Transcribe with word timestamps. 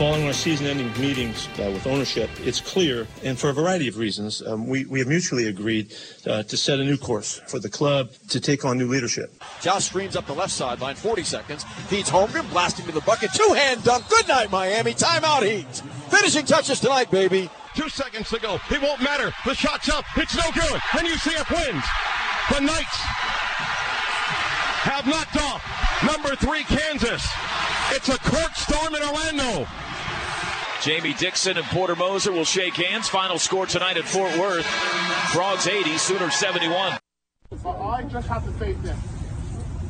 Following 0.00 0.26
our 0.26 0.32
season-ending 0.32 0.98
meetings 0.98 1.46
uh, 1.58 1.70
with 1.70 1.86
ownership, 1.86 2.30
it's 2.38 2.58
clear, 2.58 3.06
and 3.22 3.38
for 3.38 3.50
a 3.50 3.52
variety 3.52 3.86
of 3.86 3.98
reasons, 3.98 4.40
um, 4.46 4.66
we, 4.66 4.86
we 4.86 4.98
have 4.98 5.08
mutually 5.08 5.48
agreed 5.48 5.94
uh, 6.26 6.42
to 6.44 6.56
set 6.56 6.80
a 6.80 6.82
new 6.82 6.96
course 6.96 7.42
for 7.46 7.58
the 7.58 7.68
club 7.68 8.10
to 8.30 8.40
take 8.40 8.64
on 8.64 8.78
new 8.78 8.88
leadership. 8.88 9.30
Josh 9.60 9.84
screens 9.84 10.16
up 10.16 10.26
the 10.26 10.32
left 10.32 10.52
sideline, 10.52 10.94
40 10.94 11.22
seconds, 11.22 11.64
feeds 11.88 12.08
Holmgren, 12.08 12.50
blasting 12.50 12.86
to 12.86 12.92
the 12.92 13.02
bucket, 13.02 13.30
two-hand 13.34 13.84
dunk. 13.84 14.08
Good 14.08 14.26
night, 14.26 14.50
Miami. 14.50 14.94
Timeout, 14.94 15.42
Heat. 15.42 15.66
Finishing 16.08 16.46
touches 16.46 16.80
tonight, 16.80 17.10
baby. 17.10 17.50
Two 17.76 17.90
seconds 17.90 18.30
to 18.30 18.40
go. 18.40 18.58
It 18.70 18.80
won't 18.80 19.02
matter. 19.02 19.30
The 19.44 19.52
shot's 19.52 19.90
up. 19.90 20.06
It's 20.16 20.34
no 20.34 20.50
good. 20.54 20.80
And 20.98 21.08
UCF 21.08 21.50
wins. 21.50 21.84
The 22.50 22.60
Knights 22.60 22.96
have 24.80 25.06
knocked 25.06 25.36
off 25.36 25.62
number 26.06 26.34
three 26.36 26.64
Kansas. 26.64 27.28
It's 27.90 28.08
a 28.08 28.18
court 28.18 28.56
storm 28.56 28.94
in 28.94 29.02
Orlando. 29.02 29.66
Jamie 30.80 31.12
Dixon 31.14 31.58
and 31.58 31.66
Porter 31.66 31.94
Moser 31.94 32.32
will 32.32 32.44
shake 32.44 32.74
hands. 32.74 33.08
Final 33.08 33.38
score 33.38 33.66
tonight 33.66 33.98
at 33.98 34.04
Fort 34.04 34.36
Worth. 34.38 34.64
Frogs 35.32 35.66
80, 35.66 35.98
Sooners 35.98 36.34
71. 36.34 36.98
I 37.66 38.02
just 38.04 38.28
have 38.28 38.44
to 38.46 38.52
say 38.58 38.72
this. 38.74 38.96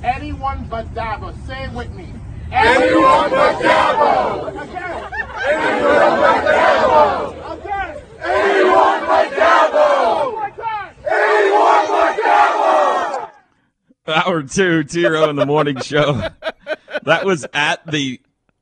Anyone 0.02 0.66
but 0.68 0.92
Dabo. 0.94 1.34
Say 1.46 1.64
it 1.64 1.72
with 1.72 1.92
me. 1.92 2.12
Anyone 2.50 3.30
but 3.30 3.62
Dabo. 3.62 4.48
Again. 4.62 5.12
Anyone 5.46 6.20
but 6.20 6.44
Dabo. 6.44 7.52
Again. 7.52 7.96
Anyone 8.18 9.00
but 9.06 9.30
Dabo. 9.30 10.34
One 10.34 10.52
time. 10.54 10.94
Anyone 11.06 11.86
but 11.86 12.16
Dabo. 12.18 13.30
Hour 14.08 14.42
two, 14.42 14.82
T 14.84 15.06
Row 15.06 15.30
in 15.30 15.36
the 15.36 15.46
morning 15.46 15.78
show. 15.80 16.30
That 17.04 17.24
was 17.24 17.46
at 17.54 17.86
the 17.86 18.20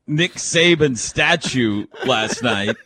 Nick 0.08 0.34
Saban 0.34 0.96
statue 0.96 1.86
last 2.06 2.42
night 2.42 2.76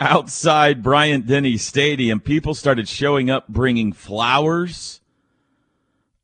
outside 0.00 0.82
Bryant 0.82 1.26
Denny 1.26 1.58
Stadium. 1.58 2.18
People 2.18 2.54
started 2.54 2.88
showing 2.88 3.30
up 3.30 3.46
bringing 3.46 3.92
flowers. 3.92 5.00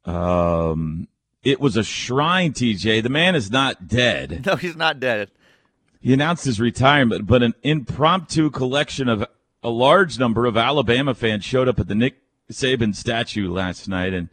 Um, 0.06 1.08
it 1.42 1.60
was 1.60 1.76
a 1.76 1.84
shrine, 1.84 2.54
TJ. 2.54 3.02
The 3.02 3.10
man 3.10 3.34
is 3.34 3.50
not 3.50 3.86
dead. 3.86 4.46
No, 4.46 4.56
he's 4.56 4.76
not 4.76 4.98
dead. 4.98 5.30
He 6.00 6.14
announced 6.14 6.46
his 6.46 6.58
retirement, 6.58 7.26
but 7.26 7.42
an 7.42 7.54
impromptu 7.62 8.50
collection 8.50 9.08
of 9.08 9.26
a 9.62 9.68
large 9.68 10.18
number 10.18 10.46
of 10.46 10.56
Alabama 10.56 11.14
fans 11.14 11.44
showed 11.44 11.68
up 11.68 11.78
at 11.78 11.88
the 11.88 11.94
Nick 11.94 12.22
Saban 12.50 12.94
statue 12.94 13.52
last 13.52 13.86
night, 13.86 14.14
and 14.14 14.28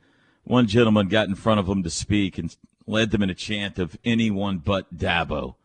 one 0.46 0.68
gentleman 0.68 1.10
got 1.10 1.28
in 1.28 1.36
front 1.36 1.60
of 1.60 1.68
him 1.68 1.84
to 1.84 1.90
speak 1.90 2.38
and 2.38 2.56
led 2.88 3.12
them 3.12 3.24
in 3.24 3.30
a 3.30 3.36
chant 3.36 3.80
of 3.80 3.98
anyone 4.06 4.60
but 4.60 4.96
Dabo. 4.96 5.56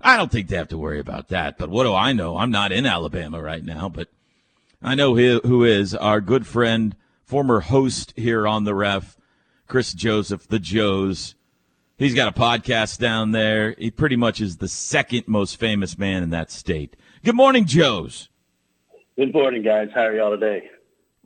I 0.00 0.16
don't 0.16 0.30
think 0.30 0.48
they 0.48 0.56
have 0.56 0.68
to 0.68 0.78
worry 0.78 1.00
about 1.00 1.28
that, 1.28 1.58
but 1.58 1.70
what 1.70 1.84
do 1.84 1.94
I 1.94 2.12
know? 2.12 2.38
I'm 2.38 2.50
not 2.50 2.72
in 2.72 2.86
Alabama 2.86 3.42
right 3.42 3.64
now, 3.64 3.88
but 3.88 4.08
I 4.82 4.94
know 4.94 5.16
who 5.16 5.64
is 5.64 5.94
our 5.94 6.20
good 6.20 6.46
friend, 6.46 6.94
former 7.24 7.60
host 7.60 8.12
here 8.16 8.46
on 8.46 8.64
the 8.64 8.74
ref, 8.74 9.16
Chris 9.66 9.92
Joseph, 9.92 10.46
the 10.46 10.60
Joes. 10.60 11.34
He's 11.96 12.14
got 12.14 12.28
a 12.28 12.40
podcast 12.40 12.98
down 12.98 13.32
there. 13.32 13.74
He 13.76 13.90
pretty 13.90 14.14
much 14.14 14.40
is 14.40 14.58
the 14.58 14.68
second 14.68 15.26
most 15.26 15.56
famous 15.56 15.98
man 15.98 16.22
in 16.22 16.30
that 16.30 16.52
state. 16.52 16.94
Good 17.24 17.34
morning, 17.34 17.66
Joes. 17.66 18.28
Good 19.16 19.32
morning, 19.34 19.62
guys. 19.62 19.88
How 19.92 20.02
are 20.02 20.14
y'all 20.14 20.30
today? 20.30 20.70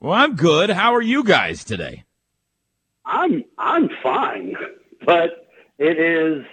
Well, 0.01 0.15
I'm 0.15 0.35
good. 0.35 0.71
How 0.71 0.95
are 0.95 1.03
you 1.03 1.25
guys 1.25 1.63
today? 1.63 2.05
I'm 3.05 3.45
I'm 3.59 3.91
fine, 4.03 4.57
but 5.05 5.49
it 5.79 5.99
is 5.99 6.45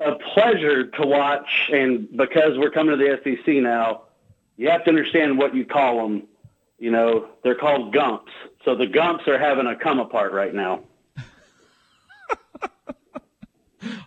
a 0.00 0.14
pleasure 0.34 0.86
to 0.86 1.06
watch. 1.06 1.70
And 1.72 2.08
because 2.16 2.58
we're 2.58 2.70
coming 2.70 2.98
to 2.98 3.04
the 3.04 3.20
SEC 3.22 3.54
now, 3.56 4.02
you 4.56 4.68
have 4.70 4.84
to 4.84 4.90
understand 4.90 5.38
what 5.38 5.54
you 5.54 5.64
call 5.64 6.02
them. 6.02 6.24
You 6.78 6.90
know, 6.90 7.28
they're 7.44 7.54
called 7.54 7.92
gumps. 7.92 8.32
So 8.64 8.74
the 8.74 8.86
gumps 8.86 9.26
are 9.28 9.38
having 9.38 9.66
a 9.66 9.76
come 9.76 10.00
apart 10.00 10.32
right 10.32 10.54
now. 10.54 10.80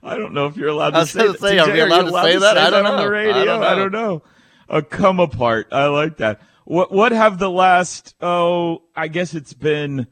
I 0.04 0.16
don't 0.18 0.34
know 0.34 0.46
if 0.48 0.56
you're 0.58 0.70
allowed 0.70 0.92
to 0.92 0.98
I 0.98 1.00
was 1.02 1.12
say 1.12 1.20
gonna 1.20 1.32
that. 1.34 1.40
say, 1.40 1.58
TJ, 1.58 1.68
are 1.68 1.74
we 1.74 1.80
allowed 1.82 2.06
you 2.06 2.12
to 2.12 2.22
say 2.22 2.38
that? 2.40 2.58
I 2.58 2.70
don't 2.70 2.86
on 2.86 2.98
the 2.98 3.04
know. 3.04 3.10
radio? 3.10 3.36
I 3.36 3.46
don't 3.46 3.62
know. 3.62 3.68
I 3.68 3.76
don't 3.76 3.92
know. 3.92 4.24
A 4.68 4.82
come 4.82 5.20
apart. 5.20 5.68
I 5.72 5.86
like 5.88 6.18
that. 6.18 6.42
What 6.66 6.92
what 6.92 7.12
have 7.12 7.38
the 7.38 7.50
last 7.50 8.16
oh 8.22 8.84
I 8.96 9.08
guess 9.08 9.34
it's 9.36 9.54
been 9.54 10.08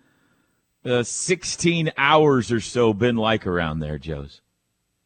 uh, 0.85 1.03
16 1.03 1.91
hours 1.97 2.51
or 2.51 2.59
so 2.59 2.93
been 2.93 3.15
like 3.15 3.47
around 3.47 3.79
there, 3.79 3.97
Joe's? 3.97 4.41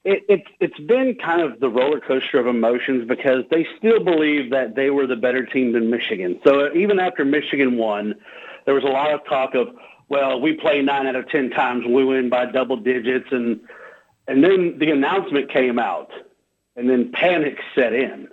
It, 0.03 0.23
it's 0.29 0.47
it's 0.61 0.79
been 0.79 1.17
kind 1.21 1.41
of 1.41 1.59
the 1.59 1.67
roller 1.67 1.99
coaster 1.99 2.39
of 2.39 2.47
emotions 2.47 3.05
because 3.07 3.43
they 3.51 3.67
still 3.77 4.01
believe 4.01 4.51
that 4.51 4.73
they 4.73 4.89
were 4.89 5.05
the 5.05 5.17
better 5.17 5.45
team 5.45 5.73
than 5.73 5.89
Michigan. 5.89 6.39
So 6.45 6.73
even 6.73 6.97
after 6.97 7.25
Michigan 7.25 7.77
won, 7.77 8.16
there 8.66 8.73
was 8.73 8.85
a 8.85 8.87
lot 8.87 9.13
of 9.13 9.25
talk 9.25 9.53
of, 9.53 9.67
well, 10.07 10.39
we 10.39 10.53
play 10.53 10.81
nine 10.81 11.07
out 11.07 11.17
of 11.17 11.27
ten 11.29 11.49
times, 11.49 11.83
we 11.85 12.05
win 12.05 12.29
by 12.29 12.45
double 12.45 12.77
digits, 12.77 13.27
and 13.31 13.59
and 14.29 14.43
then 14.43 14.77
the 14.79 14.91
announcement 14.91 15.51
came 15.51 15.77
out, 15.77 16.11
and 16.77 16.89
then 16.89 17.11
panic 17.11 17.57
set 17.75 17.91
in. 17.91 18.29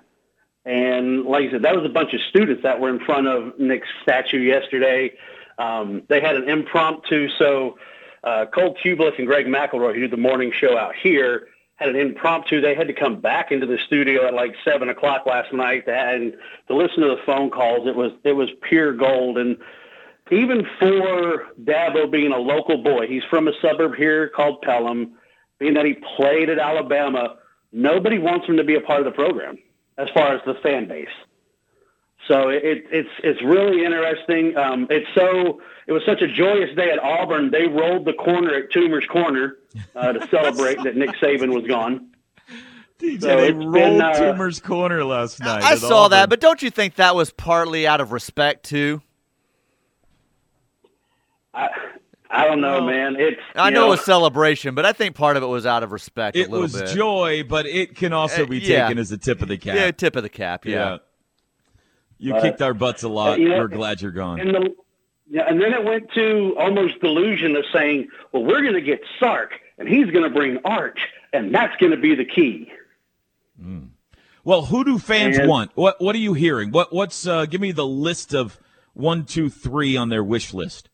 And 0.65 1.25
like 1.25 1.49
I 1.49 1.51
said, 1.51 1.63
that 1.63 1.75
was 1.75 1.85
a 1.85 1.93
bunch 1.93 2.15
of 2.15 2.21
students 2.31 2.63
that 2.63 2.81
were 2.81 2.89
in 2.89 3.05
front 3.05 3.27
of 3.27 3.59
Nick's 3.59 3.89
statue 4.03 4.39
yesterday. 4.39 5.13
Um, 5.59 6.03
they 6.09 6.21
had 6.21 6.37
an 6.37 6.49
impromptu, 6.49 7.29
so 7.39 7.79
uh, 8.25 8.47
Cole 8.47 8.77
Cubelic 8.83 9.19
and 9.19 9.27
Greg 9.27 9.47
McElroy, 9.47 9.95
who 9.95 10.01
do 10.01 10.09
the 10.09 10.17
morning 10.17 10.53
show 10.59 10.77
out 10.77 10.95
here, 11.01 11.49
had 11.77 11.89
an 11.89 11.97
impromptu. 11.97 12.61
They 12.61 12.75
had 12.75 12.89
to 12.89 12.95
come 12.95 13.21
back 13.21 13.51
into 13.53 13.67
the 13.67 13.79
studio 13.87 14.27
at 14.27 14.35
like 14.35 14.55
seven 14.65 14.89
o'clock 14.89 15.27
last 15.27 15.53
night 15.53 15.89
and 15.89 16.35
to 16.69 16.75
listen 16.75 17.03
to 17.03 17.09
the 17.09 17.21
phone 17.27 17.51
calls. 17.51 17.87
It 17.87 17.97
was 17.97 18.13
it 18.25 18.33
was 18.33 18.49
pure 18.63 18.93
gold. 18.93 19.39
And 19.39 19.59
even 20.31 20.67
for 20.79 21.47
Dabo 21.63 22.11
being 22.11 22.33
a 22.33 22.39
local 22.39 22.83
boy, 22.83 23.07
he's 23.07 23.25
from 23.29 23.49
a 23.49 23.53
suburb 23.61 23.95
here 23.97 24.29
called 24.29 24.63
Pelham. 24.63 25.15
Being 25.59 25.75
that 25.75 25.85
he 25.85 25.97
played 26.17 26.49
at 26.49 26.59
Alabama, 26.59 27.37
nobody 27.73 28.19
wants 28.19 28.47
him 28.47 28.57
to 28.57 28.65
be 28.65 28.75
a 28.75 28.81
part 28.81 29.01
of 29.01 29.05
the 29.05 29.13
program 29.13 29.57
as 29.99 30.09
far 30.15 30.35
as 30.35 30.41
the 30.47 30.55
fan 30.63 30.89
base. 30.89 31.07
So 32.29 32.49
it, 32.49 32.87
it's 32.91 33.09
it's 33.23 33.43
really 33.43 33.85
interesting. 33.85 34.57
Um, 34.57 34.87
it's 34.91 35.07
so 35.15 35.61
it 35.87 35.93
was 35.93 36.03
such 36.07 36.23
a 36.23 36.29
joyous 36.29 36.75
day 36.75 36.91
at 36.91 36.99
Auburn. 36.99 37.51
They 37.51 37.67
rolled 37.67 38.07
the 38.07 38.15
corner 38.15 38.55
at 38.55 38.71
Toomer's 38.71 39.07
Corner 39.07 39.59
uh, 39.95 40.13
to 40.13 40.27
celebrate 40.31 40.83
that 40.85 40.97
Nick 40.97 41.11
Saban 41.21 41.53
was 41.55 41.67
gone. 41.67 42.09
DJ, 42.99 43.21
So 43.21 43.37
they 43.37 43.53
rolled 43.53 43.73
been, 43.75 44.01
uh, 44.01 44.13
Toomer's 44.15 44.61
corner 44.61 45.05
last 45.05 45.41
night. 45.41 45.63
I 45.63 45.73
at 45.73 45.79
saw 45.79 46.09
that, 46.09 46.31
but 46.31 46.41
don't 46.41 46.63
you 46.63 46.71
think 46.71 46.95
that 46.95 47.15
was 47.15 47.31
partly 47.31 47.87
out 47.87 48.01
of 48.01 48.13
respect 48.13 48.65
too? 48.65 49.03
I 51.53 51.69
I 52.31 52.47
don't 52.47 52.61
know, 52.61 52.81
man. 52.85 53.17
It's 53.19 53.41
I 53.55 53.69
you 53.69 53.75
know, 53.75 53.87
it 53.87 53.91
was 53.91 54.05
celebration, 54.05 54.75
but 54.75 54.85
I 54.87 54.93
think 54.93 55.15
part 55.15 55.37
of 55.37 55.43
it 55.43 55.47
was 55.47 55.67
out 55.67 55.83
of 55.83 55.93
respect. 55.93 56.37
it 56.37 56.49
a 56.49 56.51
little 56.51 56.63
was 56.63 56.73
bit. 56.81 56.95
joy, 56.95 57.45
but 57.49 57.67
it 57.67 57.95
can 57.95 58.13
also 58.13 58.43
Uh, 58.45 58.47
be 58.47 58.59
yeah. 58.59 58.85
taken 58.87 58.99
as 58.99 59.13
a 59.13 59.19
tip 59.19 59.41
of 59.43 59.49
the 59.49 59.59
cap. 59.59 59.77
Yeah, 59.77 59.91
tip 59.91 60.17
of 60.17 60.23
the 60.23 60.29
cap. 60.29 60.65
Yeah. 60.65 60.99
You 62.19 62.35
Uh, 62.35 62.41
kicked 62.43 62.63
our 62.63 62.75
butts 62.75 63.03
a 63.03 63.09
lot. 63.09 63.39
you 63.41 63.49
know, 63.49 63.59
We're 63.59 63.69
glad 63.69 64.01
you're 64.03 64.11
gone. 64.13 64.41
And 64.41 64.55
the 64.55 64.75
yeah, 65.29 65.45
and 65.49 65.61
then 65.61 65.73
it 65.73 65.83
went 65.85 66.11
to 66.13 66.55
almost 66.59 67.01
delusion 67.01 67.57
of 67.57 67.65
saying, 67.73 68.09
well, 68.33 68.45
we're 68.45 68.61
going 68.61 68.75
to 68.75 68.81
get 68.83 69.01
Sark, 69.19 69.53
and 69.79 69.89
he's 69.89 70.11
going 70.11 70.23
to 70.25 70.31
bring 70.31 70.59
Arch, 70.65 70.99
and 71.33 71.53
that's 71.55 71.75
going 71.79 71.93
to 71.93 71.99
be 71.99 72.15
the 72.15 72.25
key. 72.27 72.71
Well, 74.45 74.67
who 74.67 74.85
do 74.85 74.99
fans 74.99 75.39
And- 75.39 75.49
want? 75.49 75.71
What 75.75 76.01
What 76.01 76.15
are 76.15 76.19
you 76.19 76.35
hearing? 76.35 76.71
What 76.71 76.93
What's 76.93 77.27
uh, 77.27 77.47
give 77.47 77.61
me 77.61 77.73
the 77.73 77.87
list 77.87 78.35
of 78.35 78.59
one, 78.93 79.25
two, 79.25 79.49
three 79.49 79.97
on 79.97 80.09
their 80.11 80.23
wish 80.23 80.53
list? 80.53 80.91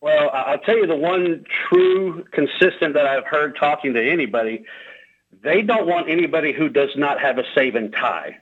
Well, 0.00 0.30
I'll 0.32 0.58
tell 0.58 0.76
you 0.76 0.86
the 0.86 0.96
one 0.96 1.44
true 1.68 2.24
consistent 2.32 2.94
that 2.94 3.06
I've 3.06 3.26
heard 3.26 3.56
talking 3.56 3.94
to 3.94 4.10
anybody. 4.10 4.64
They 5.42 5.62
don't 5.62 5.86
want 5.86 6.08
anybody 6.08 6.52
who 6.52 6.68
does 6.68 6.90
not 6.96 7.20
have 7.20 7.38
a 7.38 7.42
Saban 7.56 7.94
tie. 7.94 8.38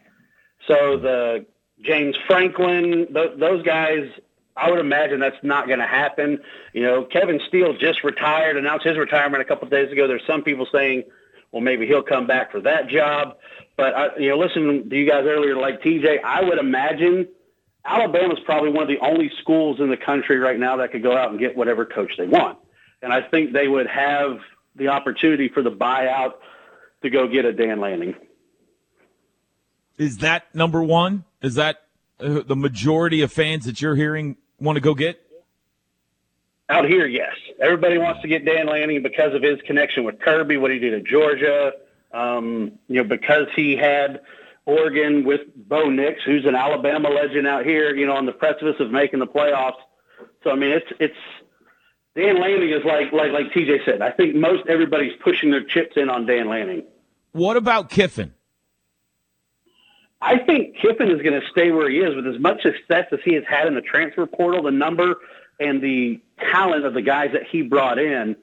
So 0.69 0.97
the 0.99 1.47
James 1.85 2.17
Franklin, 2.27 3.07
th- 3.13 3.39
those 3.39 3.63
guys, 3.63 4.09
I 4.57 4.71
would 4.71 4.81
imagine 4.81 5.21
that's 5.21 5.43
not 5.43 5.67
going 5.67 5.81
to 5.81 5.87
happen. 5.87 6.41
You 6.73 6.83
know, 6.83 7.05
Kevin 7.05 7.41
Steele 7.49 7.77
just 7.77 8.05
retired, 8.05 8.57
announced 8.57 8.87
his 8.87 8.97
retirement 8.97 9.43
a 9.43 9.45
couple 9.45 9.65
of 9.65 9.71
days 9.71 9.93
ago. 9.93 10.09
There's 10.09 10.27
some 10.27 10.43
people 10.43 10.67
saying, 10.73 11.05
well, 11.53 11.63
maybe 11.63 11.87
he'll 11.87 12.03
come 12.03 12.27
back 12.27 12.51
for 12.51 12.61
that 12.63 12.89
job. 12.89 13.37
But 13.77 13.95
I, 13.95 14.17
you 14.19 14.29
know, 14.31 14.39
listening 14.39 14.89
to 14.89 14.97
you 14.97 15.09
guys 15.09 15.25
earlier, 15.27 15.57
like 15.57 15.83
TJ, 15.83 16.23
I 16.25 16.43
would 16.43 16.59
imagine 16.59 17.29
Alabama's 17.85 18.41
probably 18.45 18.71
one 18.71 18.83
of 18.83 18.89
the 18.89 18.99
only 18.99 19.31
schools 19.41 19.81
in 19.81 19.91
the 19.91 19.97
country 19.97 20.39
right 20.39 20.59
now 20.59 20.77
that 20.77 20.93
could 20.93 21.03
go 21.03 21.17
out 21.17 21.31
and 21.31 21.39
get 21.39 21.57
whatever 21.57 21.85
coach 21.85 22.13
they 22.17 22.27
want. 22.27 22.59
And 23.03 23.13
I 23.13 23.21
think 23.21 23.53
they 23.53 23.69
would 23.69 23.87
have 23.87 24.39
the 24.77 24.89
opportunity 24.89 25.49
for 25.49 25.63
the 25.63 25.71
buyout 25.71 26.35
to 27.03 27.11
go 27.11 27.29
get 27.29 27.45
a 27.45 27.53
Dan 27.53 27.81
Lanning. 27.81 28.15
Is 29.99 30.19
that 30.19 30.55
number 30.55 30.83
one? 30.83 31.25
Is 31.43 31.55
that 31.55 31.83
uh, 32.21 32.41
the 32.47 32.57
majority 32.57 33.23
of 33.23 33.33
fans 33.33 33.65
that 33.67 33.81
you're 33.81 33.95
hearing 33.95 34.37
want 34.59 34.77
to 34.77 34.81
go 34.81 34.95
get? 34.95 35.21
Out 36.69 36.87
here, 36.87 37.07
yes. 37.07 37.35
Everybody 37.61 37.99
wants 37.99 38.23
to 38.23 38.29
get 38.29 38.45
Dan 38.45 38.67
Lanning 38.67 39.03
because 39.03 39.35
of 39.35 39.43
his 39.43 39.61
connection 39.67 40.05
with 40.05 40.19
Kirby, 40.21 40.57
what 40.57 40.71
he 40.71 40.79
did 40.79 40.95
at 40.95 41.05
Georgia. 41.05 41.73
Um, 42.13 42.79
you 42.89 43.03
know, 43.03 43.09
because 43.09 43.47
he 43.55 43.77
had 43.77 44.21
Oregon 44.65 45.25
with 45.25 45.43
Bo 45.55 45.91
Nix, 45.91 46.23
who's 46.25 46.47
an 46.47 46.55
Alabama 46.55 47.11
legend 47.11 47.47
out 47.47 47.67
here, 47.67 47.95
you 47.95 48.07
know, 48.07 48.15
on 48.15 48.25
the 48.25 48.33
precipice 48.33 48.77
of 48.81 48.91
making 48.91 49.19
the 49.19 49.27
playoffs. 49.27 49.81
So 50.43 50.51
I 50.51 50.55
mean, 50.55 50.71
it's 50.71 50.87
it's 50.99 51.17
Dan 52.17 52.41
Lanning 52.41 52.71
is 52.71 52.85
like 52.85 53.13
like 53.13 53.33
like 53.33 53.53
TJ 53.53 53.85
said. 53.85 54.01
I 54.01 54.11
think 54.11 54.35
most 54.35 54.67
everybody's 54.69 55.13
pushing 55.23 55.51
their 55.51 55.65
chips 55.65 55.97
in 55.97 56.09
on 56.09 56.25
Dan 56.25 56.49
Lanning. 56.49 56.85
What 57.33 57.57
about 57.57 57.91
Kiffin? 57.91 58.33
I 60.25 60.39
think 60.39 60.77
Kiffin 60.77 61.11
is 61.11 61.21
going 61.21 61.39
to 61.39 61.47
stay 61.51 61.71
where 61.71 61.91
he 61.91 61.99
is 61.99 62.17
with 62.17 62.27
as 62.27 62.41
much 62.41 62.63
success 62.63 63.05
as 63.13 63.19
he 63.27 63.35
has 63.35 63.45
had 63.47 63.67
in 63.67 63.75
the 63.75 63.83
transfer 63.83 64.25
portal, 64.25 64.63
the 64.63 64.71
number 64.71 65.17
and 65.61 65.83
the 65.83 66.19
talent 66.51 66.87
of 66.87 66.95
the 66.95 67.03
guys 67.03 67.33
that 67.35 67.43
he 67.47 67.61
brought 67.61 67.99
in. 67.99 68.35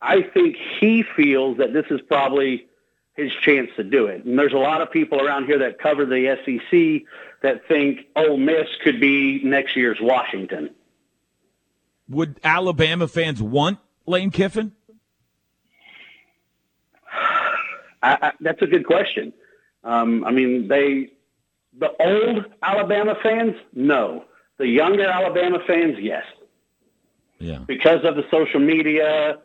I 0.00 0.22
think 0.22 0.56
he 0.80 1.02
feels 1.02 1.58
that 1.58 1.74
this 1.74 1.84
is 1.90 2.00
probably 2.08 2.66
his 3.16 3.30
chance 3.42 3.68
to 3.76 3.84
do 3.84 4.06
it. 4.06 4.24
And 4.24 4.38
there's 4.38 4.54
a 4.54 4.58
lot 4.58 4.80
of 4.80 4.90
people 4.90 5.20
around 5.20 5.44
here 5.44 5.58
that 5.58 5.78
cover 5.78 6.06
the 6.06 6.38
SEC 6.42 7.06
that 7.42 7.68
think 7.68 8.06
Ole 8.16 8.38
Miss 8.38 8.68
could 8.82 8.98
be 8.98 9.42
next 9.44 9.76
year's 9.76 9.98
Washington. 10.00 10.70
Would 12.08 12.40
Alabama 12.42 13.06
fans 13.06 13.42
want 13.42 13.78
Lane 14.06 14.30
Kiffin? 14.30 14.72
I, 18.02 18.16
I, 18.22 18.32
that's 18.40 18.62
a 18.62 18.66
good 18.66 18.86
question. 18.86 19.34
Um, 19.84 20.24
I 20.24 20.30
mean, 20.30 20.68
they 20.68 21.10
the 21.78 21.90
old 22.00 22.46
Alabama 22.62 23.14
fans, 23.22 23.54
no. 23.72 24.24
The 24.58 24.66
younger 24.66 25.06
Alabama 25.06 25.58
fans, 25.66 25.96
yes. 26.00 26.24
Yeah. 27.38 27.60
Because 27.66 28.04
of 28.04 28.16
the 28.16 28.24
social 28.30 28.60
media, 28.60 29.38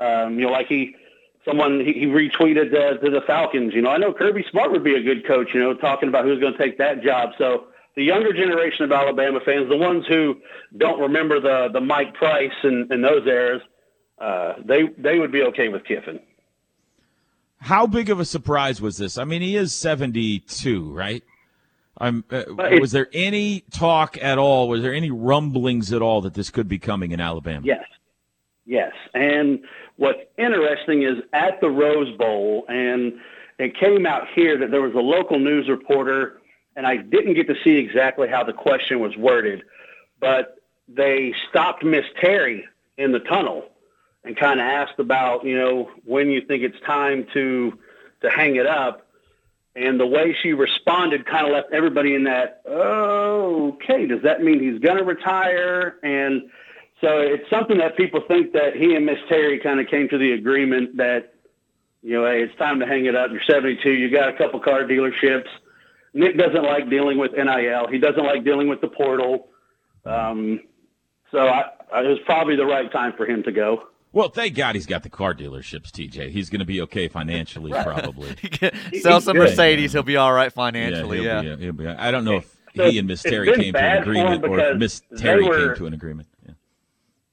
um, 0.00 0.38
you 0.38 0.46
know, 0.46 0.52
like 0.52 0.68
he, 0.68 0.96
someone 1.44 1.80
he, 1.80 1.92
he 1.92 2.06
retweeted 2.06 2.74
uh, 2.74 2.98
to 2.98 3.10
the 3.10 3.20
Falcons. 3.26 3.74
You 3.74 3.82
know, 3.82 3.90
I 3.90 3.98
know 3.98 4.14
Kirby 4.14 4.44
Smart 4.50 4.72
would 4.72 4.84
be 4.84 4.94
a 4.94 5.02
good 5.02 5.26
coach. 5.26 5.48
You 5.52 5.60
know, 5.60 5.74
talking 5.74 6.08
about 6.08 6.24
who's 6.24 6.40
going 6.40 6.52
to 6.52 6.58
take 6.58 6.78
that 6.78 7.02
job. 7.02 7.30
So 7.36 7.66
the 7.94 8.04
younger 8.04 8.32
generation 8.32 8.84
of 8.84 8.92
Alabama 8.92 9.40
fans, 9.44 9.68
the 9.68 9.76
ones 9.76 10.06
who 10.08 10.36
don't 10.76 11.00
remember 11.00 11.40
the 11.40 11.68
the 11.72 11.80
Mike 11.80 12.14
Price 12.14 12.52
and, 12.62 12.90
and 12.90 13.04
those 13.04 13.26
eras, 13.26 13.60
uh, 14.18 14.54
they 14.64 14.84
they 14.96 15.18
would 15.18 15.32
be 15.32 15.42
okay 15.42 15.68
with 15.68 15.84
Kiffin. 15.84 16.20
How 17.62 17.86
big 17.86 18.10
of 18.10 18.18
a 18.18 18.24
surprise 18.24 18.80
was 18.80 18.96
this? 18.96 19.16
I 19.16 19.24
mean, 19.24 19.40
he 19.40 19.56
is 19.56 19.72
72, 19.72 20.92
right? 20.92 21.22
I'm, 21.96 22.24
uh, 22.28 22.42
was 22.80 22.90
there 22.90 23.08
any 23.12 23.60
talk 23.70 24.18
at 24.20 24.36
all? 24.36 24.68
Was 24.68 24.82
there 24.82 24.92
any 24.92 25.12
rumblings 25.12 25.92
at 25.92 26.02
all 26.02 26.22
that 26.22 26.34
this 26.34 26.50
could 26.50 26.66
be 26.66 26.80
coming 26.80 27.12
in 27.12 27.20
Alabama? 27.20 27.64
Yes. 27.64 27.84
Yes. 28.66 28.92
And 29.14 29.60
what's 29.94 30.18
interesting 30.38 31.04
is 31.04 31.18
at 31.32 31.60
the 31.60 31.70
Rose 31.70 32.16
Bowl, 32.16 32.64
and 32.68 33.12
it 33.60 33.78
came 33.78 34.06
out 34.06 34.26
here 34.34 34.58
that 34.58 34.72
there 34.72 34.82
was 34.82 34.94
a 34.94 35.00
local 35.00 35.38
news 35.38 35.68
reporter, 35.68 36.40
and 36.74 36.84
I 36.84 36.96
didn't 36.96 37.34
get 37.34 37.46
to 37.46 37.54
see 37.62 37.76
exactly 37.76 38.26
how 38.26 38.42
the 38.42 38.52
question 38.52 38.98
was 38.98 39.16
worded, 39.16 39.62
but 40.18 40.56
they 40.88 41.32
stopped 41.48 41.84
Miss 41.84 42.06
Terry 42.20 42.64
in 42.98 43.12
the 43.12 43.20
tunnel 43.20 43.66
and 44.24 44.36
kind 44.36 44.60
of 44.60 44.66
asked 44.66 44.98
about, 44.98 45.44
you 45.44 45.56
know, 45.56 45.90
when 46.04 46.30
you 46.30 46.42
think 46.46 46.62
it's 46.62 46.78
time 46.86 47.26
to 47.34 47.78
to 48.22 48.30
hang 48.30 48.56
it 48.56 48.66
up. 48.66 49.06
And 49.74 49.98
the 49.98 50.06
way 50.06 50.36
she 50.42 50.52
responded 50.52 51.26
kind 51.26 51.46
of 51.46 51.52
left 51.52 51.72
everybody 51.72 52.14
in 52.14 52.24
that, 52.24 52.62
oh, 52.66 53.72
okay, 53.74 54.06
does 54.06 54.22
that 54.22 54.42
mean 54.42 54.60
he's 54.60 54.78
going 54.80 54.98
to 54.98 55.04
retire? 55.04 55.96
And 56.02 56.50
so 57.00 57.18
it's 57.18 57.48
something 57.48 57.78
that 57.78 57.96
people 57.96 58.22
think 58.28 58.52
that 58.52 58.76
he 58.76 58.94
and 58.94 59.06
Miss 59.06 59.18
Terry 59.28 59.58
kind 59.58 59.80
of 59.80 59.88
came 59.88 60.08
to 60.10 60.18
the 60.18 60.32
agreement 60.32 60.98
that, 60.98 61.34
you 62.02 62.12
know, 62.12 62.26
hey, 62.26 62.42
it's 62.42 62.56
time 62.58 62.80
to 62.80 62.86
hang 62.86 63.06
it 63.06 63.16
up. 63.16 63.30
You're 63.30 63.42
72. 63.48 63.90
You 63.90 64.10
got 64.10 64.28
a 64.28 64.36
couple 64.36 64.60
car 64.60 64.82
dealerships. 64.84 65.48
Nick 66.14 66.36
doesn't 66.36 66.62
like 66.62 66.90
dealing 66.90 67.18
with 67.18 67.32
NIL. 67.32 67.88
He 67.88 67.98
doesn't 67.98 68.24
like 68.24 68.44
dealing 68.44 68.68
with 68.68 68.82
the 68.82 68.88
portal. 68.88 69.48
Um, 70.04 70.60
so 71.30 71.38
I, 71.38 71.70
I, 71.92 72.00
it 72.02 72.08
was 72.08 72.18
probably 72.26 72.56
the 72.56 72.66
right 72.66 72.92
time 72.92 73.14
for 73.16 73.24
him 73.24 73.42
to 73.44 73.52
go. 73.52 73.84
Well, 74.12 74.28
thank 74.28 74.54
God 74.54 74.74
he's 74.74 74.86
got 74.86 75.02
the 75.02 75.08
car 75.08 75.34
dealerships, 75.34 75.90
TJ. 75.90 76.30
He's 76.30 76.50
going 76.50 76.60
to 76.60 76.66
be 76.66 76.82
okay 76.82 77.08
financially, 77.08 77.72
probably. 77.82 78.36
Sell 79.00 79.20
some 79.20 79.36
Mercedes, 79.36 79.92
he'll 79.92 80.02
be 80.02 80.16
all 80.16 80.32
right 80.32 80.52
financially. 80.52 81.24
Yeah, 81.24 81.40
yeah. 81.40 81.54
Be, 81.56 81.64
he'll 81.64 81.72
be, 81.72 81.86
I 81.86 82.10
don't 82.10 82.24
know 82.24 82.36
if 82.36 82.56
so 82.76 82.90
he 82.90 82.98
and 82.98 83.08
Miss 83.08 83.22
Terry 83.22 83.54
came 83.54 83.72
to 83.72 83.78
an 83.78 84.02
agreement 84.02 84.44
or 84.44 84.58
if 84.58 84.78
Miss 84.78 85.02
Terry 85.16 85.44
were, 85.44 85.68
came 85.68 85.76
to 85.76 85.86
an 85.86 85.94
agreement. 85.94 86.28
Yeah. 86.46 86.54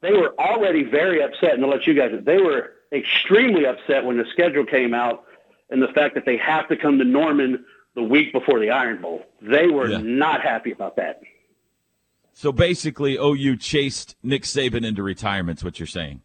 They 0.01 0.13
were 0.13 0.33
already 0.39 0.83
very 0.83 1.21
upset, 1.21 1.53
and 1.53 1.63
I'll 1.63 1.71
let 1.71 1.85
you 1.85 1.93
guys. 1.93 2.11
They 2.23 2.37
were 2.37 2.73
extremely 2.91 3.65
upset 3.65 4.05
when 4.05 4.17
the 4.17 4.25
schedule 4.31 4.65
came 4.65 4.93
out, 4.93 5.25
and 5.69 5.81
the 5.81 5.89
fact 5.89 6.15
that 6.15 6.25
they 6.25 6.37
have 6.37 6.67
to 6.69 6.77
come 6.77 6.97
to 6.97 7.05
Norman 7.05 7.65
the 7.95 8.03
week 8.03 8.31
before 8.31 8.59
the 8.59 8.69
Iron 8.69 9.01
Bowl. 9.01 9.23
They 9.41 9.67
were 9.67 9.89
yeah. 9.89 9.99
not 10.01 10.41
happy 10.41 10.71
about 10.71 10.95
that. 10.95 11.21
So 12.33 12.51
basically, 12.51 13.17
OU 13.17 13.57
chased 13.57 14.15
Nick 14.23 14.43
Saban 14.43 14.85
into 14.85 15.03
retirement. 15.03 15.59
Is 15.59 15.63
what 15.63 15.79
you're 15.79 15.87
saying? 15.87 16.21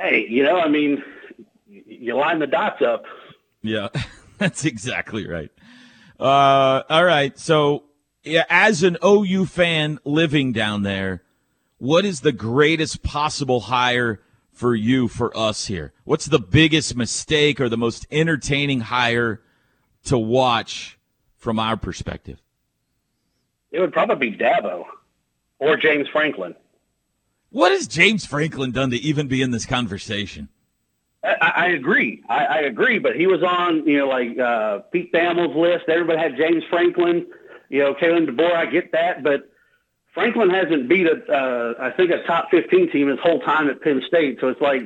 Hey, 0.00 0.26
you 0.28 0.42
know, 0.42 0.58
I 0.58 0.68
mean, 0.68 1.02
you 1.68 2.16
line 2.16 2.38
the 2.38 2.46
dots 2.46 2.82
up. 2.82 3.04
Yeah, 3.62 3.88
that's 4.38 4.64
exactly 4.64 5.26
right. 5.26 5.50
Uh, 6.18 6.82
all 6.88 7.04
right. 7.04 7.38
So, 7.38 7.84
yeah, 8.22 8.44
as 8.48 8.82
an 8.82 8.98
OU 9.04 9.46
fan 9.46 9.98
living 10.04 10.52
down 10.52 10.82
there, 10.82 11.22
what 11.78 12.04
is 12.04 12.20
the 12.20 12.32
greatest 12.32 13.02
possible 13.02 13.60
hire 13.60 14.20
for 14.52 14.74
you, 14.74 15.08
for 15.08 15.34
us 15.36 15.66
here? 15.66 15.92
What's 16.04 16.26
the 16.26 16.38
biggest 16.38 16.94
mistake 16.94 17.60
or 17.60 17.68
the 17.68 17.78
most 17.78 18.06
entertaining 18.10 18.80
hire 18.80 19.40
to 20.04 20.18
watch 20.18 20.98
from 21.36 21.58
our 21.58 21.76
perspective? 21.76 22.42
It 23.70 23.80
would 23.80 23.92
probably 23.92 24.30
be 24.30 24.36
Dabo 24.36 24.84
or 25.58 25.76
James 25.76 26.08
Franklin. 26.08 26.54
What 27.50 27.72
has 27.72 27.86
James 27.88 28.24
Franklin 28.24 28.70
done 28.70 28.90
to 28.90 28.96
even 28.96 29.26
be 29.26 29.42
in 29.42 29.50
this 29.50 29.66
conversation? 29.66 30.48
I, 31.22 31.52
I 31.56 31.66
agree. 31.68 32.22
I, 32.28 32.44
I, 32.44 32.58
agree. 32.60 32.98
But 32.98 33.16
he 33.16 33.26
was 33.26 33.42
on, 33.42 33.86
you 33.86 33.98
know, 33.98 34.08
like 34.08 34.38
uh, 34.38 34.78
Pete 34.90 35.12
Thamel's 35.12 35.54
list. 35.54 35.84
Everybody 35.88 36.18
had 36.18 36.36
James 36.36 36.62
Franklin. 36.70 37.26
You 37.68 37.80
know, 37.80 37.94
Kalen 37.94 38.28
DeBoer. 38.28 38.54
I 38.54 38.66
get 38.66 38.92
that, 38.92 39.22
but 39.22 39.50
Franklin 40.14 40.50
hasn't 40.50 40.88
beat 40.88 41.06
a, 41.06 41.32
uh, 41.32 41.74
I 41.78 41.90
think, 41.92 42.10
a 42.10 42.22
top 42.26 42.50
15 42.50 42.90
team 42.90 43.08
his 43.08 43.18
whole 43.20 43.40
time 43.40 43.68
at 43.68 43.80
Penn 43.80 44.02
State. 44.08 44.38
So 44.40 44.48
it's 44.48 44.60
like, 44.60 44.82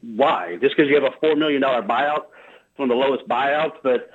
why? 0.00 0.56
Just 0.60 0.76
because 0.76 0.88
you 0.88 0.94
have 0.94 1.04
a 1.04 1.14
four 1.20 1.36
million 1.36 1.60
dollar 1.62 1.82
buyout, 1.82 2.26
one 2.76 2.90
of 2.90 2.96
the 2.96 3.00
lowest 3.00 3.28
buyouts. 3.28 3.76
But 3.82 4.10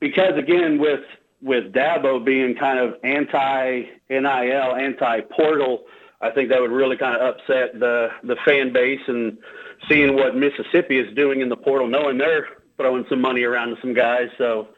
because 0.00 0.36
again, 0.36 0.78
with 0.78 1.04
with 1.42 1.72
Dabo 1.72 2.24
being 2.24 2.54
kind 2.56 2.78
of 2.78 2.94
anti 3.04 3.82
NIL, 4.08 4.74
anti 4.76 5.20
portal 5.36 5.84
I 6.24 6.30
think 6.30 6.48
that 6.48 6.60
would 6.60 6.70
really 6.70 6.96
kind 6.96 7.14
of 7.14 7.34
upset 7.34 7.78
the 7.78 8.08
the 8.22 8.36
fan 8.44 8.72
base 8.72 9.02
and 9.06 9.36
seeing 9.88 10.16
what 10.16 10.34
Mississippi 10.34 10.98
is 10.98 11.14
doing 11.14 11.42
in 11.42 11.50
the 11.50 11.56
portal, 11.56 11.86
knowing 11.86 12.16
they're 12.16 12.48
throwing 12.78 13.04
some 13.10 13.20
money 13.20 13.42
around 13.42 13.74
to 13.74 13.80
some 13.82 13.92
guys. 13.92 14.28
So 14.38 14.68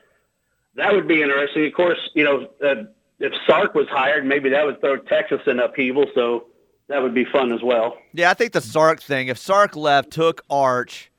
that 0.75 0.93
would 0.93 1.07
be 1.07 1.23
interesting. 1.23 1.65
Of 1.67 1.73
course, 1.75 2.11
you 2.15 2.25
know, 2.25 2.49
uh, 2.65 2.85
if 3.21 3.33
Sark 3.47 3.75
was 3.75 3.87
hired, 3.89 4.27
maybe 4.27 4.51
that 4.51 4.67
would 4.67 4.81
throw 4.81 4.97
Texas 4.97 5.41
in 5.47 5.61
upheaval. 5.61 6.07
So 6.15 6.47
that 6.89 7.01
would 7.01 7.15
be 7.15 7.25
fun 7.25 7.53
as 7.53 7.63
well. 7.63 7.97
Yeah, 8.13 8.31
I 8.31 8.35
think 8.35 8.53
the 8.53 8.61
Sark 8.61 9.01
thing. 9.01 9.29
If 9.29 9.39
Sark 9.39 9.77
left, 9.77 10.11
took 10.11 10.43
Arch. 10.51 11.13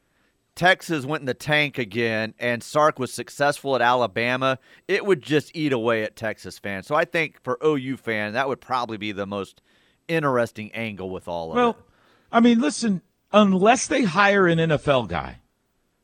Texas 0.55 1.05
went 1.05 1.21
in 1.21 1.27
the 1.27 1.35
tank 1.35 1.77
again, 1.77 2.33
and 2.39 2.63
Sark 2.63 2.97
was 2.97 3.13
successful 3.13 3.75
at 3.75 3.81
Alabama, 3.81 4.57
it 4.87 5.05
would 5.05 5.21
just 5.21 5.55
eat 5.55 5.71
away 5.71 6.01
at 6.01 6.15
Texas 6.15 6.57
fans. 6.57 6.87
So 6.87 6.95
I 6.95 7.05
think 7.05 7.39
for 7.43 7.59
OU 7.63 7.97
fan, 7.97 8.33
that 8.33 8.47
would 8.47 8.59
probably 8.59 8.97
be 8.97 9.11
the 9.11 9.27
most 9.27 9.61
interesting 10.07 10.71
angle 10.73 11.09
with 11.09 11.27
all 11.27 11.51
of 11.51 11.55
Well, 11.55 11.69
it. 11.69 11.75
Well, 11.75 11.85
I 12.31 12.39
mean, 12.39 12.59
listen, 12.59 13.01
unless 13.31 13.87
they 13.87 14.03
hire 14.03 14.47
an 14.47 14.59
NFL 14.59 15.07
guy, 15.07 15.39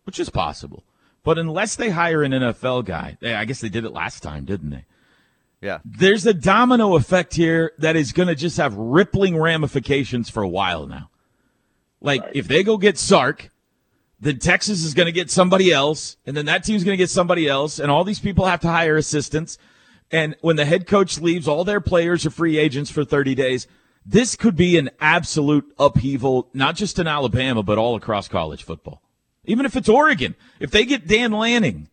which 0.06 0.20
is 0.20 0.30
possible, 0.30 0.84
but 1.24 1.38
unless 1.38 1.76
they 1.76 1.90
hire 1.90 2.24
an 2.24 2.32
NFL 2.32 2.86
guy, 2.86 3.18
eh, 3.22 3.36
I 3.36 3.46
guess 3.46 3.62
they 3.62 3.70
did 3.70 3.86
it 3.86 3.94
last 3.94 4.22
time, 4.22 4.46
didn't 4.46 4.70
they? 4.72 4.86
Yeah. 5.62 5.80
There's 5.86 6.26
a 6.26 6.34
domino 6.34 6.96
effect 6.96 7.36
here 7.36 7.72
that 7.78 7.96
is 7.96 8.12
going 8.12 8.28
to 8.28 8.36
just 8.36 8.58
have 8.58 8.76
rippling 8.76 9.38
ramifications 9.38 10.30
for 10.30 10.44
a 10.44 10.48
while 10.48 10.86
now. 10.88 11.10
Like, 12.02 12.22
if 12.34 12.50
they 12.50 12.64
go 12.64 12.78
get 12.78 12.98
Sark, 12.98 13.50
then 14.20 14.40
Texas 14.40 14.84
is 14.84 14.94
going 14.94 15.06
to 15.06 15.14
get 15.14 15.32
somebody 15.32 15.72
else, 15.72 16.18
and 16.26 16.36
then 16.36 16.46
that 16.48 16.66
team's 16.66 16.84
going 16.84 16.98
to 16.98 17.02
get 17.02 17.10
somebody 17.10 17.48
else, 17.48 17.80
and 17.80 17.90
all 17.90 18.04
these 18.04 18.20
people 18.20 18.46
have 18.46 18.60
to 18.62 18.68
hire 18.68 18.98
assistants. 18.98 19.58
And 20.12 20.36
when 20.42 20.58
the 20.58 20.66
head 20.66 20.86
coach 20.86 21.20
leaves, 21.20 21.48
all 21.48 21.64
their 21.64 21.80
players 21.80 22.26
are 22.26 22.30
free 22.30 22.58
agents 22.58 22.92
for 22.92 23.06
30 23.06 23.34
days. 23.36 23.68
This 24.06 24.36
could 24.36 24.56
be 24.56 24.78
an 24.78 24.90
absolute 25.00 25.74
upheaval, 25.80 26.50
not 26.54 26.76
just 26.76 27.00
in 27.00 27.08
Alabama, 27.08 27.64
but 27.64 27.78
all 27.78 27.96
across 27.96 28.28
college 28.28 28.64
football. 28.64 29.02
Even 29.46 29.66
if 29.66 29.76
it's 29.76 29.90
Oregon, 29.90 30.36
if 30.60 30.72
they 30.72 30.86
get 30.86 31.08
Dan 31.08 31.32
Lanning, 31.32 31.90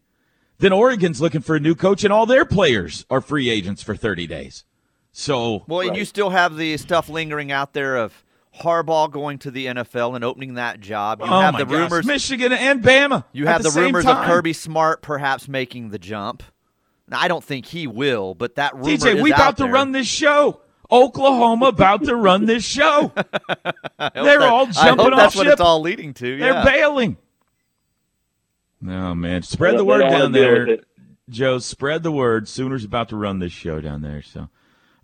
then 0.59 0.73
Oregon's 0.73 1.21
looking 1.21 1.41
for 1.41 1.57
a 1.57 1.61
new 1.61 1.75
coach, 1.75 2.05
and 2.05 2.13
all 2.13 2.27
their 2.27 2.45
players 2.45 3.07
are 3.11 3.21
free 3.21 3.49
agents 3.49 3.83
for 3.83 3.97
30 3.97 4.27
days. 4.27 4.65
So, 5.13 5.65
Well, 5.67 5.81
and 5.81 5.97
you 5.97 6.05
still 6.05 6.31
have 6.31 6.57
the 6.57 6.77
stuff 6.77 7.09
lingering 7.09 7.51
out 7.51 7.73
there 7.73 7.97
of 7.97 8.25
Harbaugh 8.61 9.11
going 9.11 9.39
to 9.39 9.51
the 9.51 9.67
NFL 9.67 10.15
and 10.15 10.25
opening 10.25 10.55
that 10.55 10.81
job. 10.81 11.21
You 11.21 11.27
oh 11.27 11.41
have 11.41 11.55
my 11.55 11.61
the 11.61 11.65
gosh, 11.67 11.91
rumors. 11.91 12.07
Michigan 12.07 12.53
and 12.53 12.83
Bama. 12.83 13.25
You 13.33 13.47
at 13.47 13.53
have 13.53 13.63
the, 13.63 13.71
same 13.71 13.85
rumors 13.87 14.07
of. 14.07 14.25
Kirby 14.25 14.53
Smart 14.53 15.03
perhaps 15.03 15.49
making 15.49 15.91
the 15.91 15.99
jump. 15.99 16.43
Now, 17.09 17.21
I 17.21 17.29
don't 17.29 17.43
think 17.43 17.67
he 17.67 17.87
will, 17.87 18.35
but 18.35 18.57
that 18.57 18.75
rumor 18.75 18.97
DJ, 18.97 19.17
is 19.17 19.23
we 19.23 19.33
out 19.33 19.39
about 19.39 19.57
to 19.59 19.67
run 19.67 19.93
this 19.93 20.07
show. 20.07 20.61
Oklahoma 20.93 21.67
about 21.67 22.05
to 22.05 22.17
run 22.17 22.47
this 22.47 22.65
show. 22.65 23.13
I 23.17 23.23
hope 23.25 24.13
They're 24.15 24.39
that- 24.41 24.43
all 24.43 24.67
I 24.67 24.71
jumping 24.73 25.05
hope 25.05 25.13
off 25.15 25.19
that's 25.19 25.37
what 25.37 25.45
ship. 25.45 25.53
it's 25.53 25.61
all 25.61 25.81
leading 25.81 26.15
to. 26.15 26.39
They're 26.39 26.65
bailing. 26.65 27.17
No 28.81 29.15
man, 29.15 29.43
spread 29.43 29.77
the 29.77 29.85
word 29.85 30.01
down 30.09 30.33
there. 30.33 30.79
Joe. 31.29 31.59
Spread 31.59 32.03
the 32.03 32.11
word. 32.13 32.49
Sooners 32.49 32.85
about 32.85 33.11
to 33.11 33.17
run 33.17 33.39
this 33.39 33.53
show 33.53 33.81
down 33.81 34.01
there. 34.03 34.23
So, 34.23 34.49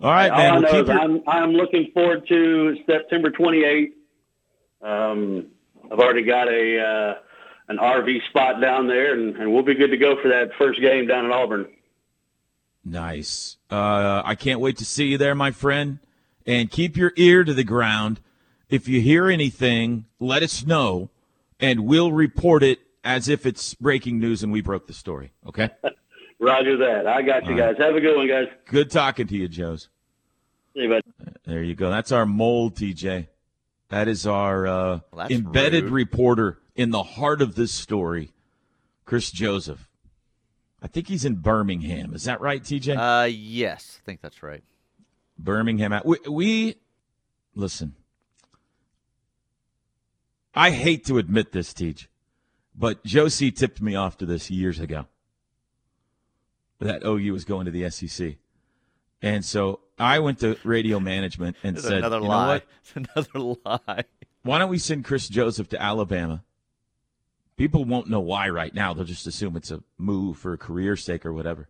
all 0.00 0.10
right, 0.10 0.30
All 0.30 0.38
man. 0.38 0.50
I 0.50 0.52
We'll 0.54 0.62
know 0.62 0.70
keep 0.70 0.80
is 0.82 0.88
your- 0.88 0.98
I'm 1.00 1.22
I'm 1.28 1.50
looking 1.52 1.90
forward 1.92 2.26
to 2.28 2.76
September 2.86 3.30
28th. 3.30 3.92
Um, 4.82 5.46
I've 5.92 5.98
already 6.00 6.22
got 6.22 6.48
a 6.48 6.80
uh, 6.80 7.14
an 7.68 7.76
RV 7.78 8.26
spot 8.30 8.60
down 8.60 8.86
there, 8.88 9.12
and, 9.14 9.36
and 9.36 9.52
we'll 9.52 9.62
be 9.62 9.74
good 9.74 9.90
to 9.90 9.96
go 9.98 10.20
for 10.20 10.28
that 10.28 10.50
first 10.58 10.80
game 10.80 11.06
down 11.06 11.24
in 11.26 11.30
Auburn. 11.32 11.66
Nice. 12.86 13.56
Uh, 13.68 14.22
I 14.24 14.36
can't 14.36 14.60
wait 14.60 14.76
to 14.78 14.84
see 14.84 15.06
you 15.06 15.18
there, 15.18 15.34
my 15.34 15.50
friend. 15.50 15.98
And 16.46 16.70
keep 16.70 16.96
your 16.96 17.12
ear 17.16 17.42
to 17.42 17.52
the 17.52 17.64
ground. 17.64 18.20
If 18.70 18.86
you 18.86 19.00
hear 19.00 19.28
anything, 19.28 20.04
let 20.20 20.44
us 20.44 20.64
know, 20.64 21.10
and 21.58 21.80
we'll 21.80 22.12
report 22.12 22.62
it 22.62 22.78
as 23.02 23.28
if 23.28 23.44
it's 23.44 23.74
breaking 23.74 24.20
news 24.20 24.44
and 24.44 24.52
we 24.52 24.60
broke 24.60 24.86
the 24.86 24.92
story. 24.92 25.32
Okay? 25.46 25.70
Roger 26.38 26.76
that. 26.76 27.08
I 27.08 27.22
got 27.22 27.44
you 27.46 27.52
All 27.52 27.58
guys. 27.58 27.74
right. 27.78 27.86
Have 27.88 27.96
a 27.96 28.00
good 28.00 28.16
one, 28.16 28.28
guys. 28.28 28.46
Good 28.66 28.90
talking 28.90 29.26
to 29.26 29.36
you, 29.36 29.48
Joes. 29.48 29.88
See 30.74 30.82
you. 30.82 31.00
There 31.44 31.62
you 31.62 31.74
go. 31.74 31.90
That's 31.90 32.12
our 32.12 32.26
mold, 32.26 32.76
TJ. 32.76 33.26
That 33.88 34.06
is 34.06 34.26
our 34.26 34.66
uh, 34.66 35.00
that's 35.16 35.32
embedded 35.32 35.84
rude. 35.84 35.92
reporter 35.92 36.58
in 36.76 36.90
the 36.90 37.02
heart 37.02 37.40
of 37.40 37.54
this 37.54 37.72
story, 37.72 38.32
Chris 39.04 39.30
Joseph. 39.30 39.85
I 40.82 40.88
think 40.88 41.08
he's 41.08 41.24
in 41.24 41.36
Birmingham. 41.36 42.14
Is 42.14 42.24
that 42.24 42.40
right, 42.40 42.62
TJ? 42.62 42.96
Uh, 42.96 43.24
yes, 43.26 44.00
I 44.02 44.04
think 44.04 44.20
that's 44.20 44.42
right. 44.42 44.62
Birmingham. 45.38 46.00
We, 46.04 46.18
we 46.28 46.76
listen. 47.54 47.94
I 50.54 50.70
hate 50.70 51.04
to 51.06 51.18
admit 51.18 51.52
this, 51.52 51.74
Teach, 51.74 52.08
but 52.74 53.04
Josie 53.04 53.52
tipped 53.52 53.82
me 53.82 53.94
off 53.94 54.16
to 54.18 54.26
this 54.26 54.50
years 54.50 54.80
ago. 54.80 55.06
That 56.78 57.02
OU 57.04 57.32
was 57.32 57.44
going 57.44 57.64
to 57.66 57.70
the 57.70 57.88
SEC, 57.90 58.36
and 59.22 59.44
so 59.44 59.80
I 59.98 60.18
went 60.18 60.40
to 60.40 60.58
radio 60.62 61.00
management 61.00 61.56
and 61.62 61.78
said, 61.78 61.98
another 61.98 62.16
"You 62.18 62.22
know 62.22 62.28
lie. 62.28 62.62
It's 62.82 62.96
another 62.96 63.56
lie. 63.64 64.04
Why 64.42 64.58
don't 64.58 64.68
we 64.70 64.78
send 64.78 65.04
Chris 65.04 65.28
Joseph 65.28 65.68
to 65.70 65.82
Alabama? 65.82 66.44
People 67.56 67.84
won't 67.84 68.08
know 68.08 68.20
why 68.20 68.48
right 68.48 68.74
now. 68.74 68.92
They'll 68.92 69.04
just 69.04 69.26
assume 69.26 69.56
it's 69.56 69.70
a 69.70 69.82
move 69.96 70.36
for 70.36 70.52
a 70.52 70.58
career 70.58 70.96
sake 70.96 71.24
or 71.24 71.32
whatever. 71.32 71.68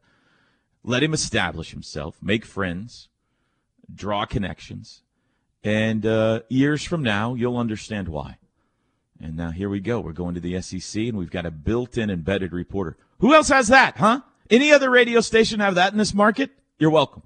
Let 0.82 1.02
him 1.02 1.14
establish 1.14 1.70
himself, 1.70 2.16
make 2.20 2.44
friends, 2.44 3.08
draw 3.92 4.24
connections, 4.24 5.02
and 5.62 6.06
uh, 6.06 6.40
years 6.48 6.84
from 6.84 7.02
now, 7.02 7.34
you'll 7.34 7.56
understand 7.56 8.08
why. 8.08 8.38
And 9.20 9.36
now 9.36 9.50
here 9.50 9.68
we 9.68 9.80
go. 9.80 10.00
We're 10.00 10.12
going 10.12 10.34
to 10.34 10.40
the 10.40 10.60
SEC, 10.60 11.02
and 11.02 11.16
we've 11.16 11.30
got 11.30 11.46
a 11.46 11.50
built-in 11.50 12.10
embedded 12.10 12.52
reporter. 12.52 12.96
Who 13.18 13.34
else 13.34 13.48
has 13.48 13.68
that, 13.68 13.96
huh? 13.96 14.20
Any 14.50 14.72
other 14.72 14.90
radio 14.90 15.20
station 15.20 15.60
have 15.60 15.74
that 15.74 15.92
in 15.92 15.98
this 15.98 16.14
market? 16.14 16.50
You're 16.78 16.90
welcome. 16.90 17.22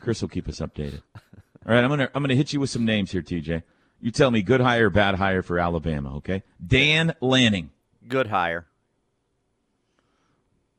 Chris 0.00 0.22
will 0.22 0.28
keep 0.28 0.48
us 0.48 0.60
updated. 0.60 1.02
All 1.14 1.74
right, 1.74 1.84
I'm 1.84 1.90
gonna 1.90 2.08
I'm 2.14 2.22
gonna 2.22 2.34
hit 2.34 2.52
you 2.52 2.60
with 2.60 2.70
some 2.70 2.84
names 2.84 3.12
here, 3.12 3.20
TJ. 3.20 3.62
You 4.00 4.10
tell 4.10 4.30
me 4.30 4.42
good 4.42 4.60
hire, 4.60 4.90
bad 4.90 5.16
hire 5.16 5.42
for 5.42 5.58
Alabama, 5.58 6.16
okay? 6.18 6.42
Dan 6.64 7.14
Lanning. 7.20 7.70
Good 8.06 8.28
hire. 8.28 8.66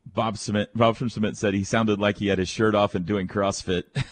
Bob 0.05 0.37
Cement, 0.37 0.69
Bob 0.73 0.95
from 0.95 1.09
Cement 1.09 1.37
said 1.37 1.53
he 1.53 1.63
sounded 1.63 1.99
like 1.99 2.17
he 2.17 2.27
had 2.27 2.39
his 2.39 2.49
shirt 2.49 2.73
off 2.75 2.95
and 2.95 3.05
doing 3.05 3.27
CrossFit. 3.27 3.83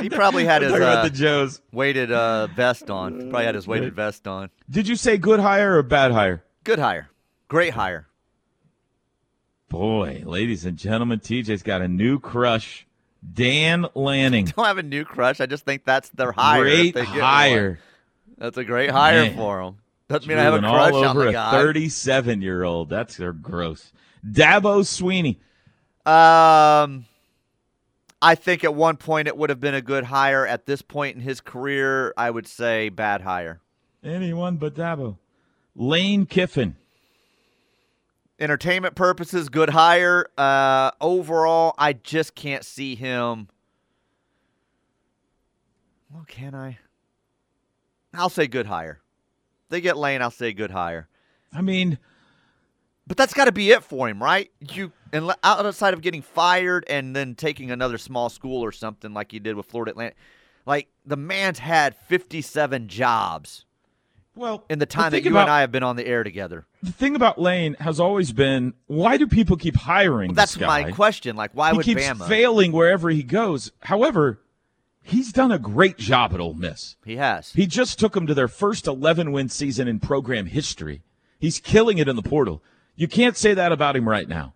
He 0.00 0.08
probably 0.08 0.44
had 0.44 0.62
his 0.62 0.72
uh, 0.72 1.02
the 1.02 1.10
Joes. 1.10 1.60
weighted 1.72 2.10
uh, 2.10 2.46
vest 2.48 2.90
on. 2.90 3.20
He 3.20 3.28
probably 3.28 3.44
had 3.44 3.54
his 3.54 3.66
weighted 3.66 3.94
vest 3.94 4.26
on. 4.26 4.50
Did 4.70 4.88
you 4.88 4.96
say 4.96 5.18
good 5.18 5.40
hire 5.40 5.76
or 5.76 5.82
bad 5.82 6.12
hire? 6.12 6.44
Good 6.64 6.78
hire. 6.78 7.10
Great 7.48 7.74
hire. 7.74 8.06
Boy, 9.68 10.22
ladies 10.24 10.64
and 10.64 10.78
gentlemen, 10.78 11.20
TJ's 11.20 11.62
got 11.62 11.82
a 11.82 11.88
new 11.88 12.18
crush. 12.18 12.86
Dan 13.34 13.86
Lanning. 13.94 14.44
Don't 14.56 14.64
have 14.64 14.78
a 14.78 14.82
new 14.82 15.04
crush. 15.04 15.40
I 15.40 15.46
just 15.46 15.64
think 15.64 15.84
that's 15.84 16.08
their 16.10 16.32
hire. 16.32 16.62
Great 16.62 16.94
get 16.94 17.06
one. 17.08 17.78
That's 18.38 18.56
a 18.56 18.64
great 18.64 18.90
hire 18.90 19.24
Man. 19.24 19.36
for 19.36 19.62
them. 19.62 19.78
Doesn't 20.08 20.28
mean 20.28 20.38
I 20.38 20.42
have 20.42 20.54
a 20.54 20.60
crush 20.60 20.92
all 20.94 21.04
on 21.04 21.16
over 21.16 21.24
the 21.24 21.28
a 21.30 21.32
guy. 21.32 21.50
37 21.50 22.40
year 22.40 22.64
old. 22.64 22.88
That's 22.88 23.16
they're 23.16 23.32
gross. 23.32 23.92
Dabo 24.26 24.80
Swinney. 24.82 25.36
Um, 26.10 27.04
I 28.22 28.34
think 28.34 28.64
at 28.64 28.74
one 28.74 28.96
point 28.96 29.28
it 29.28 29.36
would 29.36 29.50
have 29.50 29.60
been 29.60 29.74
a 29.74 29.82
good 29.82 30.04
hire. 30.04 30.46
At 30.46 30.64
this 30.66 30.80
point 30.80 31.16
in 31.16 31.22
his 31.22 31.40
career, 31.40 32.14
I 32.16 32.30
would 32.30 32.46
say 32.46 32.88
bad 32.88 33.20
hire. 33.20 33.60
Anyone 34.02 34.56
but 34.56 34.74
Dabo. 34.74 35.18
Lane 35.76 36.24
Kiffin. 36.24 36.76
Entertainment 38.40 38.94
purposes, 38.94 39.48
good 39.48 39.70
hire. 39.70 40.26
Uh, 40.38 40.92
overall, 41.00 41.74
I 41.76 41.92
just 41.92 42.34
can't 42.36 42.64
see 42.64 42.94
him. 42.94 43.48
Well, 46.10 46.24
can 46.26 46.54
I? 46.54 46.78
I'll 48.14 48.28
say 48.28 48.46
good 48.46 48.66
hire. 48.66 49.00
They 49.68 49.80
get 49.80 49.96
Lane, 49.96 50.22
I'll 50.22 50.30
say 50.30 50.52
good 50.52 50.70
hire. 50.70 51.08
I 51.52 51.60
mean, 51.60 51.98
But 53.06 53.16
that's 53.16 53.34
got 53.34 53.46
to 53.46 53.52
be 53.52 53.70
it 53.70 53.82
for 53.82 54.08
him, 54.08 54.22
right? 54.22 54.50
You 54.60 54.92
and 55.12 55.32
outside 55.42 55.94
of 55.94 56.02
getting 56.02 56.22
fired 56.22 56.84
and 56.88 57.16
then 57.16 57.34
taking 57.34 57.70
another 57.70 57.98
small 57.98 58.28
school 58.28 58.62
or 58.62 58.72
something 58.72 59.14
like 59.14 59.32
you 59.32 59.40
did 59.40 59.56
with 59.56 59.66
Florida 59.66 59.92
Atlantic, 59.92 60.16
like 60.66 60.88
the 61.06 61.16
man's 61.16 61.58
had 61.58 61.96
57 61.96 62.88
jobs 62.88 63.64
well, 64.34 64.64
in 64.68 64.78
the 64.78 64.86
time 64.86 65.10
that 65.12 65.24
you 65.24 65.30
about, 65.30 65.42
and 65.42 65.50
I 65.50 65.60
have 65.62 65.72
been 65.72 65.82
on 65.82 65.96
the 65.96 66.06
air 66.06 66.22
together. 66.22 66.66
The 66.82 66.92
thing 66.92 67.16
about 67.16 67.40
Lane 67.40 67.74
has 67.80 67.98
always 67.98 68.32
been 68.32 68.74
why 68.86 69.16
do 69.16 69.26
people 69.26 69.56
keep 69.56 69.74
hiring 69.76 70.28
Well, 70.28 70.34
that's 70.34 70.54
this 70.54 70.60
guy? 70.60 70.84
my 70.84 70.92
question. 70.92 71.34
Like, 71.36 71.50
why 71.54 71.70
he 71.70 71.76
would 71.78 71.86
keeps 71.86 72.02
Bama? 72.02 72.28
failing 72.28 72.72
wherever 72.72 73.10
he 73.10 73.22
goes. 73.22 73.72
However, 73.80 74.40
he's 75.08 75.32
done 75.32 75.52
a 75.52 75.58
great 75.58 75.98
job 75.98 76.32
at 76.34 76.40
Ole 76.40 76.54
Miss. 76.54 76.96
He 77.04 77.16
has. 77.16 77.52
He 77.52 77.66
just 77.66 77.98
took 77.98 78.14
them 78.14 78.26
to 78.26 78.34
their 78.34 78.48
first 78.48 78.86
11 78.86 79.32
win 79.32 79.48
season 79.48 79.88
in 79.88 80.00
program 80.00 80.46
history. 80.46 81.02
He's 81.38 81.60
killing 81.60 81.98
it 81.98 82.08
in 82.08 82.16
the 82.16 82.22
portal. 82.22 82.62
You 82.96 83.08
can't 83.08 83.36
say 83.36 83.54
that 83.54 83.72
about 83.72 83.96
him 83.96 84.08
right 84.08 84.28
now. 84.28 84.54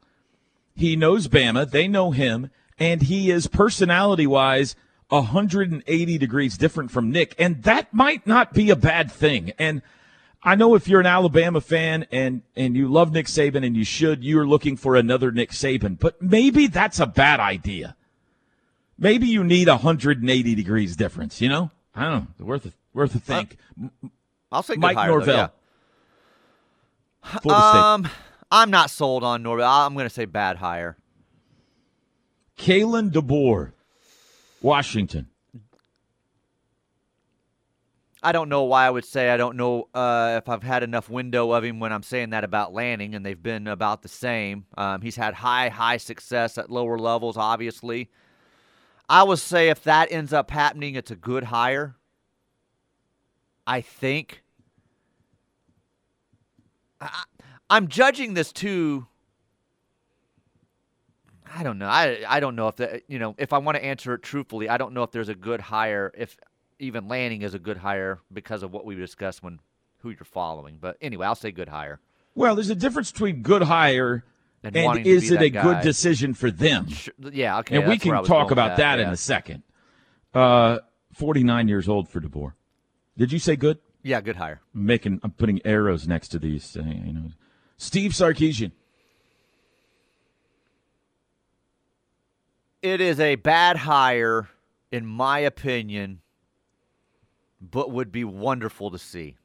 He 0.75 0.97
knows 0.97 1.29
Bama, 1.29 1.71
they 1.71 1.87
know 1.87 2.11
him, 2.11 2.51
and 2.79 3.03
he 3.03 3.31
is 3.31 3.47
personality 3.47 4.27
wise 4.27 4.75
180 5.09 6.19
degrees 6.19 6.57
different 6.57 6.91
from 6.91 7.11
Nick, 7.11 7.35
and 7.39 7.63
that 7.65 7.93
might 7.93 8.27
not 8.27 8.55
be 8.55 8.71
a 8.71 8.77
bad 8.77 9.13
thing. 9.13 9.53
And 9.59 9.83
I 10.43 10.55
know 10.55 10.75
if 10.75 10.89
you're 10.89 11.01
an 11.01 11.07
Alabama 11.07 11.61
fan 11.61 12.07
and 12.11 12.43
and 12.57 12.75
you 12.75 12.89
love 12.89 13.13
Nick 13.13 13.27
Saban 13.27 13.65
and 13.65 13.77
you 13.77 13.85
should, 13.85 14.25
you're 14.25 14.47
looking 14.47 14.77
for 14.77 14.97
another 14.97 15.31
Nick 15.31 15.51
Saban, 15.51 15.99
but 15.99 16.21
maybe 16.21 16.67
that's 16.67 16.99
a 16.99 17.07
bad 17.07 17.41
idea. 17.41 17.95
Maybe 18.99 19.27
you 19.27 19.43
need 19.45 19.69
180 19.69 20.55
degrees 20.55 20.97
difference. 20.97 21.41
You 21.41 21.49
know, 21.49 21.71
I 21.95 22.05
don't 22.05 22.39
know. 22.39 22.47
Worth 22.47 22.67
a, 22.67 22.73
worth 22.93 23.15
a 23.15 23.19
think. 23.19 23.57
I'll 24.51 24.63
say 24.63 24.77
Mike 24.77 24.97
hire, 24.97 25.09
Norvell, 25.09 25.53
Though, 27.45 27.51
yeah. 27.51 27.93
Um, 27.95 28.09
I'm 28.51 28.71
not 28.71 28.91
sold 28.91 29.25
on 29.25 29.43
Norvell. 29.43 29.69
I'm 29.69 29.95
going 29.95 30.07
to 30.07 30.15
say 30.15 30.25
bad 30.25 30.57
hire. 30.57 30.97
Kalen 32.59 33.11
DeBoer. 33.11 33.73
Washington. 34.61 35.29
I 38.23 38.31
don't 38.31 38.49
know 38.49 38.63
why 38.63 38.87
I 38.87 38.91
would 38.91 39.05
say 39.05 39.31
I 39.31 39.37
don't 39.37 39.57
know 39.57 39.89
uh, 39.93 40.41
if 40.41 40.49
I've 40.49 40.63
had 40.63 40.85
enough 40.85 41.11
window 41.11 41.51
of 41.51 41.65
him 41.65 41.81
when 41.81 41.93
I'm 41.93 42.05
saying 42.05 42.31
that 42.31 42.45
about 42.45 42.73
Lanning, 42.73 43.17
and 43.17 43.27
they've 43.27 43.43
been 43.43 43.67
about 43.67 44.03
the 44.03 44.09
same. 44.09 44.67
Um, 44.79 45.03
he's 45.03 45.17
had 45.17 45.35
high, 45.35 45.71
high 45.71 45.97
success 45.97 46.57
at 46.57 46.71
lower 46.71 46.99
levels, 46.99 47.37
obviously. 47.37 48.11
I 49.13 49.25
would 49.25 49.41
say 49.41 49.69
if 49.69 49.83
that 49.83 50.11
ends 50.11 50.33
up 50.33 50.51
happening, 50.51 50.95
it's 50.95 51.11
a 51.11 51.17
good 51.17 51.45
hire. 51.45 51.97
I 53.67 53.83
think. 53.83 54.43
I, 56.99 57.25
I'm 57.69 57.89
judging 57.89 58.33
this 58.33 58.55
too. 58.55 59.07
I 61.55 61.63
don't 61.63 61.77
know. 61.77 61.89
I 61.89 62.25
I 62.27 62.41
don't 62.41 62.57
know 62.57 62.69
if 62.69 62.77
that 62.77 63.03
you 63.07 63.19
know 63.19 63.35
if 63.37 63.53
I 63.53 63.59
want 63.59 63.77
to 63.77 63.85
answer 63.85 64.15
it 64.15 64.23
truthfully. 64.23 64.71
I 64.71 64.79
don't 64.79 64.95
know 64.95 65.03
if 65.03 65.11
there's 65.11 65.29
a 65.29 65.35
good 65.35 65.61
hire 65.61 66.11
if 66.17 66.39
even 66.79 67.07
Lanning 67.07 67.43
is 67.43 67.53
a 67.53 67.59
good 67.59 67.77
hire 67.77 68.21
because 68.33 68.63
of 68.63 68.73
what 68.73 68.87
we 68.87 68.95
discussed 68.95 69.43
when 69.43 69.61
who 69.99 70.09
you're 70.09 70.25
following. 70.25 70.79
But 70.81 70.97
anyway, 71.03 71.27
I'll 71.27 71.35
say 71.35 71.53
good 71.53 71.69
hire. 71.69 72.01
Well, 72.35 72.55
there's 72.55 72.71
a 72.71 72.75
difference 72.75 73.13
between 73.13 73.43
good 73.43 73.65
hire 73.65 74.25
And 74.65 74.77
and, 74.77 75.07
is 75.07 75.31
it 75.31 75.41
that 75.41 75.45
a 75.45 75.51
good 75.51 75.81
decision 75.83 76.35
for 76.35 76.51
them. 76.51 76.87
Yeah, 77.19 77.59
okay. 77.61 77.77
and 77.77 77.87
we 77.87 77.95
that's 77.95 78.07
where 78.07 78.17
I 78.17 78.19
can 78.21 78.27
talk 78.27 78.51
about 78.53 78.77
that, 78.77 79.01
in 79.01 79.07
yeah. 79.09 79.13
a 79.13 79.17
second. 79.17 79.65
Uh, 80.33 80.79
49 81.15 81.69
years 81.69 81.89
old 81.89 82.09
for 82.09 82.21
DeBoer. 82.21 82.53
Did 83.17 83.33
you 83.33 83.39
say 83.39 83.57
good? 83.57 83.79
Yeah, 84.03 84.21
good 84.21 84.37
hire. 84.37 84.61
I'm 84.75 84.87
making. 84.87 85.21
I'm 85.23 85.33
putting 85.33 85.61
arrows 85.65 86.07
next 86.09 86.29
to 86.29 86.39
these. 86.39 86.77
uh, 86.77 86.83
You 86.83 87.13
know, 87.13 87.31
Steve 87.77 88.13
Sarkisian. 88.13 88.73
It 92.81 93.01
is 93.01 93.21
a 93.21 93.37
bad 93.37 93.77
hire, 93.79 94.49
in 94.91 95.07
my 95.07 95.39
opinion, 95.41 96.21
but 97.61 97.93
would 97.93 98.11
be 98.11 98.25
wonderful 98.25 98.91
to 98.91 98.99
see. 98.99 99.37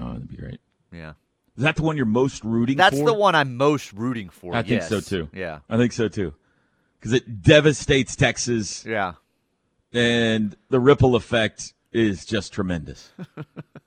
Oh, 0.00 0.12
that'd 0.12 0.28
be 0.28 0.36
great. 0.36 0.60
Yeah. 0.92 1.12
Is 1.56 1.62
that 1.62 1.76
the 1.76 1.82
one 1.82 1.96
you're 1.96 2.06
most 2.06 2.44
rooting 2.44 2.76
for? 2.76 2.78
That's 2.78 2.98
for? 2.98 3.06
the 3.06 3.14
one 3.14 3.34
I'm 3.34 3.56
most 3.56 3.92
rooting 3.92 4.28
for. 4.28 4.54
I 4.54 4.62
think 4.62 4.82
so 4.82 5.00
too. 5.00 5.30
Yeah. 5.32 5.60
I 5.70 5.76
think 5.76 5.92
so 5.92 6.08
too. 6.08 6.34
Because 6.98 7.12
it 7.12 7.42
devastates 7.42 8.14
Texas. 8.14 8.84
Yeah. 8.84 9.14
And 9.92 10.54
the 10.68 10.80
ripple 10.80 11.16
effect 11.16 11.72
is 11.92 12.26
just 12.26 12.52
tremendous. 12.52 13.10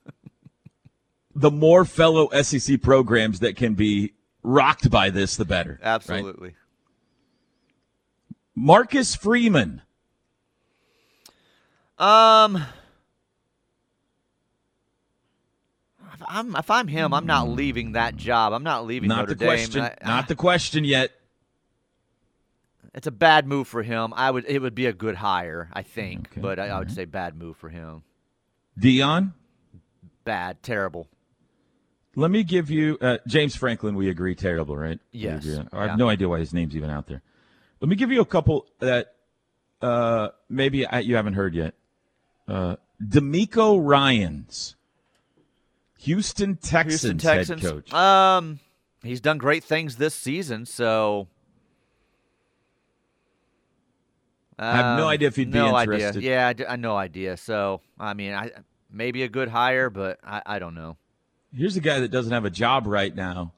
the 1.36 1.52
more 1.52 1.86
fellow 1.86 2.30
SEC 2.42 2.82
programs 2.82 3.40
that 3.40 3.56
can 3.56 3.76
be 3.76 4.14
rocked 4.42 4.90
by 4.90 5.12
this, 5.12 5.36
the 5.36 5.46
better. 5.46 5.80
right? 5.82 5.88
Absolutely. 5.88 6.56
Marcus 8.56 9.16
Freeman. 9.16 9.84
Um, 12.00 12.66
if 16.02 16.09
I'm 16.28 16.56
if 16.56 16.70
I'm 16.70 16.88
him, 16.88 17.14
I'm 17.14 17.26
not 17.26 17.50
leaving 17.50 17.94
that 17.94 18.16
job. 18.16 18.54
I'm 18.54 18.64
not 18.64 18.86
leaving 18.86 19.10
Not 19.10 19.28
Notre 19.28 19.36
the 19.36 19.46
question. 19.46 19.82
Dame. 19.84 19.92
I- 20.02 20.08
not 20.08 20.28
the 20.28 20.36
question 20.36 20.84
yet. 20.84 21.12
It's 22.94 23.08
a 23.08 23.12
bad 23.12 23.48
move 23.48 23.68
for 23.68 23.84
him. 23.84 24.14
I 24.16 24.32
would. 24.32 24.46
It 24.48 24.60
would 24.60 24.74
be 24.76 24.88
a 24.88 24.94
good 24.94 25.16
hire, 25.16 25.70
I 25.72 25.84
think, 25.84 26.30
Okay, 26.32 26.42
but 26.42 26.60
I, 26.60 26.68
I 26.70 26.80
would 26.80 26.88
right. 26.88 26.96
say 26.96 27.06
bad 27.06 27.38
move 27.38 27.56
for 27.56 27.70
him. 27.70 28.02
Dion. 28.78 29.34
Bad, 30.24 30.64
terrible. 30.64 31.08
Let 32.16 32.32
me 32.32 32.44
give 32.44 32.70
you 32.70 32.98
uh, 33.00 33.20
James 33.28 33.56
Franklin. 33.56 33.96
We 33.96 34.10
agree, 34.10 34.36
terrible, 34.36 34.76
right? 34.76 35.00
Yes. 35.12 35.48
I 35.48 35.86
yeah. 35.86 35.88
have 35.90 35.98
no 35.98 36.10
idea 36.10 36.28
why 36.28 36.40
his 36.40 36.54
name's 36.54 36.76
even 36.76 36.90
out 36.90 37.08
there. 37.08 37.22
Let 37.80 37.90
me 37.90 37.96
give 37.96 38.12
you 38.12 38.22
a 38.22 38.26
couple 38.26 38.66
that 38.80 39.14
uh, 39.82 40.30
maybe 40.50 40.86
I, 40.86 41.00
you 41.00 41.16
haven't 41.16 41.34
heard 41.34 41.54
yet. 41.56 41.76
Uh, 42.48 42.76
DeMeco 43.02 43.80
Ryans 43.82 44.76
Houston 46.00 46.56
Texans, 46.56 47.02
Houston 47.02 47.18
Texans. 47.18 47.62
head 47.62 47.72
coach. 47.72 47.94
Um, 47.94 48.60
he's 49.04 49.22
done 49.22 49.38
great 49.38 49.64
things 49.64 49.98
this 49.98 50.16
season, 50.16 50.66
so. 50.66 51.28
I 54.58 54.76
have 54.76 54.98
no 54.98 55.04
Um, 55.04 55.10
idea 55.10 55.28
if 55.30 55.36
he'd 55.38 55.52
be 55.52 55.58
no 55.58 55.80
interested. 55.80 56.18
Idea. 56.18 56.32
Yeah, 56.32 56.48
I, 56.48 56.54
d- 56.54 56.66
I 56.68 56.76
no 56.76 56.98
idea. 56.98 57.38
So 57.38 57.80
I 57.98 58.14
mean, 58.14 58.34
I 58.34 58.52
maybe 58.92 59.24
a 59.24 59.30
good 59.30 59.48
hire, 59.48 59.90
but 59.90 60.20
I, 60.24 60.42
I 60.46 60.60
don't 60.60 60.76
know. 60.76 60.98
Here's 61.56 61.78
a 61.78 61.82
guy 61.82 62.00
that 62.02 62.12
doesn't 62.12 62.32
have 62.34 62.44
a 62.46 62.50
job 62.50 62.86
right 62.86 63.16
now, 63.16 63.54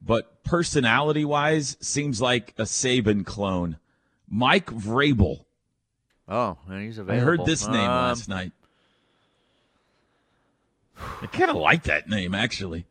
but 0.00 0.42
personality 0.44 1.24
wise 1.24 1.76
seems 1.80 2.20
like 2.22 2.54
a 2.56 2.62
Saban 2.62 3.26
clone. 3.26 3.78
Mike 4.28 4.66
Vrabel. 4.66 5.44
Oh, 6.28 6.56
and 6.68 6.82
he's 6.84 6.98
I 7.00 7.16
heard 7.16 7.44
this 7.44 7.66
name 7.66 7.90
Um, 7.90 8.08
last 8.08 8.28
night. 8.28 8.52
I 11.22 11.26
kind 11.26 11.50
of 11.50 11.56
like 11.56 11.84
that 11.84 12.08
name, 12.08 12.34
actually. 12.34 12.86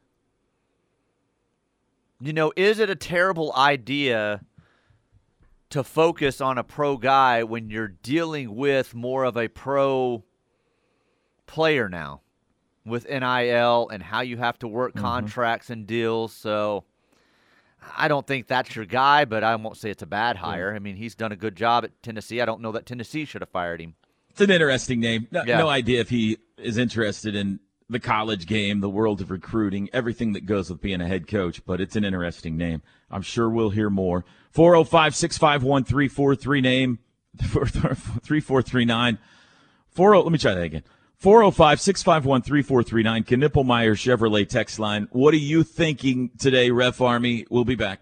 You 2.19 2.33
know, 2.33 2.51
is 2.55 2.79
it 2.79 2.89
a 2.89 2.95
terrible 2.95 3.53
idea 3.55 4.41
to 5.69 5.83
focus 5.83 6.41
on 6.41 6.57
a 6.57 6.63
pro 6.63 6.97
guy 6.97 7.43
when 7.43 7.69
you're 7.69 7.89
dealing 7.89 8.55
with 8.55 8.95
more 8.95 9.23
of 9.23 9.37
a 9.37 9.47
pro 9.47 10.23
player 11.45 11.89
now 11.89 12.21
with 12.85 13.07
NIL 13.07 13.89
and 13.89 14.01
how 14.01 14.21
you 14.21 14.37
have 14.37 14.57
to 14.59 14.67
work 14.67 14.93
Mm-hmm. 14.93 15.05
contracts 15.05 15.69
and 15.69 15.85
deals? 15.85 16.33
So 16.33 16.85
I 17.95 18.07
don't 18.07 18.25
think 18.25 18.47
that's 18.47 18.75
your 18.75 18.85
guy, 18.85 19.25
but 19.25 19.43
I 19.43 19.55
won't 19.55 19.77
say 19.77 19.91
it's 19.91 20.01
a 20.03 20.07
bad 20.07 20.37
hire. 20.37 20.73
I 20.73 20.79
mean, 20.79 20.95
he's 20.95 21.13
done 21.13 21.31
a 21.31 21.35
good 21.37 21.55
job 21.55 21.83
at 21.83 22.01
Tennessee. 22.01 22.41
I 22.41 22.45
don't 22.45 22.61
know 22.61 22.71
that 22.71 22.85
Tennessee 22.87 23.25
should 23.25 23.41
have 23.41 23.49
fired 23.49 23.79
him. 23.81 23.93
It's 24.31 24.41
an 24.41 24.49
interesting 24.49 24.99
name. 24.99 25.27
No, 25.31 25.43
Yeah. 25.45 25.57
no 25.59 25.67
idea 25.69 25.99
if 26.01 26.09
he 26.09 26.37
is 26.57 26.77
interested 26.77 27.35
in 27.35 27.59
the 27.89 27.99
college 27.99 28.45
game, 28.45 28.79
the 28.81 28.89
world 28.89 29.21
of 29.21 29.31
recruiting, 29.31 29.89
everything 29.93 30.33
that 30.33 30.45
goes 30.45 30.69
with 30.69 30.81
being 30.81 31.01
a 31.01 31.07
head 31.07 31.27
coach, 31.27 31.65
but 31.65 31.79
it's 31.79 31.95
an 31.95 32.03
interesting 32.03 32.57
name. 32.57 32.81
I'm 33.09 33.21
sure 33.21 33.49
we'll 33.49 33.69
hear 33.69 33.89
more. 33.89 34.25
405 34.51 35.15
651 35.15 35.83
343 35.85 36.61
name 36.61 36.99
3439. 37.37 39.17
40, 39.89 40.21
let 40.21 40.31
me 40.31 40.37
try 40.37 40.53
that 40.53 40.63
again. 40.63 40.83
405 41.17 41.81
651 41.81 42.41
3439. 42.41 43.23
Knippelmeyer 43.23 43.93
Chevrolet 43.93 44.47
text 44.47 44.79
line. 44.79 45.07
What 45.11 45.33
are 45.33 45.37
you 45.37 45.63
thinking 45.63 46.31
today, 46.37 46.69
Ref 46.69 47.01
Army? 47.01 47.45
We'll 47.49 47.65
be 47.65 47.75
back. 47.75 48.01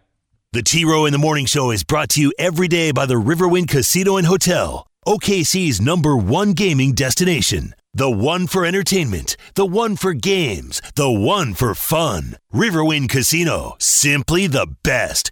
The 0.51 0.63
T 0.63 0.85
Row 0.85 1.05
in 1.05 1.11
the 1.11 1.19
Morning 1.19 1.45
Show 1.45 1.71
is 1.71 1.83
brought 1.83 2.09
to 2.11 2.21
you 2.21 2.33
every 2.39 2.67
day 2.67 2.91
by 2.91 3.05
the 3.05 3.15
Riverwind 3.15 3.67
Casino 3.67 4.17
and 4.17 4.25
Hotel, 4.25 4.87
OKC's 5.05 5.81
number 5.81 6.15
one 6.15 6.53
gaming 6.53 6.93
destination. 6.93 7.75
The 7.97 8.11
one 8.11 8.47
for 8.47 8.65
entertainment, 8.65 9.37
the 9.53 9.65
one 9.65 9.95
for 9.95 10.13
games, 10.13 10.81
the 10.95 11.09
one 11.09 11.53
for 11.53 11.73
fun. 11.73 12.35
Riverwind 12.53 13.07
Casino, 13.07 13.77
simply 13.79 14.47
the 14.47 14.67
best. 14.83 15.31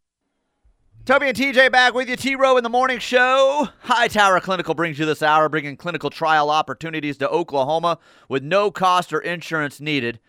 Toby 1.03 1.27
and 1.27 1.37
TJ 1.37 1.73
back 1.73 1.93
with 1.93 2.07
you. 2.07 2.15
T 2.15 2.35
Row 2.35 2.55
in 2.55 2.63
the 2.63 2.69
morning 2.69 2.99
show. 2.99 3.67
Hightower 3.81 4.39
Clinical 4.39 4.75
brings 4.75 4.97
you 4.97 5.05
this 5.05 5.21
hour, 5.21 5.49
bringing 5.49 5.75
clinical 5.75 6.09
trial 6.09 6.49
opportunities 6.49 7.17
to 7.17 7.29
Oklahoma 7.29 7.99
with 8.29 8.43
no 8.43 8.71
cost 8.71 9.11
or 9.11 9.19
insurance 9.19 9.81
needed. 9.81 10.21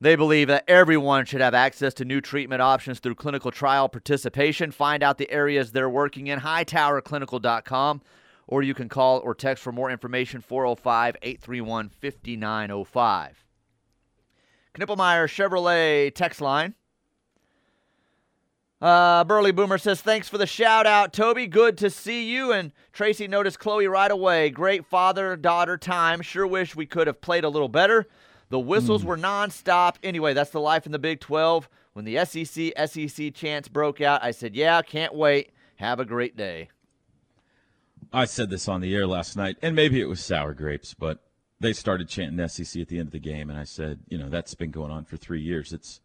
They 0.00 0.16
believe 0.16 0.48
that 0.48 0.64
everyone 0.66 1.26
should 1.26 1.40
have 1.40 1.54
access 1.54 1.94
to 1.94 2.04
new 2.04 2.20
treatment 2.20 2.60
options 2.60 2.98
through 2.98 3.14
clinical 3.14 3.52
trial 3.52 3.88
participation. 3.88 4.72
Find 4.72 5.04
out 5.04 5.18
the 5.18 5.30
areas 5.30 5.70
they're 5.70 5.88
working 5.88 6.26
in, 6.26 6.40
hightowerclinical.com, 6.40 8.02
or 8.46 8.62
you 8.62 8.74
can 8.74 8.88
call 8.88 9.18
or 9.20 9.34
text 9.34 9.62
for 9.62 9.72
more 9.72 9.90
information 9.90 10.40
405 10.40 11.16
831 11.22 11.88
5905. 11.88 13.44
Knippelmeyer 14.74 15.28
Chevrolet 15.28 16.14
text 16.14 16.40
line. 16.40 16.74
Uh, 18.80 19.24
Burley 19.24 19.52
Boomer 19.52 19.78
says, 19.78 20.02
thanks 20.02 20.28
for 20.28 20.36
the 20.36 20.46
shout 20.46 20.86
out, 20.86 21.12
Toby. 21.12 21.46
Good 21.46 21.78
to 21.78 21.88
see 21.88 22.30
you. 22.30 22.52
And 22.52 22.72
Tracy 22.92 23.26
noticed 23.26 23.58
Chloe 23.58 23.86
right 23.86 24.10
away. 24.10 24.50
Great 24.50 24.84
father 24.84 25.36
daughter 25.36 25.78
time. 25.78 26.20
Sure 26.20 26.46
wish 26.46 26.76
we 26.76 26.84
could 26.84 27.06
have 27.06 27.22
played 27.22 27.44
a 27.44 27.48
little 27.48 27.70
better. 27.70 28.06
The 28.50 28.60
whistles 28.60 29.04
were 29.04 29.16
nonstop. 29.16 29.96
Anyway, 30.02 30.34
that's 30.34 30.50
the 30.50 30.60
life 30.60 30.84
in 30.84 30.92
the 30.92 30.98
Big 30.98 31.20
12. 31.20 31.68
When 31.94 32.04
the 32.04 32.24
SEC 32.24 32.72
SEC 32.88 33.32
chants 33.32 33.68
broke 33.68 34.00
out, 34.00 34.22
I 34.22 34.32
said, 34.32 34.54
yeah, 34.54 34.82
can't 34.82 35.14
wait. 35.14 35.52
Have 35.76 35.98
a 35.98 36.04
great 36.04 36.36
day. 36.36 36.68
I 38.14 38.26
said 38.26 38.48
this 38.48 38.68
on 38.68 38.80
the 38.80 38.94
air 38.94 39.08
last 39.08 39.36
night, 39.36 39.56
and 39.60 39.74
maybe 39.74 40.00
it 40.00 40.08
was 40.08 40.24
sour 40.24 40.54
grapes, 40.54 40.94
but 40.94 41.18
they 41.58 41.72
started 41.72 42.08
chanting 42.08 42.46
SEC 42.46 42.80
at 42.80 42.86
the 42.86 42.98
end 42.98 43.08
of 43.08 43.12
the 43.12 43.18
game, 43.18 43.50
and 43.50 43.58
I 43.58 43.64
said, 43.64 44.00
you 44.08 44.16
know, 44.16 44.28
that's 44.28 44.54
been 44.54 44.70
going 44.70 44.92
on 44.92 45.04
for 45.04 45.16
three 45.16 45.40
years. 45.40 45.72
It's 45.72 46.00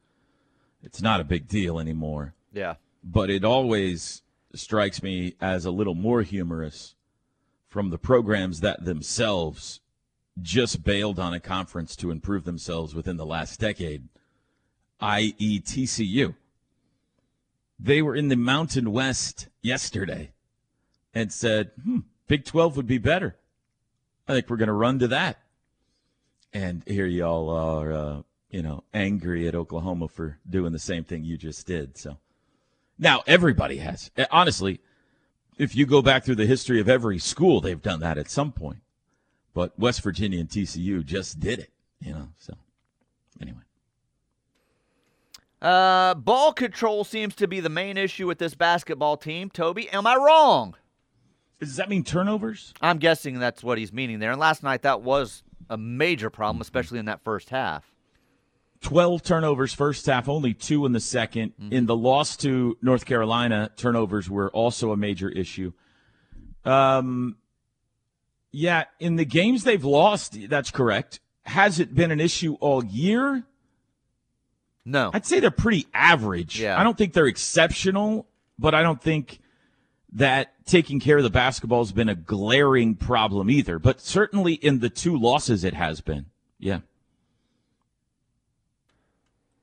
it's 0.82 1.02
not 1.02 1.20
a 1.20 1.24
big 1.26 1.48
deal 1.48 1.80
anymore. 1.80 2.34
Yeah. 2.52 2.76
But 3.04 3.30
it 3.30 3.46
always 3.46 4.24
strikes 4.56 5.04
me 5.04 5.36
as 5.40 5.66
a 5.66 5.72
little 5.72 5.94
more 5.94 6.24
humorous 6.24 6.96
from 7.68 7.92
the 7.92 8.00
programs 8.00 8.62
that 8.62 8.86
themselves 8.86 9.82
just 10.42 10.84
bailed 10.84 11.20
on 11.20 11.34
a 11.34 11.40
conference 11.40 11.96
to 11.98 12.12
improve 12.12 12.46
themselves 12.46 12.96
within 12.96 13.18
the 13.18 13.26
last 13.26 13.60
decade, 13.60 14.08
i.e., 15.02 15.62
TCU. 15.62 16.36
They 17.78 18.02
were 18.02 18.16
in 18.16 18.30
the 18.30 18.36
Mountain 18.36 18.92
West 18.92 19.50
yesterday 19.62 20.32
and 21.14 21.32
said, 21.32 21.72
hmm, 21.84 22.00
Big 22.28 22.46
12 22.46 22.78
would 22.78 22.88
be 22.88 22.98
better. 22.98 23.36
I 24.28 24.34
think 24.34 24.50
we're 24.50 24.58
going 24.58 24.68
to 24.68 24.74
run 24.74 25.00
to 25.00 25.08
that. 25.08 25.40
And 26.54 26.84
here 26.86 27.06
y'all 27.06 27.50
are, 27.50 27.92
uh, 27.92 28.22
you 28.50 28.62
know, 28.62 28.84
angry 28.94 29.48
at 29.48 29.56
Oklahoma 29.56 30.08
for 30.08 30.38
doing 30.48 30.72
the 30.72 30.80
same 30.80 31.04
thing 31.04 31.24
you 31.24 31.38
just 31.38 31.66
did. 31.66 31.98
So 31.98 32.18
now 32.98 33.24
everybody 33.26 33.78
has. 33.78 34.12
Eh, 34.18 34.26
honestly, 34.32 34.80
if 35.58 35.76
you 35.76 35.86
go 35.86 36.02
back 36.02 36.24
through 36.24 36.36
the 36.36 36.46
history 36.46 36.80
of 36.80 36.90
every 36.90 37.20
school, 37.20 37.62
they've 37.62 37.82
done 37.82 38.00
that 38.02 38.18
at 38.18 38.30
some 38.30 38.52
point. 38.52 38.80
But 39.54 39.78
West 39.78 40.02
Virginia 40.02 40.40
and 40.40 40.50
TCU 40.50 41.04
just 41.04 41.40
did 41.40 41.60
it, 41.60 41.72
you 42.00 42.14
know. 42.14 42.30
So 42.38 42.54
anyway. 43.42 43.62
Uh, 45.62 46.14
ball 46.14 46.54
control 46.54 47.04
seems 47.04 47.36
to 47.36 47.48
be 47.48 47.60
the 47.60 47.70
main 47.70 47.98
issue 47.98 48.28
with 48.28 48.38
this 48.38 48.56
basketball 48.56 49.18
team. 49.18 49.50
Toby, 49.50 49.90
am 49.90 50.08
I 50.08 50.16
wrong? 50.16 50.76
Does 51.60 51.76
that 51.76 51.90
mean 51.90 52.04
turnovers? 52.04 52.74
I'm 52.82 53.00
guessing 53.00 53.40
that's 53.40 53.64
what 53.64 53.78
he's 53.78 53.92
meaning 53.92 54.20
there. 54.20 54.32
And 54.32 54.40
last 54.40 54.64
night 54.64 54.84
that 54.84 55.02
was 55.02 55.44
a 55.70 55.78
major 55.78 56.30
problem, 56.30 56.62
especially 56.62 57.00
in 57.00 57.06
that 57.06 57.24
first 57.24 57.50
half. 57.50 57.94
12 58.82 59.24
turnovers 59.24 59.74
first 59.74 60.06
half, 60.06 60.30
only 60.30 60.54
two 60.54 60.86
in 60.86 60.94
the 60.94 61.00
2nd 61.00 61.52
mm-hmm. 61.54 61.74
In 61.74 61.86
the 61.86 61.96
loss 61.96 62.38
to 62.38 62.78
North 62.82 63.06
Carolina, 63.06 63.70
turnovers 63.76 64.30
were 64.30 64.50
also 64.52 64.92
a 64.94 64.98
major 64.98 65.30
issue. 65.30 65.74
Um, 66.64 67.36
yeah, 68.52 68.86
in 69.00 69.18
the 69.18 69.26
games 69.26 69.64
they've 69.64 69.84
lost, 69.84 70.38
that's 70.50 70.72
correct. 70.72 71.20
Has 71.44 71.80
it 71.80 71.94
been 71.94 72.12
an 72.12 72.22
issue 72.22 72.56
all 72.62 72.84
year? 72.86 73.44
No. 74.86 75.12
I'd 75.14 75.26
say 75.26 75.40
they're 75.40 75.52
pretty 75.52 75.88
average. 75.94 76.60
Yeah. 76.60 76.80
I 76.80 76.84
don't 76.84 76.98
think 76.98 77.14
they're 77.14 77.28
exceptional, 77.28 78.28
but 78.58 78.74
I 78.74 78.82
don't 78.82 79.02
think 79.02 79.40
that 80.14 80.54
taking 80.66 81.00
care 81.00 81.18
of 81.18 81.24
the 81.24 81.30
basketball 81.30 81.84
has 81.84 81.92
been 81.92 82.10
a 82.10 82.16
glaring 82.16 82.96
problem 82.96 83.50
either. 83.50 83.78
But 83.80 84.02
certainly 84.02 84.54
in 84.54 84.80
the 84.80 84.90
two 84.90 85.18
losses, 85.18 85.64
it 85.64 85.74
has 85.74 86.02
been. 86.02 86.26
Yeah. 86.58 86.80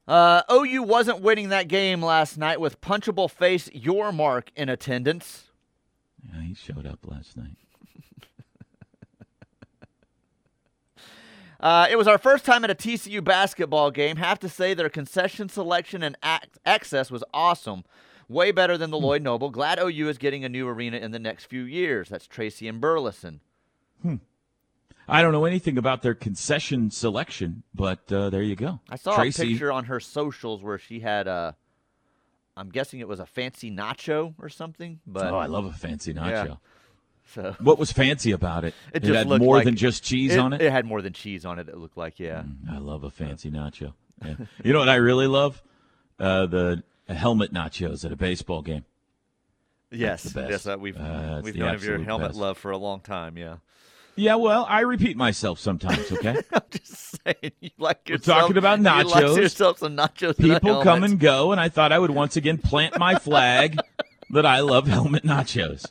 Uh, 0.07 0.43
OU 0.51 0.85
wasn't 0.85 1.21
winning 1.21 1.49
that 1.49 1.67
game 1.67 2.01
last 2.01 2.39
night 2.39 2.61
with 2.61 2.81
punchable 2.81 3.29
face 3.29 3.69
your 3.73 4.13
mark 4.13 4.53
in 4.55 4.69
attendance. 4.69 5.47
Yeah, 6.33 6.43
he 6.43 6.55
showed 6.55 6.87
up 6.87 7.01
last 7.05 7.37
night. 7.37 7.57
uh, 11.61 11.89
it 11.91 11.97
was 11.97 12.07
our 12.07 12.19
first 12.19 12.45
time 12.45 12.63
at 12.63 12.71
a 12.71 12.75
TCU 12.75 13.23
basketball 13.23 13.91
game. 13.91 14.17
Have 14.17 14.39
to 14.41 14.49
say 14.49 14.75
their 14.75 14.89
concession 14.89 15.49
selection 15.49 16.05
and 16.05 16.17
access 16.65 17.11
was 17.11 17.25
awesome. 17.35 17.83
Way 18.29 18.51
better 18.51 18.77
than 18.77 18.91
the 18.91 18.99
Lloyd 18.99 19.23
Noble. 19.23 19.51
Glad 19.51 19.79
OU 19.79 20.09
is 20.09 20.19
getting 20.19 20.45
a 20.45 20.49
new 20.49 20.69
arena 20.69 20.97
in 20.97 21.13
the 21.13 21.19
next 21.19 21.45
few 21.45 21.63
years. 21.63 22.09
That's 22.09 22.27
Tracy 22.27 22.67
and 22.67 22.81
Burleson. 22.81 23.41
Hmm. 24.03 24.17
I 25.09 25.23
don't 25.23 25.33
know 25.33 25.45
anything 25.45 25.79
about 25.79 26.03
their 26.03 26.15
concession 26.15 26.91
selection, 26.91 27.63
but 27.73 28.11
uh, 28.13 28.31
there 28.31 28.43
you 28.43 28.57
go. 28.57 28.81
I 28.91 28.97
saw 28.97 29.15
Tracy. 29.15 29.43
a 29.43 29.47
picture 29.47 29.71
on 29.71 29.85
her 29.85 30.01
socials 30.01 30.63
where 30.63 30.79
she 30.79 31.01
had 31.01 31.29
a. 31.29 31.57
I'm 32.57 32.71
guessing 32.71 33.01
it 33.01 33.07
was 33.07 33.21
a 33.21 33.27
fancy 33.27 33.71
nacho 33.71 34.35
or 34.41 34.49
something. 34.49 35.01
But 35.07 35.33
oh, 35.33 35.37
I 35.37 35.47
love 35.47 35.67
a 35.67 35.73
fancy 35.73 36.13
nacho. 36.13 36.47
Yeah. 36.47 36.55
So 37.35 37.57
what 37.61 37.79
was 37.79 37.93
fancy 37.93 38.33
about 38.33 38.65
it? 38.65 38.75
It, 38.93 39.05
it 39.05 39.15
had 39.15 39.29
more 39.29 39.57
like, 39.57 39.65
than 39.65 39.77
just 39.77 40.03
cheese 40.03 40.35
it, 40.35 40.39
on 40.39 40.53
it. 40.53 40.63
It 40.63 40.73
had 40.73 40.85
more 40.85 41.03
than 41.03 41.13
cheese 41.13 41.45
on 41.45 41.59
it. 41.59 41.69
It 41.69 41.77
looked 41.77 41.97
like 41.97 42.19
yeah. 42.19 42.43
Mm, 42.43 42.73
I 42.73 42.79
love 42.79 43.05
a 43.05 43.11
fancy 43.11 43.51
nacho. 43.51 43.93
Yeah. 44.25 44.35
you 44.65 44.73
know 44.73 44.79
what 44.79 44.89
I 44.89 44.97
really 44.97 45.27
love? 45.27 45.63
Uh, 46.19 46.47
the 46.47 46.83
helmet 47.15 47.53
nachos 47.53 48.05
at 48.05 48.13
a 48.13 48.17
baseball 48.17 48.63
game. 48.63 48.85
Yes, 49.91 50.33
yes, 50.35 50.67
uh, 50.67 50.77
we've 50.79 50.97
uh, 50.97 51.41
we've 51.45 51.55
known 51.55 51.75
of 51.75 51.85
your 51.85 51.99
helmet 51.99 52.31
best. 52.31 52.39
love 52.39 52.59
for 52.59 52.73
a 52.73 52.77
long 52.77 53.01
time. 53.01 53.39
Yeah. 53.39 53.57
Yeah, 54.19 54.37
well, 54.37 54.65
I 54.69 54.81
repeat 54.81 55.17
myself 55.17 55.61
sometimes. 55.61 56.11
Okay, 56.11 56.37
I'm 56.53 56.63
just 56.71 57.19
saying, 57.23 57.53
you 57.61 57.71
like 57.79 58.09
We're 58.09 58.17
talking 58.17 58.57
about 58.57 58.81
nachos. 58.81 59.05
You 59.05 59.29
like 59.29 59.37
yourself 59.37 59.79
some 59.79 59.97
nachos. 59.97 60.39
People 60.39 60.83
come 60.83 61.05
and 61.05 61.21
go, 61.21 61.53
and 61.53 61.61
I 61.61 61.69
thought 61.69 61.93
I 61.93 61.99
would 61.99 62.11
once 62.11 62.37
again 62.37 62.59
plant 62.59 62.99
my 62.99 63.17
flag 63.17 63.79
that 64.31 64.47
I 64.47 64.61
love 64.61 64.87
helmet 64.87 65.23
nachos. 65.23 65.87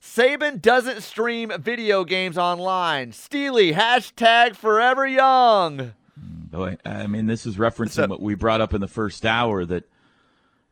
Saban 0.00 0.60
doesn't 0.60 1.02
stream 1.02 1.52
video 1.60 2.04
games 2.04 2.38
online. 2.38 3.12
Steely 3.12 3.72
hashtag 3.72 4.56
Forever 4.56 5.06
Young. 5.06 5.92
Boy, 6.50 6.76
I 6.84 7.06
mean, 7.06 7.26
this 7.26 7.46
is 7.46 7.56
referencing 7.56 8.08
what 8.08 8.20
we 8.20 8.34
brought 8.34 8.60
up 8.60 8.74
in 8.74 8.80
the 8.80 8.88
first 8.88 9.24
hour 9.24 9.64
that 9.66 9.84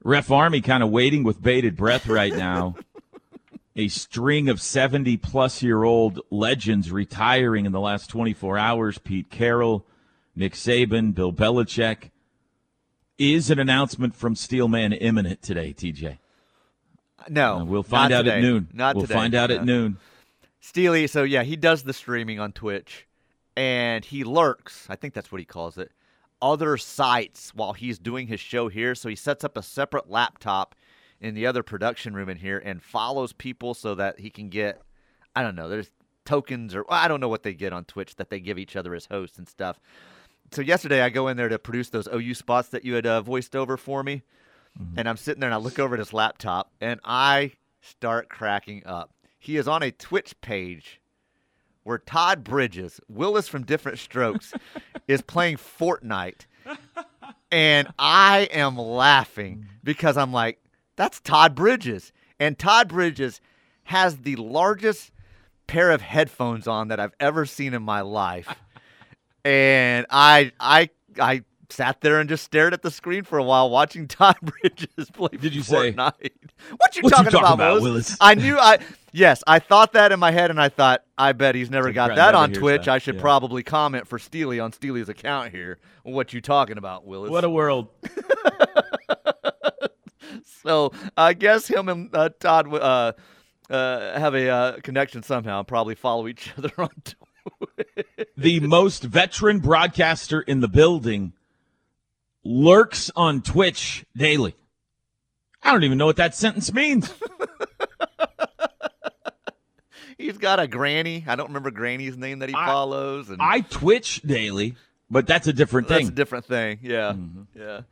Ref 0.02 0.30
Army 0.30 0.60
kind 0.60 0.82
of 0.82 0.90
waiting 0.90 1.22
with 1.22 1.40
bated 1.42 1.76
breath 1.76 2.06
right 2.08 2.34
now. 2.34 2.74
A 3.76 3.86
string 3.88 4.48
of 4.48 4.60
70 4.60 5.16
plus 5.18 5.62
year 5.62 5.84
old 5.84 6.20
legends 6.30 6.90
retiring 6.90 7.64
in 7.64 7.70
the 7.70 7.78
last 7.80 8.08
24 8.10 8.58
hours. 8.58 8.98
Pete 8.98 9.30
Carroll, 9.30 9.86
Nick 10.34 10.54
Saban, 10.54 11.14
Bill 11.14 11.32
Belichick. 11.32 12.10
Is 13.18 13.50
an 13.50 13.58
announcement 13.60 14.14
from 14.16 14.34
Steelman 14.34 14.92
imminent 14.92 15.42
today, 15.42 15.72
TJ? 15.72 16.18
No, 17.28 17.58
Uh, 17.58 17.64
we'll 17.64 17.82
find 17.82 18.12
out 18.12 18.22
today. 18.22 18.36
at 18.38 18.42
noon. 18.42 18.68
Not 18.72 18.94
we'll 18.96 19.02
today. 19.06 19.14
find 19.14 19.34
out 19.34 19.50
No. 19.50 19.56
at 19.56 19.64
noon. 19.64 19.96
Steely, 20.60 21.06
so 21.08 21.22
yeah, 21.24 21.42
he 21.44 21.56
does 21.56 21.82
the 21.84 21.92
streaming 21.92 22.38
on 22.40 22.52
Twitch, 22.52 23.06
and 23.58 24.04
he 24.04 24.22
lurks. 24.22 24.86
I 24.88 24.94
think 24.94 25.14
that's 25.14 25.32
what 25.32 25.40
he 25.40 25.44
calls 25.44 25.78
it. 25.78 25.90
Other 26.40 26.76
sites 26.76 27.52
while 27.52 27.72
he's 27.72 27.98
doing 27.98 28.28
his 28.28 28.38
show 28.38 28.68
here. 28.68 28.94
So 28.94 29.08
he 29.08 29.16
sets 29.16 29.42
up 29.42 29.56
a 29.56 29.64
separate 29.64 30.08
laptop 30.08 30.76
in 31.20 31.34
the 31.34 31.44
other 31.44 31.64
production 31.64 32.14
room 32.14 32.28
in 32.28 32.36
here 32.36 32.62
and 32.64 32.80
follows 32.80 33.32
people 33.32 33.74
so 33.74 33.96
that 33.96 34.20
he 34.20 34.30
can 34.30 34.48
get, 34.48 34.80
I 35.34 35.42
don't 35.42 35.56
know, 35.56 35.68
there's 35.68 35.90
tokens 36.24 36.72
or 36.72 36.84
I 36.88 37.08
don't 37.08 37.18
know 37.18 37.28
what 37.28 37.42
they 37.42 37.52
get 37.52 37.72
on 37.72 37.84
Twitch 37.84 38.14
that 38.14 38.30
they 38.30 38.38
give 38.38 38.58
each 38.60 38.76
other 38.76 38.94
as 38.94 39.06
hosts 39.06 39.38
and 39.38 39.48
stuff. 39.48 39.80
So 40.52 40.62
yesterday 40.62 41.02
I 41.02 41.08
go 41.08 41.26
in 41.26 41.36
there 41.36 41.48
to 41.48 41.58
produce 41.58 41.90
those 41.90 42.06
OU 42.06 42.34
spots 42.34 42.68
that 42.68 42.84
you 42.84 42.94
had 42.94 43.06
uh, 43.06 43.22
voiced 43.22 43.56
over 43.56 43.76
for 43.76 44.04
me, 44.04 44.22
and 44.96 45.08
I'm 45.08 45.16
sitting 45.16 45.40
there 45.40 45.48
and 45.50 45.54
I 45.54 45.58
look 45.58 45.80
over 45.80 45.96
at 45.96 45.98
his 45.98 46.12
laptop 46.12 46.70
and 46.80 47.00
I 47.04 47.54
start 47.80 48.28
cracking 48.28 48.86
up. 48.86 49.12
He 49.36 49.56
is 49.56 49.66
on 49.66 49.82
a 49.82 49.90
Twitch 49.90 50.40
page 50.40 51.00
where 51.88 51.96
Todd 51.96 52.44
Bridges, 52.44 53.00
Willis 53.08 53.48
from 53.48 53.64
Diff'rent 53.64 53.98
Strokes, 53.98 54.52
is 55.08 55.22
playing 55.22 55.56
Fortnite. 55.56 56.44
And 57.50 57.88
I 57.98 58.46
am 58.52 58.76
laughing 58.76 59.64
because 59.82 60.18
I'm 60.18 60.30
like, 60.30 60.58
that's 60.96 61.18
Todd 61.18 61.54
Bridges. 61.54 62.12
And 62.38 62.58
Todd 62.58 62.88
Bridges 62.88 63.40
has 63.84 64.18
the 64.18 64.36
largest 64.36 65.12
pair 65.66 65.90
of 65.90 66.02
headphones 66.02 66.68
on 66.68 66.88
that 66.88 67.00
I've 67.00 67.14
ever 67.20 67.46
seen 67.46 67.72
in 67.72 67.82
my 67.82 68.02
life. 68.02 68.54
And 69.42 70.04
I 70.10 70.52
I 70.60 70.90
I 71.18 71.42
sat 71.70 72.02
there 72.02 72.20
and 72.20 72.28
just 72.28 72.44
stared 72.44 72.74
at 72.74 72.82
the 72.82 72.90
screen 72.90 73.24
for 73.24 73.38
a 73.38 73.42
while 73.42 73.70
watching 73.70 74.06
Todd 74.08 74.36
Bridges 74.42 75.10
play 75.10 75.30
Did 75.40 75.54
you 75.54 75.62
say, 75.62 75.92
Fortnite. 75.92 75.96
What 75.96 76.20
you 76.20 76.70
"What 76.76 76.96
you 76.96 77.10
talking, 77.10 77.10
talking 77.10 77.38
about, 77.38 77.54
about, 77.54 77.74
Willis? 77.74 77.82
Willis?" 77.82 78.16
I 78.20 78.34
knew 78.34 78.58
I 78.58 78.78
yes, 79.18 79.42
I 79.46 79.58
thought 79.58 79.92
that 79.92 80.12
in 80.12 80.20
my 80.20 80.30
head 80.30 80.50
and 80.50 80.60
I 80.60 80.68
thought, 80.68 81.02
I 81.16 81.32
bet 81.32 81.54
he's 81.54 81.70
never 81.70 81.88
Like, 81.88 81.94
got 81.94 82.08
that 82.16 82.32
never 82.32 82.36
on 82.36 82.52
Twitch. 82.52 82.86
that, 82.86 82.92
I 82.92 82.98
should 82.98 83.16
yeah. 83.16 83.20
probably 83.20 83.62
comment 83.62 84.06
for 84.06 84.18
Steely 84.18 84.60
on 84.60 84.72
Steely's 84.72 85.08
account 85.08 85.52
here. 85.52 85.78
What 86.02 86.32
you 86.32 86.40
talking 86.40 86.78
about, 86.78 87.06
Willis? 87.06 87.30
What 87.30 87.44
a 87.44 87.50
world. 87.50 87.88
So 90.62 90.92
I 91.16 91.32
guess 91.32 91.66
him 91.66 91.88
and 91.88 92.14
uh, 92.14 92.28
Todd 92.40 92.72
uh, 92.74 93.12
uh, 93.70 94.18
have 94.18 94.34
a 94.34 94.48
uh, 94.50 94.76
connection 94.80 95.22
somehow. 95.22 95.62
Probably 95.62 95.94
follow 95.94 96.28
each 96.28 96.52
other 96.58 96.72
on 96.76 96.90
Twitter. 97.04 98.30
the 98.36 98.60
most 98.60 99.02
veteran 99.04 99.60
broadcaster 99.60 100.40
in 100.42 100.60
the 100.60 100.68
building 100.68 101.32
lurks 102.44 103.10
on 103.16 103.40
Twitch 103.40 104.04
daily. 104.16 104.56
I 105.62 105.72
don't 105.72 105.84
even 105.84 105.96
know 105.96 106.06
what 106.06 106.16
that 106.16 106.34
sentence 106.34 106.72
means. 106.72 107.12
He's 110.18 110.36
got 110.36 110.58
a 110.58 110.66
granny. 110.66 111.24
I 111.26 111.36
don't 111.36 111.46
remember 111.46 111.70
Granny's 111.70 112.16
name 112.16 112.40
that 112.40 112.48
he 112.48 112.54
I- 112.54 112.66
follows. 112.66 113.30
And 113.30 113.40
I 113.40 113.60
Twitch 113.60 114.20
daily, 114.22 114.74
but 115.08 115.26
that's 115.26 115.46
a 115.46 115.52
different 115.52 115.86
thing. 115.88 115.98
that's 115.98 116.08
a 116.08 116.12
different 116.12 116.44
thing. 116.44 116.80
Yeah, 116.82 117.14
yeah. 117.54 117.82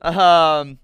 Um, 0.00 0.78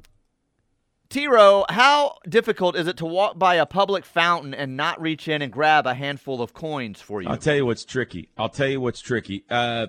T 1.09 1.29
Row, 1.29 1.65
how 1.69 2.19
difficult 2.29 2.77
is 2.77 2.89
it 2.89 2.97
to 2.99 3.07
walk 3.07 3.39
by 3.39 3.55
a 3.55 3.65
public 3.65 4.05
fountain 4.05 4.53
and 4.55 4.77
not 4.77 5.01
reach 5.01 5.29
in 5.29 5.41
and 5.41 5.53
grab 5.53 5.87
a 5.87 5.95
handful 5.95 6.43
of 6.43 6.53
coins 6.53 7.01
for 7.01 7.23
you? 7.23 7.29
I'll 7.29 7.39
tell 7.39 7.55
you 7.55 7.65
what's 7.65 7.85
tricky. 7.85 8.29
I'll 8.37 8.49
tell 8.49 8.69
you 8.69 8.81
what's 8.81 9.01
tricky. 9.01 9.45
Uh, 9.49 9.87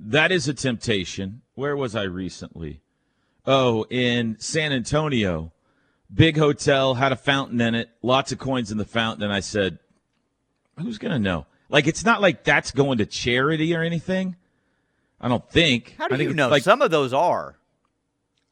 that 0.00 0.32
is 0.32 0.48
a 0.48 0.54
temptation. 0.54 1.42
Where 1.54 1.76
was 1.76 1.94
I 1.94 2.02
recently? 2.02 2.80
Oh, 3.46 3.86
in 3.90 4.36
San 4.40 4.72
Antonio. 4.72 5.52
Big 6.12 6.36
hotel, 6.36 6.94
had 6.94 7.10
a 7.12 7.16
fountain 7.16 7.60
in 7.60 7.74
it, 7.74 7.90
lots 8.02 8.30
of 8.30 8.38
coins 8.38 8.70
in 8.70 8.78
the 8.78 8.84
fountain. 8.84 9.24
And 9.24 9.32
I 9.32 9.40
said, 9.40 9.78
who's 10.78 10.98
going 10.98 11.12
to 11.12 11.18
know? 11.18 11.46
Like, 11.68 11.86
it's 11.86 12.04
not 12.04 12.20
like 12.20 12.44
that's 12.44 12.70
going 12.70 12.98
to 12.98 13.06
charity 13.06 13.74
or 13.74 13.82
anything. 13.82 14.36
I 15.20 15.28
don't 15.28 15.48
think. 15.50 15.94
how 15.98 16.08
do 16.08 16.14
I 16.14 16.18
think 16.18 16.30
you 16.30 16.36
know? 16.36 16.48
Like 16.48 16.62
Some 16.62 16.82
of 16.82 16.90
those 16.90 17.12
are. 17.12 17.56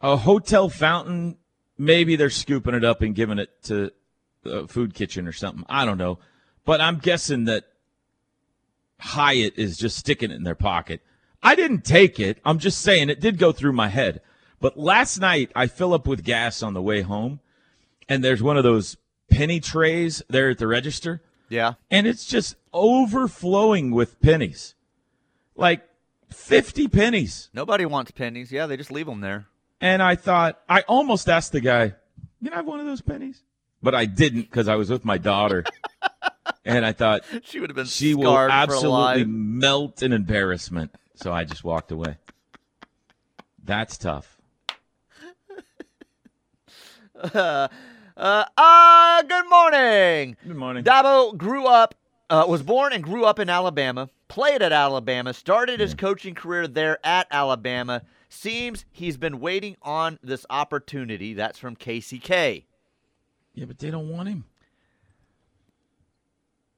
a 0.01 0.17
hotel 0.17 0.69
fountain 0.69 1.37
maybe 1.79 2.17
they're 2.17 2.31
scooping 2.31 2.75
it 2.75 2.85
up 2.85 3.03
and 3.03 3.15
giving 3.15 3.39
it 3.39 3.51
to 3.65 3.91
a 4.45 4.67
food 4.67 4.95
kitchen 4.95 5.27
or 5.27 5.33
something. 5.33 5.65
I 5.69 5.85
don't 5.85 5.99
know. 5.99 6.19
But 6.65 6.81
I'm 6.81 6.99
guessing 6.99 7.45
that 7.45 7.65
Hyatt 8.99 9.55
is 9.57 9.77
just 9.77 9.97
sticking 9.97 10.31
it 10.31 10.35
in 10.35 10.45
their 10.45 10.55
pocket. 10.55 11.01
I 11.43 11.55
didn't 11.55 11.85
take 11.85 12.19
it. 12.19 12.39
I'm 12.45 12.59
just 12.59 12.81
saying 12.81 13.11
it 13.11 13.21
did 13.21 13.39
go 13.39 13.53
through 13.53 13.73
my 13.73 13.89
head. 13.89 14.23
But 14.61 14.79
last 14.79 15.19
night 15.21 15.51
I 15.55 15.67
fill 15.67 15.93
up 15.93 16.07
with 16.07 16.25
gas 16.25 16.63
on 16.63 16.73
the 16.73 16.81
way 16.81 17.03
home, 17.03 17.41
and 18.09 18.25
there's 18.25 18.43
one 18.43 18.57
of 18.57 18.65
those 18.65 18.97
penny 19.31 19.61
trays 19.61 20.23
there 20.29 20.51
at 20.51 20.59
the 20.59 20.67
register. 20.67 21.21
Yeah. 21.49 21.75
And 21.91 22.07
it's 22.07 22.25
just 22.25 22.57
overflowing 22.73 23.91
with 23.91 24.21
pennies. 24.21 24.75
Like 25.57 25.89
50 26.31 26.89
pennies. 26.89 27.51
Nobody 27.53 27.87
wants 27.87 28.11
pennies. 28.11 28.51
Yeah, 28.51 28.67
they 28.67 28.77
just 28.77 28.91
leave 28.91 29.07
them 29.07 29.21
there. 29.21 29.47
And 29.81 30.03
I 30.03 30.15
thought, 30.15 30.61
I 30.69 30.81
almost 30.83 31.29
asked 31.29 31.53
the 31.53 31.61
guy, 31.61 31.95
Can 32.43 32.53
I 32.53 32.57
have 32.57 32.67
one 32.67 32.81
of 32.81 32.87
those 32.87 33.01
pennies? 33.01 33.43
But 33.83 33.95
I 33.95 34.07
didn't 34.07 34.43
because 34.43 34.69
I 34.69 34.77
was 34.77 34.91
with 34.91 35.05
my 35.05 35.19
daughter. 35.19 35.65
and 36.65 36.85
I 36.85 36.93
thought, 36.93 37.23
She 37.45 37.61
would 37.61 37.71
have 37.71 37.77
been 37.77 37.87
she 37.87 38.15
will 38.15 38.37
absolutely 38.37 39.25
melt 39.25 40.03
in 40.03 40.13
embarrassment. 40.13 40.95
So 41.17 41.33
I 41.33 41.45
just 41.45 41.65
walked 41.65 41.93
away. 41.93 42.17
That's 43.63 43.97
tough. 43.97 44.39
uh, 47.23 47.69
uh, 48.17 49.23
good 49.23 49.49
morning. 49.49 50.37
Good 50.47 50.57
morning. 50.57 50.85
Dabo 50.85 51.37
grew 51.37 51.67
up, 51.67 51.95
uh, 52.31 52.45
was 52.49 52.63
born 52.63 52.93
and 52.93 53.03
grew 53.03 53.25
up 53.25 53.39
in 53.39 53.49
Alabama, 53.49 54.09
played 54.29 54.63
at 54.63 54.73
Alabama, 54.73 55.35
started 55.35 55.81
his 55.81 55.95
coaching 55.95 56.35
career 56.35 56.67
there 56.67 56.99
at 57.05 57.27
Alabama. 57.31 58.03
Seems 58.29 58.85
he's 58.91 59.17
been 59.17 59.41
waiting 59.41 59.77
on 59.83 60.19
this 60.23 60.45
opportunity. 60.51 61.35
That's 61.35 61.59
from 61.59 61.77
KCK. 61.77 62.65
Yeah, 63.55 63.65
but 63.67 63.79
they 63.79 63.91
don't 63.91 64.09
want 64.09 64.29
him. 64.29 64.45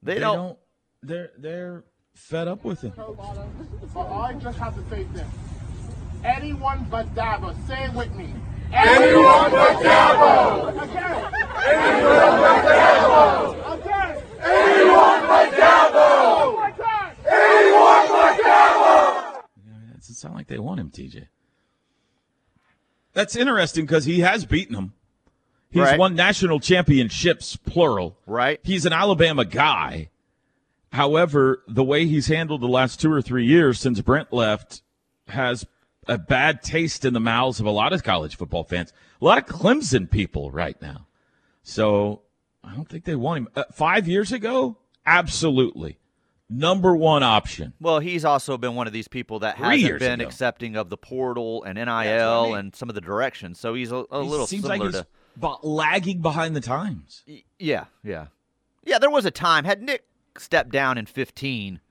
They, 0.03 0.19
don't. 0.19 0.57
They're 1.01 1.31
they're 1.37 1.83
fed 2.13 2.47
up 2.47 2.63
with 2.63 2.81
him. 2.81 2.93
But 2.95 4.11
I 4.11 4.33
just 4.33 4.59
have 4.59 4.75
to 4.75 4.89
say 4.89 5.03
this. 5.13 5.27
Anyone 6.23 6.85
but 6.89 7.13
Dabo. 7.15 7.55
Say 7.67 7.85
it 7.85 7.93
with 7.93 8.13
me. 8.13 8.33
Anyone 8.73 9.51
but 9.51 9.77
Dabo. 9.81 10.69
Again. 10.83 11.33
Anyone 11.65 12.37
but 12.41 12.63
Dabo. 12.67 13.73
Again. 13.79 14.23
Anyone 14.43 15.21
but 15.27 15.51
Dabo. 15.53 16.45
One 16.45 16.53
more 16.55 16.71
time. 16.85 17.15
Anyone 17.25 18.07
but 18.07 18.37
Dabo. 18.43 19.43
It 19.93 19.95
doesn't 19.99 20.15
sound 20.15 20.35
like 20.35 20.47
they 20.47 20.59
want 20.59 20.79
him, 20.79 20.89
TJ. 20.89 21.27
That's 23.13 23.35
interesting 23.35 23.85
because 23.85 24.05
he 24.05 24.19
has 24.19 24.45
beaten 24.45 24.75
him. 24.75 24.93
He's 25.71 25.81
Right. 25.81 25.99
won 25.99 26.15
national 26.15 26.59
championships, 26.59 27.55
plural. 27.57 28.17
Right. 28.25 28.59
He's 28.63 28.85
an 28.85 28.93
Alabama 28.93 29.43
guy. 29.43 30.09
However, 30.93 31.61
the 31.67 31.83
way 31.83 32.05
he's 32.05 32.27
handled 32.27 32.61
the 32.61 32.67
last 32.67 33.01
two 33.01 33.11
or 33.11 33.21
three 33.21 33.45
years 33.45 33.79
since 33.79 33.99
Brent 34.01 34.31
left 34.31 34.81
has 35.27 35.65
a 36.07 36.17
bad 36.17 36.61
taste 36.63 37.05
in 37.05 37.13
the 37.13 37.19
mouths 37.19 37.59
of 37.59 37.65
a 37.65 37.71
lot 37.71 37.93
of 37.93 38.03
college 38.03 38.35
football 38.37 38.63
fans, 38.63 38.93
a 39.21 39.25
lot 39.25 39.37
of 39.37 39.45
Clemson 39.45 40.09
people 40.09 40.51
right 40.51 40.79
now. 40.81 41.07
So 41.63 42.21
I 42.63 42.73
don't 42.75 42.87
think 42.87 43.05
they 43.05 43.15
want 43.15 43.37
him. 43.39 43.47
Uh, 43.55 43.63
five 43.73 44.07
years 44.07 44.31
ago, 44.31 44.77
absolutely. 45.05 45.97
Number 46.49 46.95
one 46.95 47.23
option. 47.23 47.73
Well, 47.81 47.99
he's 47.99 48.23
also 48.23 48.57
been 48.57 48.73
one 48.75 48.87
of 48.87 48.93
these 48.93 49.09
people 49.09 49.39
that 49.39 49.57
Three 49.57 49.81
hasn't 49.81 49.99
been 49.99 50.21
ago. 50.21 50.27
accepting 50.27 50.77
of 50.77 50.89
the 50.89 50.95
portal 50.95 51.63
and 51.63 51.75
NIL 51.75 51.89
I 51.91 52.43
mean. 52.47 52.55
and 52.57 52.75
some 52.75 52.87
of 52.87 52.95
the 52.95 53.01
directions. 53.01 53.59
So 53.59 53.73
he's 53.73 53.91
a, 53.91 53.97
a 54.09 54.23
He 54.23 54.29
little 54.29 54.47
seems 54.47 54.63
similar 54.63 54.85
like 54.85 54.93
he's 54.93 55.01
to. 55.01 55.07
bu- 55.35 55.67
lagging 55.67 56.21
behind 56.21 56.55
the 56.55 56.61
times. 56.61 57.23
Yeah, 57.59 57.85
yeah, 58.01 58.27
yeah. 58.85 58.97
There 58.97 59.09
was 59.09 59.25
a 59.25 59.31
time 59.31 59.65
had 59.65 59.81
Nick 59.81 60.05
stepped 60.37 60.69
down 60.69 60.97
in 60.97 61.05
fifteen, 61.05 61.81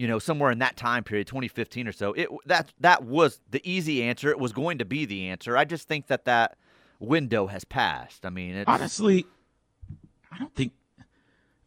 you 0.00 0.08
know, 0.08 0.18
somewhere 0.18 0.50
in 0.50 0.60
that 0.60 0.78
time 0.78 1.04
period, 1.04 1.26
2015 1.26 1.86
or 1.86 1.92
so. 1.92 2.14
It 2.14 2.30
that 2.46 2.72
that 2.80 3.04
was 3.04 3.38
the 3.50 3.60
easy 3.70 4.02
answer. 4.02 4.30
It 4.30 4.38
was 4.38 4.50
going 4.50 4.78
to 4.78 4.86
be 4.86 5.04
the 5.04 5.28
answer. 5.28 5.58
I 5.58 5.66
just 5.66 5.88
think 5.88 6.06
that 6.06 6.24
that 6.24 6.56
window 7.00 7.48
has 7.48 7.64
passed. 7.64 8.24
I 8.24 8.30
mean, 8.30 8.64
Honestly, 8.66 9.26
I 10.32 10.38
don't 10.38 10.54
think. 10.54 10.72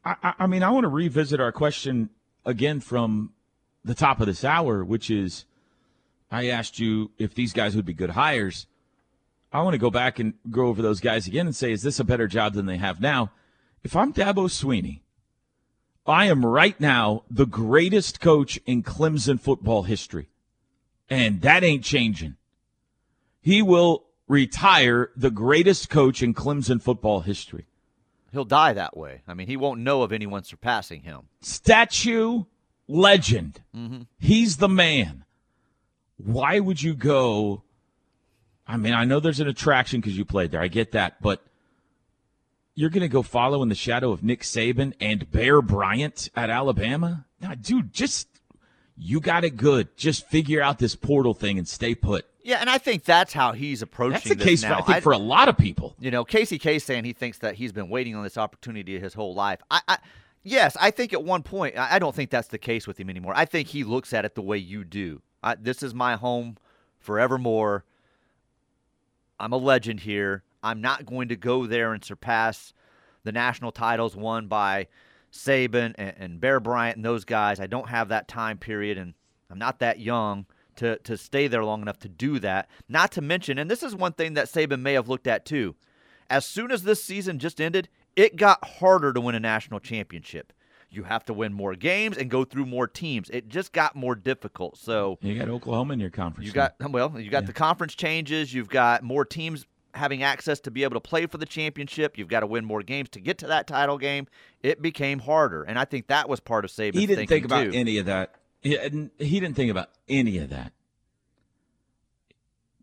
I, 0.04 0.16
I, 0.24 0.34
I 0.40 0.48
mean, 0.48 0.64
I 0.64 0.72
want 0.72 0.86
to 0.86 0.90
revisit 0.90 1.40
our 1.40 1.52
question 1.52 2.10
again 2.44 2.80
from 2.80 3.34
the 3.86 3.94
top 3.94 4.20
of 4.20 4.26
this 4.26 4.44
hour, 4.44 4.84
which 4.84 5.12
is 5.12 5.46
I 6.32 6.48
asked 6.48 6.80
you 6.80 7.12
if 7.20 7.36
these 7.36 7.54
guys 7.54 7.76
would 7.76 7.86
be 7.86 7.94
good 7.94 8.10
hires. 8.10 8.66
I 9.52 9.62
want 9.62 9.76
to 9.76 9.78
go 9.78 9.92
back 9.92 10.18
and 10.18 10.34
go 10.50 10.66
over 10.66 10.82
those 10.82 11.02
guys 11.02 11.28
again 11.28 11.46
and 11.46 11.56
say, 11.56 11.72
is 11.72 11.84
this 11.84 12.00
a 12.00 12.04
better 12.04 12.28
job 12.28 12.56
than 12.56 12.66
they 12.66 12.78
have 12.78 13.00
now? 13.00 13.32
If 13.84 13.96
I'm 13.96 14.12
Dabo 14.12 14.50
Swinney, 14.50 15.02
I 16.06 16.26
am 16.26 16.46
right 16.46 16.80
now 16.80 17.24
the 17.30 17.46
greatest 17.46 18.20
coach 18.20 18.60
in 18.66 18.84
Clemson 18.84 19.40
football 19.40 19.84
history. 19.84 20.30
And 21.10 21.42
that 21.42 21.64
ain't 21.64 21.84
changing. 21.84 22.36
He 23.42 23.62
will 23.62 24.06
retire 24.28 25.12
the 25.16 25.30
greatest 25.32 25.90
coach 25.90 26.22
in 26.24 26.34
Clemson 26.34 26.82
football 26.82 27.22
history. 27.22 27.66
he'll 28.32 28.44
die 28.46 28.74
that 28.74 28.98
way. 28.98 29.22
I 29.28 29.36
mean, 29.36 29.46
he 29.46 29.56
won't 29.56 29.82
know 29.82 30.02
of 30.02 30.12
anyone 30.12 30.44
surpassing 30.44 31.02
him. 31.04 31.28
Statue 31.42 32.46
legend. 32.88 33.62
Mhm. 33.76 34.08
He's 34.18 34.58
the 34.58 34.68
man. 34.70 35.24
Why 36.18 36.60
would 36.60 36.82
you 36.82 36.96
go? 36.96 37.62
I 38.66 38.78
mean, 38.78 38.94
I 38.94 39.04
know 39.06 39.20
there's 39.20 39.40
an 39.40 39.48
attraction 39.48 40.02
because 40.02 40.18
you 40.18 40.26
played 40.26 40.50
there. 40.50 40.62
I 40.62 40.68
get 40.68 40.94
that. 40.94 41.22
But 41.22 41.46
you're 42.76 42.90
going 42.90 43.02
to 43.02 43.08
go 43.08 43.22
follow 43.22 43.62
in 43.64 43.70
the 43.70 43.76
shadow 43.76 44.12
of 44.12 44.24
Nick 44.24 44.42
Saban 44.42 44.94
and 45.00 45.30
Bear 45.32 45.62
Bryant 45.62 46.30
at 46.36 46.50
Alabama? 46.50 47.26
Nah, 47.42 47.56
dude, 47.56 47.94
just 47.94 48.28
you 48.98 49.20
got 49.20 49.44
it 49.44 49.58
good. 49.58 49.96
Just 49.98 50.28
figure 50.28 50.62
out 50.62 50.80
this 50.80 50.96
portal 50.96 51.34
thing 51.34 51.58
and 51.58 51.68
stay 51.68 51.96
put. 51.96 52.26
Yeah, 52.44 52.58
and 52.58 52.70
I 52.70 52.78
think 52.78 53.06
that's 53.06 53.32
how 53.32 53.54
he's 53.54 53.82
approaching 53.82 54.14
That's 54.14 54.30
the 54.30 54.36
case, 54.36 54.64
now. 54.64 54.80
I 54.80 54.82
think, 54.82 54.98
I- 54.98 55.00
for 55.00 55.14
a 55.14 55.18
lot 55.18 55.48
of 55.48 55.58
people. 55.58 55.96
You 56.00 56.12
know, 56.12 56.26
Casey 56.26 56.60
K 56.60 56.78
saying 56.80 57.06
he 57.06 57.14
thinks 57.14 57.38
that 57.40 57.56
he's 57.56 57.72
been 57.72 57.90
waiting 57.90 58.16
on 58.16 58.24
this 58.24 58.38
opportunity 58.38 59.00
his 59.00 59.14
whole 59.14 59.34
life. 59.34 59.62
I, 59.72 59.82
I 59.88 59.98
yes, 60.44 60.76
I 60.80 60.92
think 60.92 61.14
at 61.14 61.24
one 61.24 61.44
point 61.44 61.78
I 61.78 61.96
I 61.96 62.00
don't 62.00 62.14
think 62.14 62.30
that's 62.30 62.50
the 62.50 62.58
case 62.58 62.86
with 62.86 63.00
him 63.00 63.10
anymore. 63.10 63.34
I 63.36 63.46
think 63.46 63.70
he 63.70 63.84
looks 63.86 64.14
at 64.14 64.26
it 64.26 64.36
the 64.36 64.42
way 64.42 64.58
you 64.58 64.84
do. 64.84 65.22
I, 65.42 65.56
this 65.56 65.84
is 65.84 65.94
my 65.94 66.16
home 66.16 66.58
forevermore. 67.00 67.86
I'm 69.40 69.54
a 69.54 69.58
legend 69.58 70.02
here. 70.02 70.44
I'm 70.64 70.82
not 70.82 71.06
going 71.06 71.28
to 71.28 71.36
go 71.36 71.68
there 71.68 71.94
and 71.94 72.04
surpass 72.04 72.74
the 73.24 73.32
national 73.32 73.72
titles 73.72 74.16
won 74.16 74.48
by 74.48 74.88
Saban 75.32 75.94
and, 75.98 76.14
and 76.18 76.42
Bear 76.42 76.60
Bryant 76.60 76.96
and 76.98 77.06
those 77.06 77.26
guys. 77.26 77.60
I 77.60 77.68
don't 77.68 77.90
have 77.90 78.10
that 78.10 78.28
time 78.28 78.58
period, 78.58 78.98
and 78.98 79.14
I'm 79.50 79.60
not 79.60 79.80
that 79.80 80.00
young 80.00 80.46
to, 80.78 80.98
to 81.00 81.18
stay 81.18 81.48
there 81.48 81.64
long 81.64 81.82
enough 81.82 82.00
to 82.00 82.10
do 82.10 82.40
that. 82.40 82.70
Not 82.88 83.12
to 83.14 83.22
mention, 83.22 83.58
and 83.58 83.70
this 83.70 83.84
is 83.84 83.96
one 83.96 84.14
thing 84.14 84.34
that 84.34 84.48
Saban 84.48 84.82
may 84.82 84.94
have 84.94 85.10
looked 85.10 85.28
at 85.28 85.46
too. 85.46 85.76
As 86.30 86.46
soon 86.46 86.72
as 86.72 86.84
this 86.84 87.04
season 87.04 87.40
just 87.40 87.60
ended, 87.62 87.90
it 88.16 88.36
got 88.38 88.64
harder 88.66 89.12
to 89.14 89.22
win 89.22 89.36
a 89.36 89.40
national 89.40 89.80
championship. 89.80 90.54
You 90.90 91.04
have 91.04 91.26
to 91.26 91.34
win 91.34 91.54
more 91.54 91.76
games 91.76 92.18
and 92.18 92.30
go 92.30 92.44
through 92.46 92.68
more 92.68 92.88
teams. 92.88 93.30
It 93.32 93.50
just 93.50 93.72
got 93.74 93.96
more 93.96 94.14
difficult. 94.16 94.78
So 94.78 95.18
You 95.22 95.38
got 95.38 95.50
Oklahoma 95.50 95.94
in 95.94 96.00
your 96.00 96.12
conference. 96.12 96.46
you 96.48 96.54
got 96.54 96.76
well, 96.92 97.20
you 97.20 97.32
got 97.32 97.48
the 97.48 97.54
conference 97.54 97.96
changes. 97.96 98.54
You've 98.54 98.70
got 98.70 99.02
more 99.04 99.26
teams 99.26 99.66
having 99.94 100.24
access 100.24 100.60
to 100.62 100.72
be 100.72 100.84
able 100.84 100.96
to 100.96 101.00
play 101.00 101.26
for 101.26 101.38
the 101.38 101.46
championship. 101.46 102.18
You've 102.18 102.28
got 102.28 102.42
to 102.42 102.48
win 102.48 102.66
more 102.66 102.82
games 102.82 103.10
to 103.10 103.20
get 103.20 103.38
to 103.40 103.48
that 103.48 103.68
title 103.68 103.98
game. 103.98 104.28
It 104.62 104.82
became 104.82 105.20
harder, 105.20 105.64
and 105.64 105.78
I 105.78 105.86
think 105.86 106.08
that 106.08 106.28
was 106.30 106.40
part 106.40 106.66
of 106.66 106.72
Saban's 106.72 107.00
he 107.00 107.06
didn't 107.06 107.28
think 107.28 107.46
about 107.46 107.66
too. 107.66 107.72
any 107.74 107.98
of 107.98 108.06
that. 108.08 108.36
He, 108.62 108.78
he 109.20 109.40
didn't 109.40 109.56
think 109.56 109.72
about 109.72 109.90
any 110.08 110.38
of 110.38 110.50
that. 110.50 110.72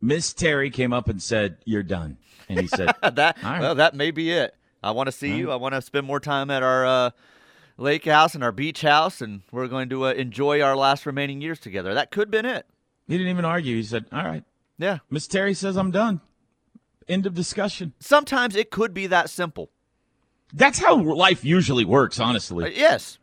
Miss 0.00 0.32
Terry 0.32 0.70
came 0.70 0.92
up 0.92 1.08
and 1.08 1.22
said, 1.22 1.58
"You're 1.64 1.82
done," 1.82 2.16
and 2.48 2.60
he 2.60 2.66
said, 2.66 2.94
that 3.02 3.42
right. 3.42 3.60
well, 3.60 3.74
that 3.74 3.94
may 3.94 4.10
be 4.10 4.30
it. 4.30 4.54
I 4.82 4.92
want 4.92 5.08
to 5.08 5.12
see 5.12 5.32
All 5.32 5.38
you. 5.38 5.50
I 5.52 5.56
want 5.56 5.74
to 5.74 5.82
spend 5.82 6.06
more 6.06 6.20
time 6.20 6.50
at 6.50 6.62
our 6.62 6.86
uh, 6.86 7.10
lake 7.76 8.06
house 8.06 8.34
and 8.34 8.42
our 8.42 8.52
beach 8.52 8.80
house, 8.80 9.20
and 9.20 9.42
we're 9.52 9.68
going 9.68 9.90
to 9.90 10.06
uh, 10.06 10.12
enjoy 10.12 10.62
our 10.62 10.74
last 10.76 11.04
remaining 11.04 11.42
years 11.42 11.60
together. 11.60 11.92
That 11.94 12.10
could 12.10 12.28
have 12.28 12.30
been 12.30 12.46
it. 12.46 12.66
He 13.08 13.18
didn't 13.18 13.30
even 13.30 13.44
argue. 13.44 13.76
He 13.76 13.82
said, 13.82 14.06
"All 14.12 14.24
right." 14.24 14.44
Yeah. 14.78 14.98
Miss 15.10 15.26
Terry 15.26 15.52
says, 15.52 15.76
"I'm 15.76 15.90
done." 15.90 16.22
End 17.10 17.26
of 17.26 17.34
discussion. 17.34 17.92
Sometimes 17.98 18.54
it 18.56 18.70
could 18.70 18.94
be 18.94 19.06
that 19.08 19.28
simple. 19.30 19.70
That's 20.54 20.78
how 20.78 20.96
life 20.96 21.44
usually 21.44 21.84
works, 21.84 22.18
Uh, 22.20 22.24
honestly. 22.24 22.74
yes. 22.76 23.18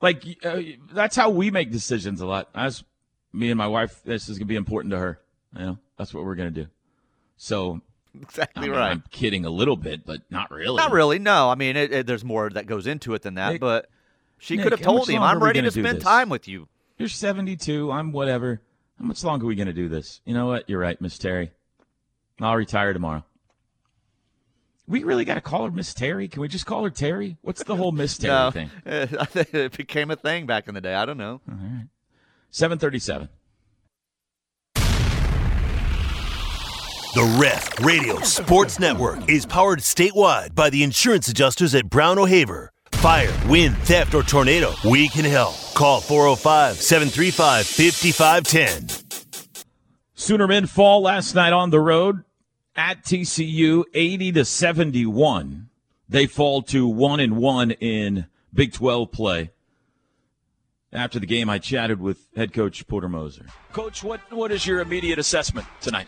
Like 0.00 0.24
uh, 0.44 0.60
that's 0.92 1.16
how 1.16 1.30
we 1.30 1.50
make 1.50 1.70
decisions 1.72 2.20
a 2.20 2.26
lot. 2.26 2.48
As 2.54 2.84
me 3.32 3.50
and 3.50 3.58
my 3.58 3.66
wife, 3.66 4.00
this 4.04 4.28
is 4.28 4.38
gonna 4.38 4.46
be 4.46 4.56
important 4.56 4.92
to 4.92 4.98
her. 4.98 5.20
You 5.56 5.60
know, 5.60 5.78
that's 5.96 6.12
what 6.14 6.24
we're 6.24 6.34
gonna 6.36 6.50
do. 6.50 6.66
So, 7.36 7.80
Exactly 8.20 8.62
I 8.62 8.66
mean, 8.66 8.76
right. 8.76 8.90
I'm 8.90 9.04
kidding 9.10 9.44
a 9.44 9.50
little 9.50 9.76
bit, 9.76 10.04
but 10.06 10.22
not 10.30 10.50
really. 10.50 10.76
Not 10.76 10.92
really. 10.92 11.18
No, 11.18 11.50
I 11.50 11.54
mean, 11.54 11.76
it, 11.76 11.92
it, 11.92 12.06
there's 12.06 12.24
more 12.24 12.48
that 12.50 12.66
goes 12.66 12.86
into 12.86 13.14
it 13.14 13.22
than 13.22 13.34
that. 13.34 13.52
Nick- 13.52 13.60
but 13.60 13.88
she 14.38 14.56
Nick, 14.56 14.64
could 14.64 14.72
have 14.72 14.80
told 14.80 15.08
him, 15.08 15.22
"I'm 15.22 15.42
ready 15.42 15.60
gonna 15.60 15.70
spend 15.70 15.98
this? 15.98 16.04
time 16.04 16.28
with 16.28 16.46
you." 16.48 16.68
You're 16.96 17.08
72. 17.08 17.90
I'm 17.92 18.12
whatever. 18.12 18.60
How 18.98 19.04
much 19.04 19.22
longer 19.22 19.44
are 19.44 19.48
we 19.48 19.54
going 19.54 19.68
to 19.68 19.72
do 19.72 19.88
this? 19.88 20.20
You 20.24 20.34
know 20.34 20.46
what? 20.46 20.68
You're 20.68 20.80
right, 20.80 21.00
Miss 21.00 21.16
Terry. 21.18 21.52
I'll 22.40 22.56
retire 22.56 22.92
tomorrow. 22.92 23.24
We 24.86 25.04
really 25.04 25.26
got 25.26 25.34
to 25.34 25.40
call 25.42 25.66
her 25.66 25.70
Miss 25.70 25.92
Terry. 25.92 26.28
Can 26.28 26.40
we 26.40 26.48
just 26.48 26.64
call 26.64 26.82
her 26.84 26.90
Terry? 26.90 27.36
What's 27.42 27.62
the 27.62 27.76
whole 27.76 27.92
Miss 27.92 28.16
Terry 28.18 28.32
no, 28.32 28.50
thing? 28.50 28.70
It 28.86 29.76
became 29.76 30.10
a 30.10 30.16
thing 30.16 30.46
back 30.46 30.66
in 30.66 30.74
the 30.74 30.80
day. 30.80 30.94
I 30.94 31.04
don't 31.04 31.18
know. 31.18 31.40
All 31.48 31.54
right. 31.54 31.88
737. 32.50 33.28
The 37.14 37.38
Ref 37.40 37.80
Radio 37.80 38.20
Sports 38.20 38.78
Network 38.78 39.28
is 39.28 39.44
powered 39.44 39.80
statewide 39.80 40.54
by 40.54 40.70
the 40.70 40.82
insurance 40.82 41.28
adjusters 41.28 41.74
at 41.74 41.90
Brown 41.90 42.18
O'Haver. 42.18 42.70
Fire, 42.92 43.32
wind, 43.48 43.76
theft, 43.78 44.14
or 44.14 44.22
tornado, 44.22 44.72
we 44.84 45.08
can 45.08 45.24
help. 45.24 45.54
Call 45.74 46.00
405 46.00 46.76
735 46.76 47.66
5510. 47.66 49.24
Sooner 50.14 50.46
men 50.46 50.66
fall 50.66 51.02
last 51.02 51.34
night 51.34 51.52
on 51.52 51.70
the 51.70 51.80
road 51.80 52.24
at 52.78 53.02
TCU 53.02 53.82
80 53.92 54.32
to 54.32 54.44
71. 54.44 55.68
They 56.08 56.26
fall 56.26 56.62
to 56.62 56.86
1 56.86 57.20
and 57.20 57.36
1 57.36 57.72
in 57.72 58.26
Big 58.54 58.72
12 58.72 59.10
play. 59.10 59.50
After 60.90 61.18
the 61.18 61.26
game, 61.26 61.50
I 61.50 61.58
chatted 61.58 62.00
with 62.00 62.28
head 62.34 62.54
coach 62.54 62.86
Porter 62.86 63.08
Moser. 63.08 63.46
Coach, 63.72 64.02
what, 64.02 64.20
what 64.32 64.50
is 64.52 64.66
your 64.66 64.80
immediate 64.80 65.18
assessment 65.18 65.66
tonight? 65.82 66.06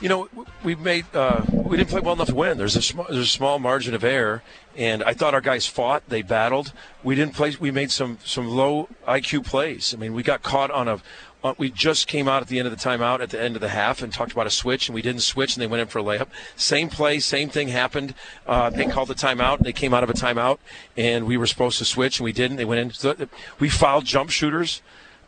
you 0.00 0.08
know, 0.08 0.28
we 0.64 0.74
made 0.74 1.04
uh, 1.14 1.42
we 1.50 1.76
didn't 1.76 1.90
play 1.90 2.00
well 2.00 2.14
enough 2.14 2.28
to 2.28 2.34
win. 2.34 2.56
There's 2.56 2.76
a 2.76 2.82
sm- 2.82 3.00
there's 3.08 3.24
a 3.24 3.26
small 3.26 3.58
margin 3.58 3.94
of 3.94 4.02
error, 4.02 4.42
and 4.76 5.02
I 5.02 5.12
thought 5.12 5.34
our 5.34 5.40
guys 5.40 5.66
fought. 5.66 6.08
They 6.08 6.22
battled. 6.22 6.72
We 7.02 7.14
didn't 7.14 7.34
play. 7.34 7.54
We 7.60 7.70
made 7.70 7.90
some 7.90 8.18
some 8.24 8.48
low 8.48 8.88
IQ 9.06 9.44
plays. 9.44 9.92
I 9.92 9.98
mean, 9.98 10.14
we 10.14 10.22
got 10.22 10.42
caught 10.42 10.70
on 10.70 10.88
a. 10.88 11.02
On, 11.42 11.54
we 11.58 11.70
just 11.70 12.06
came 12.06 12.28
out 12.28 12.42
at 12.42 12.48
the 12.48 12.58
end 12.58 12.68
of 12.68 12.72
the 12.72 12.88
timeout 12.88 13.20
at 13.20 13.30
the 13.30 13.40
end 13.40 13.54
of 13.54 13.62
the 13.62 13.68
half 13.68 14.02
and 14.02 14.12
talked 14.12 14.32
about 14.32 14.46
a 14.46 14.50
switch, 14.50 14.88
and 14.88 14.94
we 14.94 15.02
didn't 15.02 15.22
switch, 15.22 15.54
and 15.54 15.62
they 15.62 15.66
went 15.66 15.80
in 15.80 15.86
for 15.88 15.98
a 15.98 16.02
layup. 16.02 16.28
Same 16.56 16.88
play, 16.88 17.18
same 17.18 17.48
thing 17.48 17.68
happened. 17.68 18.14
Uh, 18.46 18.70
they 18.70 18.86
called 18.86 19.08
the 19.08 19.14
timeout. 19.14 19.60
They 19.60 19.72
came 19.72 19.94
out 19.94 20.02
of 20.02 20.10
a 20.10 20.14
timeout, 20.14 20.58
and 20.96 21.26
we 21.26 21.36
were 21.36 21.46
supposed 21.46 21.78
to 21.78 21.84
switch, 21.84 22.18
and 22.18 22.24
we 22.24 22.32
didn't. 22.32 22.56
They 22.56 22.64
went 22.64 22.80
in. 22.80 22.90
So 22.90 23.14
we 23.58 23.68
fouled 23.68 24.04
jump 24.04 24.30
shooters. 24.30 24.82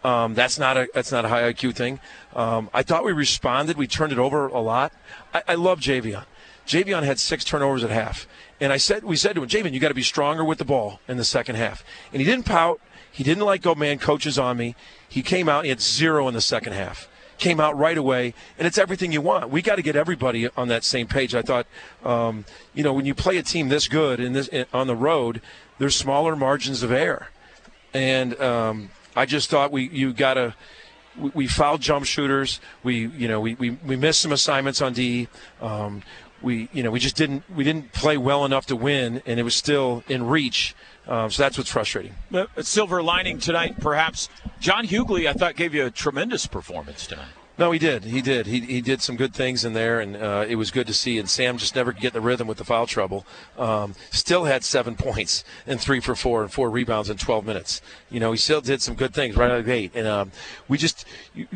Um, 0.05 0.35
that's 0.35 0.59
not 0.59 0.77
a 0.77 0.89
that's 0.95 1.13
not 1.13 1.25
a 1.25 1.29
high 1.29 1.53
IQ 1.53 1.75
thing. 1.75 2.01
Um, 2.35 2.71
I 2.75 2.83
thought 2.83 3.05
we 3.05 3.13
responded. 3.13 3.77
We 3.77 3.87
turned 3.87 4.13
it 4.13 4.19
over 4.19 4.49
a 4.49 4.61
lot. 4.61 4.93
I, 5.33 5.43
I 5.49 5.55
love 5.55 5.81
Javian. 5.81 6.25
Javian 6.67 7.03
had 7.03 7.19
six 7.19 7.45
turnovers 7.45 7.85
at 7.85 7.91
half, 7.91 8.27
and 8.61 8.73
I 8.73 8.77
said 8.77 9.05
we 9.05 9.17
said 9.17 9.35
to 9.37 9.43
him, 9.43 9.49
Javian, 9.49 9.73
you 9.73 9.81
got 9.81 9.89
to 9.89 9.95
be 9.95 10.03
stronger 10.03 10.45
with 10.45 10.59
the 10.59 10.65
ball 10.65 11.01
in 11.07 11.17
the 11.17 11.25
second 11.25 11.57
half. 11.57 11.85
And 12.13 12.21
he 12.21 12.27
didn't 12.27 12.47
pout. 12.47 12.81
He 13.13 13.23
didn't 13.23 13.45
like 13.45 13.63
go, 13.63 13.75
man, 13.75 13.99
coaches 13.99 14.39
on 14.39 14.57
me. 14.57 14.75
He 15.13 15.21
came 15.21 15.47
out. 15.47 15.65
He 15.65 15.69
had 15.69 15.83
zero 15.83 16.27
in 16.27 16.33
the 16.33 16.41
second 16.41 16.73
half. 16.73 17.07
Came 17.37 17.61
out 17.61 17.77
right 17.77 17.99
away, 17.99 18.33
and 18.57 18.67
it's 18.67 18.79
everything 18.79 19.13
you 19.13 19.21
want. 19.21 19.51
We 19.51 19.61
got 19.61 19.77
to 19.77 19.83
get 19.83 19.95
everybody 19.95 20.49
on 20.57 20.69
that 20.69 20.85
same 20.85 21.07
page. 21.07 21.35
I 21.35 21.43
thought, 21.43 21.67
um, 22.03 22.47
you 22.73 22.83
know, 22.83 22.95
when 22.95 23.05
you 23.05 23.15
play 23.15 23.37
a 23.37 23.43
team 23.43 23.69
this 23.69 23.89
good 23.89 24.21
in 24.21 24.33
this 24.33 24.49
on 24.73 24.87
the 24.87 24.97
road, 24.97 25.43
there's 25.79 25.95
smaller 25.95 26.35
margins 26.35 26.83
of 26.83 26.91
error, 26.91 27.27
and 27.93 28.41
um, 28.41 28.89
I 29.15 29.27
just 29.27 29.51
thought 29.51 29.71
we 29.71 29.91
you 29.91 30.15
got 30.15 30.35
to 30.35 30.55
we, 31.19 31.31
we 31.35 31.47
fouled 31.47 31.83
jump 31.83 32.07
shooters. 32.07 32.59
We 32.83 33.09
you 33.09 33.29
know 33.29 33.41
we, 33.41 33.55
we, 33.57 33.71
we 33.71 33.97
missed 33.97 34.21
some 34.21 34.33
assignments 34.33 34.81
on 34.81 34.95
D. 34.95 35.29
Um, 35.61 36.03
we 36.43 36.69
you 36.73 36.83
know 36.83 36.91
we 36.91 37.01
just 37.01 37.17
didn't 37.17 37.45
we 37.55 37.65
didn't 37.65 37.93
play 37.93 38.17
well 38.17 38.45
enough 38.45 38.67
to 38.67 38.77
win, 38.77 39.23
and 39.27 39.39
it 39.39 39.43
was 39.43 39.55
still 39.55 40.03
in 40.09 40.27
reach. 40.27 40.75
Um, 41.07 41.31
so 41.31 41.43
that's 41.43 41.59
what's 41.59 41.71
frustrating. 41.71 42.15
A 42.57 42.63
silver 42.63 43.03
lining 43.03 43.39
tonight, 43.39 43.81
perhaps. 43.81 44.29
John 44.61 44.87
Hugley, 44.87 45.29
I 45.29 45.33
thought, 45.33 45.57
gave 45.57 45.75
you 45.75 45.85
a 45.85 45.91
tremendous 45.91 46.47
performance 46.47 47.09
tonight. 47.09 47.27
No, 47.59 47.71
he 47.71 47.79
did. 47.79 48.05
He 48.05 48.23
did. 48.23 48.47
He, 48.47 48.61
he 48.61 48.81
did 48.81 49.03
some 49.03 49.17
good 49.17 49.35
things 49.35 49.65
in 49.65 49.75
there, 49.75 50.01
and 50.01 50.17
uh, 50.17 50.47
it 50.49 50.57
was 50.57 50.71
good 50.71 50.87
to 50.87 50.95
see. 50.95 51.19
And 51.19 51.29
Sam 51.29 51.59
just 51.59 51.77
never 51.77 51.93
get 51.93 52.15
the 52.15 52.21
rhythm 52.21 52.49
with 52.49 52.59
the 52.59 52.65
foul 52.65 52.87
trouble. 52.87 53.27
Um, 53.59 53.95
still 54.11 54.45
had 54.45 54.65
seven 54.65 54.97
points 54.97 55.45
and 55.67 55.81
three 55.81 56.01
for 56.01 56.15
four 56.15 56.43
and 56.43 56.51
four 56.51 56.71
rebounds 56.71 57.11
in 57.11 57.19
12 57.19 57.45
minutes. 57.45 57.83
You 58.11 58.21
know, 58.21 58.33
he 58.33 58.39
still 58.39 58.63
did 58.63 58.81
some 58.81 58.95
good 58.95 59.13
things 59.13 59.37
right 59.37 59.51
out 59.51 59.59
of 59.59 59.67
the 59.67 59.71
gate. 59.71 59.93
And 59.95 60.07
um, 60.07 60.33
we 60.69 60.79
just 60.79 61.05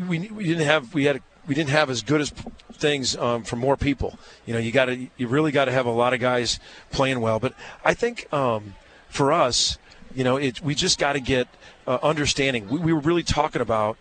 we, 0.07 0.19
we 0.29 0.43
didn't 0.43 0.65
have 0.65 0.93
we 0.93 1.05
had 1.05 1.21
we 1.47 1.55
didn't 1.55 1.69
have 1.69 1.89
as 1.89 2.01
good 2.01 2.21
as 2.21 2.29
things 2.73 3.15
um, 3.15 3.43
from 3.43 3.59
more 3.59 3.77
people. 3.77 4.17
You 4.45 4.53
know, 4.53 4.59
you 4.59 4.71
got 4.71 4.85
to 4.85 5.07
you 5.17 5.27
really 5.27 5.51
got 5.51 5.65
to 5.65 5.71
have 5.71 5.85
a 5.85 5.91
lot 5.91 6.13
of 6.13 6.19
guys 6.19 6.59
playing 6.91 7.21
well. 7.21 7.39
But 7.39 7.53
I 7.83 7.93
think 7.93 8.31
um, 8.33 8.75
for 9.09 9.31
us, 9.31 9.77
you 10.13 10.23
know, 10.23 10.37
it, 10.37 10.61
we 10.61 10.75
just 10.75 10.99
got 10.99 11.13
to 11.13 11.19
get 11.19 11.47
uh, 11.87 11.97
understanding. 12.03 12.69
We, 12.69 12.79
we 12.79 12.93
were 12.93 12.99
really 12.99 13.23
talking 13.23 13.61
about 13.61 13.97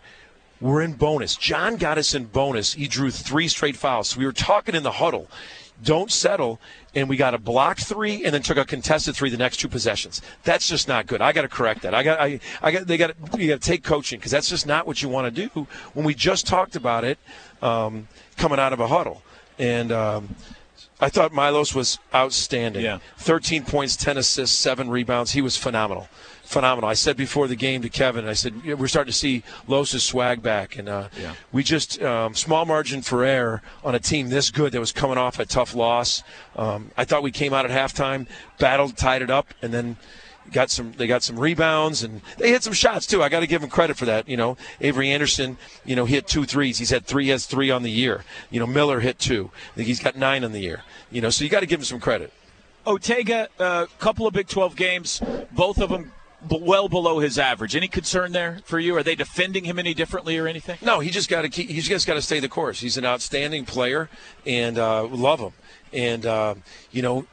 we're 0.61 0.83
in 0.83 0.95
bonus. 0.95 1.37
John 1.37 1.77
got 1.77 1.99
us 1.99 2.15
in 2.15 2.25
bonus. 2.25 2.75
He 2.75 2.89
drew 2.89 3.11
three 3.11 3.49
straight 3.49 3.77
fouls. 3.77 4.11
So 4.11 4.19
we 4.19 4.27
were 4.27 4.33
talking 4.33 4.75
in 4.75 4.83
the 4.83 4.93
huddle. 4.93 5.29
Don't 5.83 6.11
settle. 6.11 6.61
And 6.95 7.09
we 7.09 7.17
got 7.17 7.35
a 7.35 7.39
blocked 7.39 7.85
three 7.85 8.25
and 8.25 8.35
then 8.35 8.43
took 8.43 8.57
a 8.57 8.65
contested 8.65 9.15
three 9.15 9.31
the 9.31 9.37
next 9.37 9.59
two 9.59 9.69
possessions. 9.69 10.23
That's 10.45 10.69
just 10.69 10.89
not 10.89 11.07
good. 11.07 11.21
I 11.21 11.33
got 11.33 11.43
to 11.43 11.49
correct 11.49 11.83
that. 11.83 11.95
I 11.95 12.03
got, 12.03 12.21
I, 12.21 12.41
I 12.63 12.71
got, 12.71 12.87
they 12.87 12.97
got, 12.97 13.15
you 13.39 13.49
got 13.49 13.61
to 13.61 13.69
take 13.69 13.83
coaching 13.83 14.19
because 14.19 14.33
that's 14.33 14.49
just 14.49 14.67
not 14.67 14.87
what 14.87 15.03
you 15.03 15.09
want 15.09 15.35
to 15.35 15.49
do 15.49 15.67
when 15.95 16.07
we 16.07 16.15
just 16.15 16.47
talked 16.47 16.77
about 16.77 17.05
it 17.05 17.19
um, 17.63 18.09
coming 18.37 18.59
out 18.59 18.73
of 18.73 18.81
a 18.81 18.89
huddle. 18.89 19.23
And, 19.59 19.93
um, 19.93 20.37
I 20.99 21.11
thought 21.11 21.31
Milos 21.31 21.75
was 21.75 21.99
outstanding. 22.15 22.83
Yeah. 22.83 23.01
13 23.19 23.65
points, 23.67 23.97
10 23.97 24.17
assists, 24.17 24.57
7 24.59 24.89
rebounds. 24.89 25.33
He 25.33 25.43
was 25.43 25.55
phenomenal 25.55 26.09
phenomenal. 26.47 26.89
I 26.89 26.95
said 26.95 27.17
before 27.17 27.49
the 27.49 27.57
game 27.57 27.83
to 27.83 27.89
Kevin, 27.89 28.27
I 28.27 28.33
said 28.33 28.65
we're 28.65 28.89
starting 28.89 29.13
to 29.13 29.17
see 29.17 29.43
Los's 29.67 30.03
swag 30.03 30.43
back, 30.43 30.79
and 30.79 30.89
uh, 30.89 31.09
yeah. 31.21 31.35
we 31.53 31.63
just 31.63 32.01
um, 32.03 32.35
small 32.35 32.65
margin 32.65 33.03
for 33.03 33.25
error 33.25 33.63
on 33.85 33.95
a 33.95 34.01
team 34.01 34.29
this 34.29 34.51
good 34.51 34.73
that 34.73 34.81
was 34.81 34.93
coming 34.93 35.19
off 35.19 35.39
a 35.39 35.47
tough 35.47 35.75
loss. 35.75 36.23
Um, 36.57 36.91
I 36.97 37.05
thought 37.05 37.23
we 37.23 37.31
came 37.31 37.53
out 37.53 37.69
at 37.69 37.71
halftime, 37.71 38.27
battled, 38.59 38.97
tied 38.97 39.23
it 39.23 39.31
up, 39.31 39.53
and 39.63 39.73
then 39.73 39.97
got 40.53 40.71
some 40.71 40.93
they 40.93 41.07
got 41.07 41.23
some 41.23 41.39
rebounds 41.39 42.03
and 42.03 42.21
they 42.39 42.51
hit 42.51 42.63
some 42.63 42.73
shots 42.73 43.07
too. 43.07 43.23
I 43.23 43.29
got 43.29 43.41
to 43.41 43.47
give 43.47 43.61
them 43.61 43.71
credit 43.71 43.97
for 43.97 44.05
that. 44.05 44.29
You 44.29 44.37
know, 44.37 44.57
Avery 44.81 45.11
Anderson, 45.11 45.59
you 45.85 45.97
know, 45.97 46.05
hit 46.05 46.27
two 46.27 46.45
threes. 46.45 46.79
He's 46.79 46.91
had 46.91 47.05
three, 47.05 47.25
he 47.25 47.31
has 47.31 47.47
three 47.47 47.71
on 47.71 47.83
the 47.83 47.91
year. 47.91 48.25
You 48.51 48.61
know, 48.61 48.67
Miller 48.67 49.01
hit 49.01 49.19
two. 49.19 49.51
I 49.73 49.77
think 49.77 49.89
he's 49.89 50.01
got 50.01 50.17
nine 50.17 50.45
on 50.45 50.53
the 50.53 50.61
year. 50.61 50.83
You 51.11 51.21
know, 51.21 51.31
so 51.31 51.45
you 51.45 51.51
got 51.51 51.61
to 51.61 51.67
give 51.67 51.81
him 51.81 51.85
some 51.85 52.01
credit. 52.01 52.33
Otega, 52.87 53.49
a 53.59 53.63
uh, 53.63 53.87
couple 53.99 54.27
of 54.27 54.35
Big 54.35 54.47
12 54.47 54.77
games, 54.77 55.21
both 55.51 55.81
of 55.81 55.91
them 55.91 56.13
well 56.49 56.89
below 56.89 57.19
his 57.19 57.39
average. 57.39 57.75
Any 57.75 57.89
concern 57.89 58.33
there 58.33 58.61
for 58.65 58.79
you? 58.79 58.97
Are 58.97 59.03
they 59.03 59.15
defending 59.15 59.65
him 59.65 59.79
any 59.79 59.95
differently 59.95 60.39
or 60.39 60.47
anything? 60.47 60.79
No, 60.83 61.01
he 61.01 61.11
just 61.11 61.29
got 61.29 61.43
to 61.43 61.49
keep. 61.49 61.69
He's 61.71 61.89
just 61.89 62.07
got 62.07 62.15
to 62.15 62.23
stay 62.23 62.41
the 62.41 62.49
course. 62.49 62.81
He's 62.81 62.97
an 62.97 63.05
outstanding 63.05 63.65
player, 63.65 64.09
and 64.47 64.79
uh, 64.79 65.05
love 65.07 65.41
him. 65.41 65.53
And 65.93 66.27
uh, 66.27 66.55
you 66.91 67.03
know. 67.03 67.27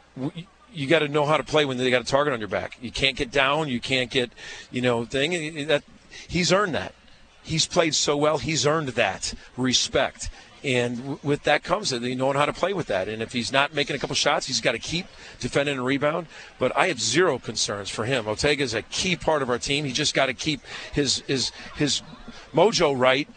you 0.74 0.88
got 0.88 1.00
to 1.00 1.08
know 1.08 1.26
how 1.26 1.38
to 1.38 1.44
play 1.44 1.66
when 1.66 1.78
they 1.78 1.92
got 1.92 2.02
a 2.02 2.06
target 2.06 2.34
on 2.34 2.40
your 2.40 2.50
back. 2.50 2.78
You 2.82 2.92
can't 2.92 3.16
get 3.16 3.30
down. 3.32 3.70
You 3.70 3.80
can't 3.80 4.10
get, 4.10 4.32
you 4.72 4.82
know, 4.82 5.06
thing. 5.06 5.68
That 5.68 5.84
he's 6.28 6.52
earned 6.52 6.74
that. 6.74 6.96
He's 7.44 7.68
played 7.68 7.94
so 7.94 8.18
well. 8.18 8.40
He's 8.40 8.66
earned 8.66 8.90
that 8.90 9.36
respect. 9.56 10.32
And 10.64 11.22
with 11.22 11.44
that 11.44 11.64
comes 11.64 11.92
you 11.92 12.16
knowing 12.16 12.38
how 12.38 12.46
to 12.46 12.54
play 12.54 12.74
with 12.74 12.88
that. 12.88 13.10
And 13.10 13.22
if 13.22 13.34
he's 13.34 13.52
not 13.52 13.74
making 13.74 13.96
a 13.96 14.00
couple 14.00 14.16
shots, 14.16 14.48
he's 14.48 14.62
got 14.62 14.72
to 14.72 14.80
keep 14.80 15.08
defending 15.40 15.76
and 15.76 15.86
rebound. 15.86 16.28
But 16.58 16.76
I 16.76 16.88
have 16.88 17.02
zero 17.02 17.38
concerns 17.38 17.90
for 17.90 18.06
him. 18.06 18.26
Otega 18.26 18.62
is 18.62 18.74
a 18.74 18.82
key 18.84 19.16
part 19.16 19.42
of 19.42 19.50
our 19.50 19.60
team. 19.60 19.84
He 19.84 19.92
just 19.92 20.14
got 20.14 20.28
to 20.28 20.34
keep 20.34 20.62
his 20.94 21.20
his 21.28 21.52
his 21.76 22.02
mojo 22.54 22.98
right 22.98 23.28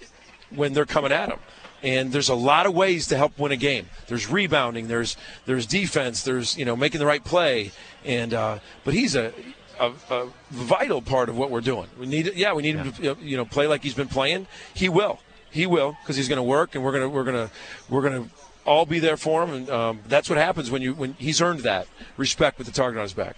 when 0.51 0.73
they're 0.73 0.87
coming 0.87 1.11
at 1.11 1.29
him. 1.29 1.39
And 1.83 2.13
there's 2.13 2.29
a 2.29 2.35
lot 2.35 2.67
of 2.67 2.75
ways 2.75 3.09
to 3.09 3.17
help 3.17 3.39
win 3.39 3.53
a 3.53 3.57
game. 3.57 3.89
There's 4.07 4.31
rebounding. 4.31 4.87
There's 4.87 5.17
there's 5.47 5.67
defense. 5.67 6.23
There's 6.23 6.57
you 6.57 6.65
know 6.65 6.77
making 6.77 7.01
the 7.01 7.07
right 7.07 7.25
play. 7.25 7.73
And 8.05 8.35
uh, 8.35 8.61
but 8.85 8.95
he's 8.95 9.17
a 9.17 9.33
a, 9.79 9.93
a, 10.11 10.29
vital 10.51 11.03
part 11.03 11.29
of 11.29 11.37
what 11.37 11.51
we're 11.51 11.61
doing. 11.61 11.89
We 11.99 12.07
need, 12.07 12.33
yeah, 12.35 12.55
we 12.55 12.63
need 12.63 12.77
yeah. 12.77 12.83
him 12.85 12.93
to 12.93 13.17
you 13.21 13.37
know 13.37 13.45
play 13.45 13.67
like 13.67 13.83
he's 13.83 13.95
been 13.95 14.09
playing. 14.09 14.47
He 14.75 14.89
will. 14.89 15.19
He 15.57 15.67
will 15.67 15.97
because 16.03 16.17
he's 16.17 16.29
going 16.29 16.37
to 16.37 16.43
work, 16.43 16.75
and 16.75 16.85
we're 16.85 16.93
going 16.93 17.03
to 17.03 17.09
we're 17.09 17.25
going 17.25 17.49
to 17.49 17.51
we're 17.89 18.03
going 18.03 18.25
to 18.25 18.31
all 18.67 18.85
be 18.85 18.99
there 18.99 19.17
for 19.17 19.43
him, 19.43 19.55
and 19.55 19.71
um, 19.71 20.01
that's 20.07 20.29
what 20.29 20.39
happens 20.39 20.71
when 20.71 20.83
you 20.83 20.95
when 20.95 21.15
he's 21.15 21.41
earned 21.41 21.61
that 21.61 21.89
respect 22.17 22.59
with 22.59 22.67
the 22.67 22.73
target 22.73 22.99
on 22.99 23.05
his 23.05 23.15
back. 23.15 23.37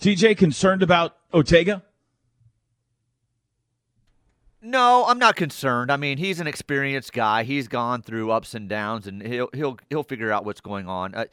TJ 0.00 0.38
concerned 0.38 0.82
about 0.82 1.16
Otega? 1.34 1.82
No, 4.62 5.04
I'm 5.06 5.18
not 5.18 5.34
concerned. 5.34 5.90
I 5.90 5.96
mean, 5.96 6.18
he's 6.18 6.38
an 6.38 6.46
experienced 6.46 7.12
guy. 7.12 7.42
He's 7.42 7.66
gone 7.66 8.02
through 8.02 8.30
ups 8.30 8.54
and 8.54 8.68
downs, 8.68 9.06
and 9.06 9.20
he'll 9.20 9.50
he'll 9.52 9.78
he'll 9.90 10.04
figure 10.04 10.30
out 10.30 10.44
what's 10.44 10.60
going 10.60 10.88
on. 10.88 11.14
Uh, 11.14 11.24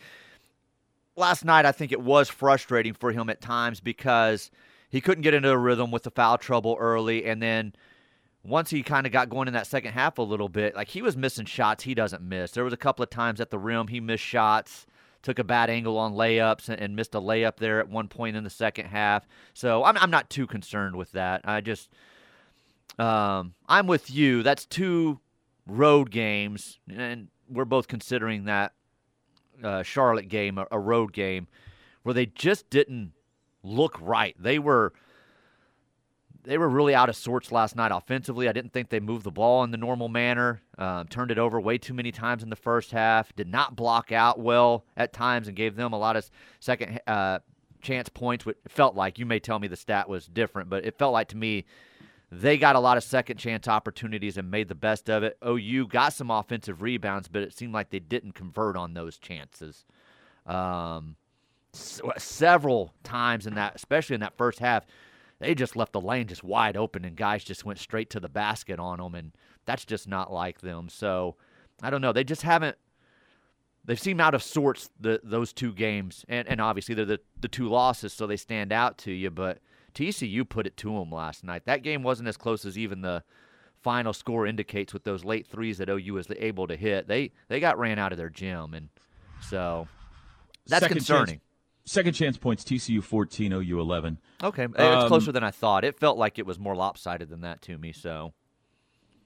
last 1.15 1.45
night, 1.45 1.65
I 1.65 1.71
think 1.71 1.91
it 1.91 2.01
was 2.01 2.29
frustrating 2.29 2.93
for 2.93 3.11
him 3.11 3.29
at 3.29 3.41
times 3.41 3.79
because 3.79 4.49
he 4.89 5.01
couldn't 5.01 5.21
get 5.21 5.35
into 5.35 5.51
a 5.51 5.57
rhythm 5.57 5.91
with 5.91 6.03
the 6.03 6.11
foul 6.11 6.39
trouble 6.39 6.77
early, 6.79 7.25
and 7.25 7.41
then 7.41 7.73
once 8.45 8.69
he 8.69 8.83
kind 8.83 9.05
of 9.05 9.11
got 9.11 9.29
going 9.29 9.47
in 9.47 9.53
that 9.53 9.67
second 9.67 9.93
half 9.93 10.17
a 10.17 10.21
little 10.21 10.49
bit, 10.49 10.75
like 10.75 10.89
he 10.89 11.01
was 11.01 11.17
missing 11.17 11.45
shots 11.45 11.83
he 11.83 11.95
doesn't 11.95 12.21
miss. 12.21 12.51
There 12.51 12.63
was 12.63 12.73
a 12.73 12.77
couple 12.77 13.03
of 13.03 13.09
times 13.09 13.41
at 13.41 13.49
the 13.49 13.57
rim 13.57 13.87
he 13.87 13.99
missed 13.99 14.23
shots, 14.23 14.85
took 15.23 15.39
a 15.39 15.43
bad 15.43 15.69
angle 15.69 15.97
on 15.97 16.13
layups, 16.13 16.69
and, 16.69 16.79
and 16.79 16.95
missed 16.95 17.15
a 17.15 17.19
layup 17.21 17.57
there 17.57 17.79
at 17.79 17.89
one 17.89 18.07
point 18.07 18.35
in 18.35 18.43
the 18.43 18.49
second 18.49 18.85
half. 18.85 19.27
So 19.53 19.83
I'm, 19.83 19.97
I'm 19.97 20.11
not 20.11 20.29
too 20.29 20.45
concerned 20.45 20.95
with 20.95 21.11
that. 21.13 21.41
I 21.43 21.61
just, 21.61 21.89
um, 22.99 23.55
I'm 23.67 23.87
with 23.87 24.11
you. 24.11 24.43
That's 24.43 24.65
two 24.65 25.19
road 25.65 26.11
games, 26.11 26.79
and 26.87 27.29
we're 27.49 27.65
both 27.65 27.87
considering 27.87 28.45
that 28.45 28.73
uh, 29.63 29.81
Charlotte 29.81 30.29
game, 30.29 30.59
a, 30.59 30.67
a 30.69 30.79
road 30.79 31.13
game, 31.13 31.47
where 32.03 32.13
they 32.13 32.27
just 32.27 32.69
didn't 32.69 33.13
look 33.63 33.97
right. 33.99 34.35
They 34.39 34.59
were 34.59 34.93
they 36.45 36.57
were 36.57 36.69
really 36.69 36.95
out 36.95 37.09
of 37.09 37.15
sorts 37.15 37.51
last 37.51 37.75
night 37.75 37.91
offensively. 37.91 38.47
I 38.47 38.51
didn't 38.51 38.71
think 38.71 38.89
they 38.89 38.99
moved 38.99 39.23
the 39.23 39.31
ball 39.31 39.63
in 39.63 39.71
the 39.71 39.77
normal 39.77 40.07
manner. 40.07 40.61
Um, 40.77 41.07
turned 41.07 41.31
it 41.31 41.37
over 41.37 41.59
way 41.59 41.77
too 41.77 41.93
many 41.93 42.11
times 42.11 42.43
in 42.43 42.49
the 42.49 42.55
first 42.55 42.91
half. 42.91 43.35
Did 43.35 43.47
not 43.47 43.75
block 43.75 44.11
out 44.11 44.39
well 44.39 44.85
at 44.95 45.11
times 45.11 45.47
and 45.47 45.57
gave 45.57 45.75
them 45.75 45.93
a 45.93 45.97
lot 45.97 46.15
of 46.15 46.29
second 46.59 46.99
uh, 47.07 47.39
chance 47.81 48.09
points. 48.09 48.45
It 48.45 48.57
felt 48.67 48.95
like 48.95 49.19
you 49.19 49.25
may 49.25 49.39
tell 49.39 49.59
me 49.59 49.67
the 49.67 49.75
stat 49.75 50.07
was 50.07 50.27
different, 50.27 50.69
but 50.69 50.85
it 50.85 50.97
felt 50.97 51.13
like 51.13 51.29
to 51.29 51.37
me 51.37 51.65
they 52.31 52.57
got 52.57 52.75
a 52.75 52.79
lot 52.79 52.97
of 52.97 53.03
second 53.03 53.37
chance 53.37 53.67
opportunities 53.67 54.37
and 54.37 54.49
made 54.49 54.67
the 54.67 54.75
best 54.75 55.09
of 55.09 55.23
it. 55.23 55.37
OU 55.45 55.87
got 55.87 56.13
some 56.13 56.31
offensive 56.31 56.81
rebounds, 56.81 57.27
but 57.27 57.43
it 57.43 57.55
seemed 57.55 57.73
like 57.73 57.89
they 57.89 57.99
didn't 57.99 58.33
convert 58.33 58.75
on 58.75 58.93
those 58.93 59.17
chances. 59.17 59.85
Um, 60.45 61.15
several 61.73 62.93
times 63.03 63.47
in 63.47 63.55
that, 63.55 63.75
especially 63.75 64.15
in 64.15 64.21
that 64.21 64.37
first 64.37 64.59
half, 64.59 64.85
they 65.45 65.53
just 65.53 65.75
left 65.75 65.91
the 65.91 66.01
lane 66.01 66.25
just 66.27 66.43
wide 66.43 66.75
open 66.75 67.05
and 67.05 67.15
guys 67.15 67.43
just 67.43 67.63
went 67.63 67.77
straight 67.77 68.09
to 68.09 68.19
the 68.19 68.27
basket 68.27 68.79
on 68.79 68.97
them 68.97 69.13
and 69.13 69.31
that's 69.65 69.85
just 69.85 70.07
not 70.07 70.33
like 70.33 70.61
them. 70.61 70.89
So 70.89 71.35
i 71.83 71.89
don't 71.89 72.01
know. 72.01 72.13
They 72.13 72.23
just 72.23 72.41
haven't 72.41 72.77
they've 73.83 73.99
seemed 73.99 74.19
out 74.19 74.33
of 74.33 74.41
sorts 74.41 74.89
the 74.99 75.21
those 75.23 75.53
two 75.53 75.71
games. 75.71 76.25
And 76.27 76.47
and 76.47 76.59
obviously 76.59 76.95
they're 76.95 77.05
the, 77.05 77.19
the 77.39 77.47
two 77.47 77.69
losses 77.69 78.11
so 78.11 78.25
they 78.25 78.37
stand 78.37 78.71
out 78.71 78.97
to 78.99 79.11
you 79.11 79.29
but 79.29 79.59
tcu 79.93 80.49
put 80.49 80.65
it 80.65 80.77
to 80.77 80.97
them 80.97 81.11
last 81.11 81.43
night. 81.43 81.65
That 81.65 81.83
game 81.83 82.01
wasn't 82.01 82.27
as 82.27 82.37
close 82.37 82.65
as 82.65 82.75
even 82.75 83.01
the 83.01 83.23
final 83.83 84.13
score 84.13 84.47
indicates 84.47 84.93
with 84.93 85.03
those 85.03 85.23
late 85.23 85.45
threes 85.45 85.77
that 85.77 85.89
ou 85.89 86.13
was 86.15 86.25
able 86.39 86.65
to 86.65 86.75
hit. 86.75 87.07
They 87.07 87.33
they 87.49 87.59
got 87.59 87.77
ran 87.77 87.99
out 87.99 88.11
of 88.11 88.17
their 88.17 88.31
gym 88.31 88.73
and 88.73 88.89
so 89.41 89.87
that's 90.65 90.81
Second 90.81 90.97
concerning. 90.97 91.35
chance, 91.35 91.41
second 91.85 92.13
chance 92.13 92.37
points 92.37 92.63
TCU 92.63 93.03
14 93.03 93.53
OU 93.53 93.79
11 93.79 94.17
Okay, 94.43 94.63
it's 94.65 94.79
Um, 94.79 95.07
closer 95.07 95.31
than 95.31 95.43
I 95.43 95.51
thought. 95.51 95.83
It 95.83 95.97
felt 95.99 96.17
like 96.17 96.37
it 96.39 96.45
was 96.45 96.59
more 96.59 96.75
lopsided 96.75 97.29
than 97.29 97.41
that 97.41 97.61
to 97.63 97.77
me. 97.77 97.91
So 97.91 98.33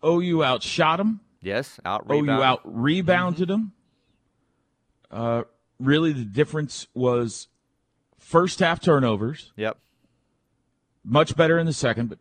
OU 0.06 0.44
outshot 0.44 0.98
them. 0.98 1.22
yes, 1.42 1.80
out 1.86 2.06
OU 2.10 2.30
out 2.44 2.62
rebounded 2.64 3.48
them. 3.48 3.74
Uh, 5.12 5.44
really, 5.80 6.14
the 6.14 6.26
difference 6.26 6.88
was 6.94 7.48
first 8.18 8.60
half 8.60 8.80
turnovers. 8.80 9.52
Yep. 9.56 9.78
Much 11.04 11.36
better 11.36 11.58
in 11.58 11.66
the 11.66 11.74
second, 11.74 12.10
but 12.10 12.20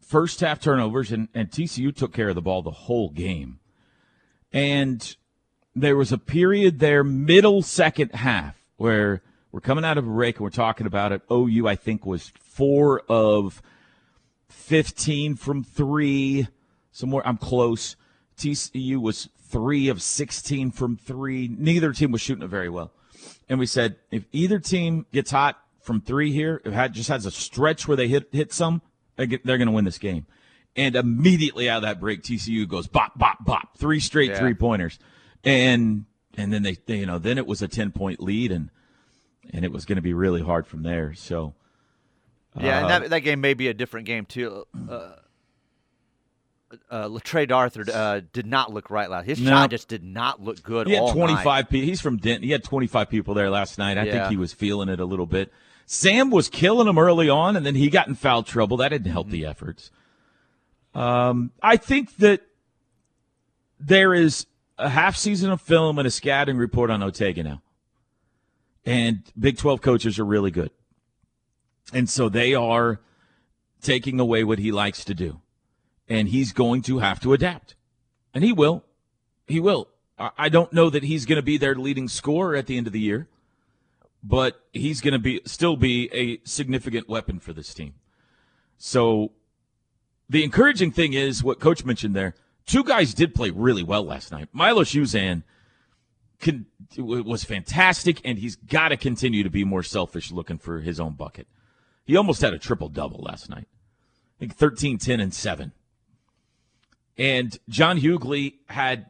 first 0.00 0.40
half 0.40 0.60
turnovers, 0.60 1.10
and, 1.10 1.28
and 1.34 1.50
TCU 1.50 1.94
took 1.94 2.12
care 2.12 2.28
of 2.28 2.34
the 2.34 2.42
ball 2.42 2.62
the 2.62 2.70
whole 2.70 3.08
game. 3.10 3.58
And 4.52 5.16
there 5.74 5.96
was 5.96 6.12
a 6.12 6.18
period 6.18 6.78
there, 6.78 7.02
middle 7.02 7.62
second 7.62 8.12
half, 8.14 8.62
where 8.76 9.22
we're 9.58 9.62
coming 9.62 9.84
out 9.84 9.98
of 9.98 10.06
a 10.06 10.10
break 10.10 10.36
and 10.36 10.44
we're 10.44 10.50
talking 10.50 10.86
about 10.86 11.10
it. 11.10 11.20
OU, 11.32 11.66
I 11.66 11.74
think, 11.74 12.06
was 12.06 12.30
four 12.38 13.02
of 13.08 13.60
15 14.50 15.34
from 15.34 15.64
three. 15.64 16.46
Somewhere 16.92 17.26
I'm 17.26 17.38
close. 17.38 17.96
TCU 18.36 18.98
was 18.98 19.28
three 19.48 19.88
of 19.88 20.00
16 20.00 20.70
from 20.70 20.96
three. 20.96 21.48
Neither 21.48 21.92
team 21.92 22.12
was 22.12 22.20
shooting 22.20 22.44
it 22.44 22.48
very 22.50 22.68
well. 22.68 22.92
And 23.48 23.58
we 23.58 23.66
said, 23.66 23.96
if 24.12 24.26
either 24.30 24.60
team 24.60 25.06
gets 25.12 25.32
hot 25.32 25.60
from 25.80 26.02
three 26.02 26.30
here, 26.30 26.62
if 26.64 26.72
it 26.72 26.92
just 26.92 27.08
has 27.08 27.26
a 27.26 27.32
stretch 27.32 27.88
where 27.88 27.96
they 27.96 28.06
hit 28.06 28.28
hit 28.30 28.52
some, 28.52 28.80
they're 29.16 29.26
going 29.26 29.66
to 29.66 29.72
win 29.72 29.84
this 29.84 29.98
game. 29.98 30.26
And 30.76 30.94
immediately 30.94 31.68
out 31.68 31.78
of 31.78 31.82
that 31.82 31.98
break, 31.98 32.22
TCU 32.22 32.68
goes 32.68 32.86
bop 32.86 33.18
bop 33.18 33.44
bop, 33.44 33.76
three 33.76 33.98
straight 33.98 34.30
Yeah. 34.30 34.38
three 34.38 34.54
pointers, 34.54 35.00
and 35.42 36.04
and 36.36 36.52
then 36.52 36.62
they, 36.62 36.76
they 36.86 36.98
you 36.98 37.06
know 37.06 37.18
then 37.18 37.38
it 37.38 37.46
was 37.48 37.60
a 37.60 37.66
ten 37.66 37.90
point 37.90 38.20
lead 38.20 38.52
and 38.52 38.70
and 39.52 39.64
it 39.64 39.72
was 39.72 39.84
going 39.84 39.96
to 39.96 40.02
be 40.02 40.14
really 40.14 40.42
hard 40.42 40.66
from 40.66 40.82
there. 40.82 41.14
So 41.14 41.54
Yeah, 42.58 42.78
and 42.78 42.86
uh, 42.86 42.88
that 42.88 43.10
that 43.10 43.20
game 43.20 43.40
may 43.40 43.54
be 43.54 43.68
a 43.68 43.74
different 43.74 44.06
game 44.06 44.26
too. 44.26 44.66
Uh, 44.88 45.12
uh, 46.90 47.18
Trey 47.24 47.46
Arthur 47.46 47.84
uh, 47.92 48.20
did 48.32 48.46
not 48.46 48.72
look 48.72 48.90
right 48.90 49.08
last. 49.08 49.26
His 49.26 49.40
No. 49.40 49.50
shot 49.50 49.70
just 49.70 49.88
did 49.88 50.04
not 50.04 50.42
look 50.42 50.62
good. 50.62 50.86
He 50.86 50.94
had 50.94 51.12
25 51.12 51.68
people. 51.68 51.86
He's 51.86 52.00
from 52.00 52.18
Denton. 52.18 52.42
He 52.42 52.50
had 52.50 52.62
25 52.62 53.08
people 53.08 53.34
there 53.34 53.50
last 53.50 53.78
night. 53.78 53.96
I 53.96 54.10
think 54.10 54.26
he 54.26 54.36
was 54.36 54.52
feeling 54.52 54.88
it 54.88 55.00
a 55.00 55.04
little 55.04 55.26
bit. 55.26 55.52
Sam 55.86 56.30
was 56.30 56.50
killing 56.50 56.86
him 56.86 56.98
early 56.98 57.30
on, 57.30 57.56
and 57.56 57.64
then 57.64 57.74
he 57.74 57.88
got 57.88 58.08
in 58.08 58.14
foul 58.14 58.42
trouble. 58.42 58.76
That 58.76 58.90
didn't 58.90 59.10
help 59.10 59.30
the 59.30 59.46
efforts. 59.46 59.90
Um, 60.94 61.52
I 61.62 61.78
think 61.78 62.16
that 62.16 62.42
there 63.80 64.12
is 64.12 64.46
a 64.76 64.90
half 64.90 65.16
season 65.16 65.50
of 65.50 65.62
film 65.62 65.98
and 65.98 66.06
a 66.06 66.10
scouting 66.10 66.58
report 66.58 66.90
on 66.90 67.00
Otega 67.00 67.42
now. 67.42 67.62
And 68.84 69.22
Big 69.38 69.58
12 69.58 69.80
coaches 69.80 70.18
are 70.18 70.24
really 70.24 70.50
good. 70.50 70.70
And 71.92 72.08
so 72.08 72.28
they 72.28 72.54
are 72.54 73.00
taking 73.80 74.20
away 74.20 74.44
what 74.44 74.58
he 74.58 74.72
likes 74.72 75.04
to 75.04 75.14
do. 75.14 75.40
And 76.08 76.28
he's 76.28 76.52
going 76.52 76.82
to 76.82 76.98
have 76.98 77.20
to 77.20 77.32
adapt. 77.32 77.74
And 78.34 78.44
he 78.44 78.52
will. 78.52 78.84
He 79.46 79.60
will. 79.60 79.88
I 80.18 80.48
don't 80.48 80.72
know 80.72 80.90
that 80.90 81.04
he's 81.04 81.26
going 81.26 81.36
to 81.36 81.42
be 81.42 81.58
their 81.58 81.76
leading 81.76 82.08
scorer 82.08 82.56
at 82.56 82.66
the 82.66 82.76
end 82.76 82.88
of 82.88 82.92
the 82.92 83.00
year, 83.00 83.28
but 84.22 84.60
he's 84.72 85.00
going 85.00 85.12
to 85.12 85.18
be 85.20 85.40
still 85.44 85.76
be 85.76 86.10
a 86.12 86.40
significant 86.44 87.08
weapon 87.08 87.38
for 87.38 87.52
this 87.52 87.72
team. 87.72 87.94
So 88.78 89.30
the 90.28 90.42
encouraging 90.42 90.90
thing 90.90 91.12
is 91.12 91.44
what 91.44 91.60
coach 91.60 91.84
mentioned 91.84 92.16
there. 92.16 92.34
Two 92.66 92.82
guys 92.82 93.14
did 93.14 93.32
play 93.32 93.50
really 93.50 93.84
well 93.84 94.02
last 94.02 94.32
night. 94.32 94.48
Milos 94.52 94.92
Uzan 94.92 95.44
con- 96.40 96.66
was 96.96 97.44
fantastic, 97.44 98.20
and 98.24 98.38
he's 98.38 98.56
got 98.56 98.88
to 98.88 98.96
continue 98.96 99.42
to 99.42 99.50
be 99.50 99.64
more 99.64 99.82
selfish 99.82 100.30
looking 100.30 100.58
for 100.58 100.80
his 100.80 101.00
own 101.00 101.14
bucket. 101.14 101.46
He 102.04 102.16
almost 102.16 102.40
had 102.40 102.54
a 102.54 102.58
triple 102.58 102.88
double 102.88 103.20
last 103.20 103.50
night. 103.50 103.68
I 103.68 104.38
think 104.38 104.54
13, 104.54 104.98
10, 104.98 105.20
and 105.20 105.34
7. 105.34 105.72
And 107.18 107.58
John 107.68 107.98
Hugley 107.98 108.54
had 108.68 109.06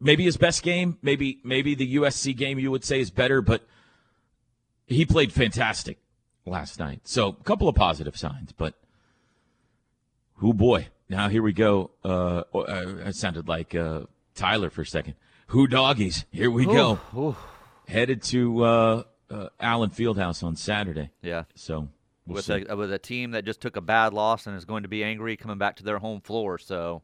maybe 0.00 0.24
his 0.24 0.36
best 0.36 0.62
game, 0.62 0.98
maybe 1.02 1.40
maybe 1.42 1.74
the 1.74 1.96
USC 1.96 2.36
game 2.36 2.58
you 2.58 2.70
would 2.70 2.84
say 2.84 3.00
is 3.00 3.10
better, 3.10 3.42
but 3.42 3.66
he 4.86 5.04
played 5.04 5.32
fantastic 5.32 5.98
last 6.46 6.78
night. 6.78 7.00
So 7.04 7.28
a 7.28 7.44
couple 7.44 7.68
of 7.68 7.74
positive 7.74 8.16
signs, 8.16 8.52
but 8.52 8.74
who 10.36 10.54
boy. 10.54 10.88
Now 11.08 11.28
here 11.28 11.42
we 11.42 11.52
go. 11.52 11.90
Uh, 12.04 12.42
uh, 12.54 12.64
it 13.06 13.16
sounded 13.16 13.48
like 13.48 13.74
uh, 13.74 14.02
Tyler 14.34 14.70
for 14.70 14.82
a 14.82 14.86
second. 14.86 15.14
Who 15.48 15.66
doggies? 15.66 16.24
Here 16.30 16.50
we 16.50 16.64
go. 16.66 16.98
Ooh, 17.14 17.18
ooh. 17.18 17.36
Headed 17.86 18.22
to 18.24 18.64
uh, 18.64 19.02
uh, 19.30 19.48
Allen 19.60 19.90
Fieldhouse 19.90 20.42
on 20.42 20.56
Saturday. 20.56 21.10
Yeah. 21.22 21.44
So 21.54 21.88
we'll 22.26 22.36
with 22.36 22.44
see. 22.46 22.64
a 22.68 22.76
with 22.76 22.92
a 22.92 22.98
team 22.98 23.32
that 23.32 23.44
just 23.44 23.60
took 23.60 23.76
a 23.76 23.80
bad 23.80 24.14
loss 24.14 24.46
and 24.46 24.56
is 24.56 24.64
going 24.64 24.84
to 24.84 24.88
be 24.88 25.04
angry 25.04 25.36
coming 25.36 25.58
back 25.58 25.76
to 25.76 25.84
their 25.84 25.98
home 25.98 26.20
floor. 26.20 26.58
So 26.58 27.02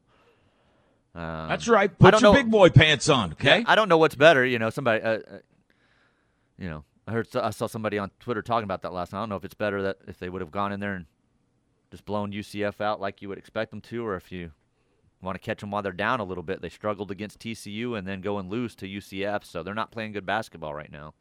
um, 1.14 1.48
That's 1.48 1.68
right. 1.68 1.96
Put 1.96 2.14
your 2.14 2.20
know- 2.20 2.32
big 2.32 2.50
boy 2.50 2.70
pants 2.70 3.08
on, 3.08 3.32
okay? 3.32 3.64
I 3.66 3.74
don't 3.74 3.88
know 3.88 3.98
what's 3.98 4.14
better. 4.14 4.44
You 4.44 4.58
know, 4.58 4.70
somebody. 4.70 5.02
Uh, 5.02 5.08
uh, 5.08 5.38
you 6.58 6.68
know, 6.68 6.84
I 7.06 7.12
heard 7.12 7.28
I 7.36 7.50
saw 7.50 7.66
somebody 7.66 7.98
on 7.98 8.10
Twitter 8.20 8.42
talking 8.42 8.64
about 8.64 8.82
that 8.82 8.92
last 8.92 9.12
night. 9.12 9.18
I 9.18 9.22
don't 9.22 9.30
know 9.30 9.36
if 9.36 9.44
it's 9.44 9.54
better 9.54 9.82
that 9.82 9.98
if 10.06 10.18
they 10.18 10.28
would 10.28 10.40
have 10.40 10.50
gone 10.50 10.72
in 10.72 10.80
there 10.80 10.94
and 10.94 11.06
just 11.90 12.04
blown 12.04 12.32
UCF 12.32 12.80
out 12.80 13.00
like 13.00 13.22
you 13.22 13.28
would 13.28 13.38
expect 13.38 13.70
them 13.70 13.80
to, 13.82 14.06
or 14.06 14.14
if 14.14 14.30
you 14.30 14.52
want 15.22 15.34
to 15.36 15.44
catch 15.44 15.60
them 15.60 15.70
while 15.70 15.82
they're 15.82 15.92
down 15.92 16.20
a 16.20 16.24
little 16.24 16.42
bit. 16.42 16.62
They 16.62 16.68
struggled 16.68 17.10
against 17.10 17.40
TCU 17.40 17.96
and 17.96 18.06
then 18.06 18.20
go 18.20 18.38
and 18.38 18.50
lose 18.50 18.74
to 18.76 18.86
UCF, 18.86 19.44
so 19.44 19.62
they're 19.62 19.74
not 19.74 19.90
playing 19.90 20.12
good 20.12 20.26
basketball 20.26 20.74
right 20.74 20.90
now. 20.90 21.14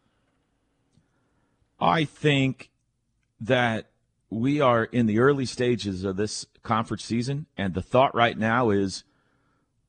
I 1.79 2.05
think 2.05 2.69
that 3.41 3.89
we 4.29 4.61
are 4.61 4.83
in 4.83 5.05
the 5.05 5.19
early 5.19 5.45
stages 5.45 6.03
of 6.03 6.17
this 6.17 6.45
conference 6.61 7.03
season, 7.03 7.47
and 7.57 7.73
the 7.73 7.81
thought 7.81 8.13
right 8.13 8.37
now 8.37 8.69
is 8.69 9.03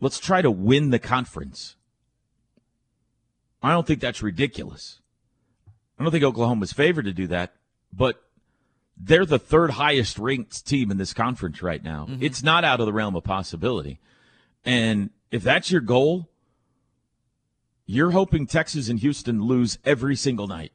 let's 0.01 0.19
try 0.19 0.43
to 0.43 0.51
win 0.51 0.91
the 0.91 0.99
conference. 0.99 1.77
I 3.63 3.73
don't 3.73 3.87
think 3.87 4.01
that's 4.01 4.23
ridiculous. 4.23 5.01
I 5.99 6.03
don't 6.03 6.13
think 6.13 6.25
Oklahoma's 6.25 6.73
favored 6.73 7.05
to 7.05 7.13
do 7.13 7.27
that, 7.27 7.53
but 7.93 8.23
they're 9.03 9.25
the 9.25 9.39
third 9.39 9.71
highest 9.73 10.19
ranked 10.19 10.67
team 10.67 10.91
in 10.91 10.99
this 10.99 11.15
conference 11.15 11.63
right 11.63 11.83
now. 11.83 12.07
Mm-hmm. 12.09 12.23
It's 12.23 12.43
not 12.43 12.65
out 12.65 12.81
of 12.81 12.87
the 12.87 12.93
realm 12.93 13.17
of 13.17 13.25
possibility. 13.25 13.99
And 14.65 15.11
if 15.31 15.43
that's 15.43 15.71
your 15.71 15.81
goal, 15.81 16.29
you're 17.87 18.11
hoping 18.11 18.47
Texas 18.47 18.89
and 18.89 18.99
Houston 19.01 19.43
lose 19.43 19.79
every 19.85 20.17
single 20.17 20.47
night. 20.47 20.73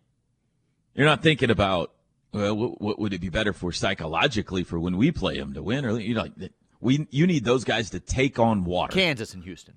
You're 0.96 1.06
not 1.06 1.22
thinking 1.22 1.52
about 1.52 1.92
well, 2.34 2.56
what, 2.56 2.82
what 2.82 3.00
would 3.00 3.14
it 3.14 3.22
be 3.22 3.30
better 3.30 3.54
for 3.54 3.72
psychologically 3.72 4.64
for 4.64 4.80
when 4.80 4.98
we 4.98 5.12
play 5.12 5.38
them 5.38 5.54
to 5.54 5.62
win? 5.62 5.86
Or 5.86 6.00
you 6.00 6.16
know, 6.16 6.24
like 6.24 6.52
we 6.82 7.08
you 7.12 7.28
need 7.28 7.46
those 7.46 7.64
guys 7.64 7.92
to 7.92 8.00
take 8.00 8.40
on 8.40 8.66
water. 8.66 8.94
Kansas 8.94 9.34
and 9.34 9.44
Houston. 9.44 9.76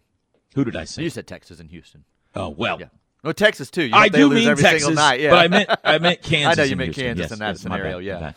Who 0.54 0.64
did 0.64 0.74
I 0.74 0.84
say? 0.84 1.02
You 1.02 1.10
said 1.10 1.26
Texas 1.26 1.60
and 1.60 1.70
Houston. 1.70 2.04
Oh 2.34 2.48
well, 2.48 2.80
Yeah. 2.80 2.86
No, 3.24 3.32
Texas 3.32 3.70
too. 3.70 3.82
You 3.84 3.94
I 3.94 4.08
they 4.08 4.18
do 4.18 4.28
lose 4.28 4.40
mean 4.40 4.48
every 4.48 4.62
Texas, 4.62 4.84
single 4.86 5.02
night. 5.02 5.20
Yeah. 5.20 5.30
but 5.30 5.38
I 5.38 5.48
meant 5.48 5.70
I 5.84 5.98
meant 5.98 6.22
Kansas. 6.22 6.58
I 6.58 6.62
know 6.62 6.64
you 6.66 6.70
and 6.72 6.78
meant 6.78 6.94
Houston. 6.94 7.04
Kansas 7.16 7.22
Yes, 7.24 7.32
in 7.32 7.38
that 7.40 7.48
yes, 7.48 7.60
scenario. 7.60 7.98
yeah. 7.98 8.32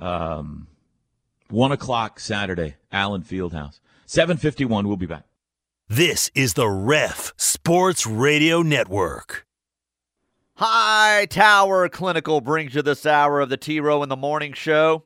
my. 0.00 0.26
Um, 0.26 0.66
one 1.48 1.72
o'clock 1.72 2.20
Saturday, 2.20 2.76
Allen 2.92 3.22
Fieldhouse. 3.22 3.80
Seven 4.06 4.36
fifty 4.36 4.64
one. 4.64 4.86
We'll 4.88 4.96
be 4.96 5.06
back. 5.06 5.24
This 5.88 6.30
is 6.36 6.54
the 6.54 6.68
Ref 6.68 7.32
Sports 7.36 8.06
Radio 8.06 8.62
Network. 8.62 9.44
Hightower 10.56 11.88
Clinical 11.88 12.40
brings 12.40 12.74
you 12.74 12.82
this 12.82 13.06
hour 13.06 13.40
of 13.40 13.48
the 13.48 13.56
T 13.56 13.80
Row 13.80 14.02
in 14.02 14.08
the 14.08 14.16
Morning 14.16 14.52
Show. 14.52 15.04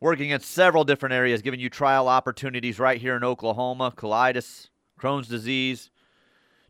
Working 0.00 0.30
in 0.30 0.40
several 0.40 0.84
different 0.84 1.14
areas, 1.14 1.40
giving 1.40 1.60
you 1.60 1.70
trial 1.70 2.08
opportunities 2.08 2.78
right 2.78 3.00
here 3.00 3.16
in 3.16 3.24
Oklahoma 3.24 3.90
colitis, 3.96 4.68
Crohn's 5.00 5.28
disease, 5.28 5.90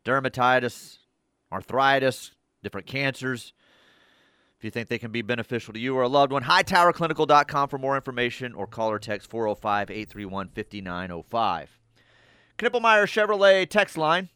dermatitis, 0.05 0.99
arthritis, 1.53 2.33
different 2.63 2.87
cancers. 2.87 3.53
If 4.59 4.65
you 4.65 4.71
think 4.71 4.89
they 4.89 4.99
can 4.99 5.11
be 5.11 5.23
beneficial 5.23 5.75
to 5.75 5.81
you 5.81 5.97
or 5.97 6.03
a 6.03 6.09
loved 6.09 6.33
one, 6.33 6.45
hightowerclinical.com 6.45 7.69
for 7.69 7.79
more 7.79 7.97
information 7.97 8.55
or 8.55 8.67
call 8.67 8.91
or 8.91 8.99
text 8.99 9.29
405 9.31 9.91
831 9.91 10.49
5905. 10.49 11.81
Knippelmeyer 12.59 13.07
Chevrolet 13.07 13.69
text 13.69 13.99
line. 13.99 14.29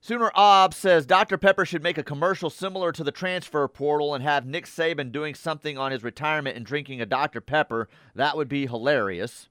Sooner 0.00 0.30
Ob 0.34 0.72
says 0.72 1.04
Dr. 1.04 1.36
Pepper 1.36 1.64
should 1.64 1.82
make 1.82 1.98
a 1.98 2.02
commercial 2.02 2.48
similar 2.48 2.92
to 2.92 3.02
the 3.02 3.10
transfer 3.10 3.66
portal 3.66 4.14
and 4.14 4.22
have 4.22 4.46
Nick 4.46 4.66
Saban 4.66 5.10
doing 5.10 5.34
something 5.34 5.76
on 5.76 5.90
his 5.90 6.04
retirement 6.04 6.56
and 6.56 6.64
drinking 6.64 7.00
a 7.00 7.06
Dr. 7.06 7.40
Pepper. 7.40 7.88
That 8.14 8.36
would 8.36 8.48
be 8.48 8.66
hilarious. 8.66 9.48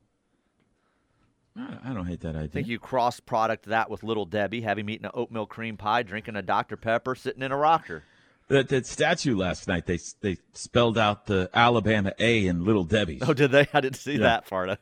I 1.58 1.93
don't 1.93 2.06
hate 2.06 2.20
that 2.22 2.36
idea. 2.36 2.41
I 2.43 2.47
think 2.47 2.68
you 2.68 2.80
cross 2.80 3.20
product 3.22 3.66
that 3.68 3.89
with 3.89 4.03
Little 4.03 4.26
Debbie, 4.26 4.62
having 4.62 4.89
eaten 4.89 5.06
an 5.06 5.12
oatmeal 5.14 5.45
cream 5.45 5.78
pie, 5.78 6.03
drinking 6.03 6.36
a 6.36 6.41
Dr. 6.41 6.76
Pepper, 6.76 7.16
sitting 7.16 7.41
in 7.41 7.51
a 7.51 7.58
rocker. 7.58 8.03
That, 8.49 8.68
that 8.70 8.86
statue 8.86 9.36
last 9.36 9.68
night, 9.68 9.86
they 9.88 9.97
they 10.22 10.38
spelled 10.53 10.97
out 10.97 11.26
the 11.26 11.49
Alabama 11.53 12.14
A 12.20 12.45
in 12.45 12.64
Little 12.66 12.84
Debbie's. 12.84 13.24
Oh, 13.26 13.34
did 13.34 13.51
they? 13.51 13.68
I 13.74 13.82
didn't 13.82 13.95
see 13.97 14.14
Yeah. 14.18 14.41
that 14.43 14.47
part. 14.49 14.78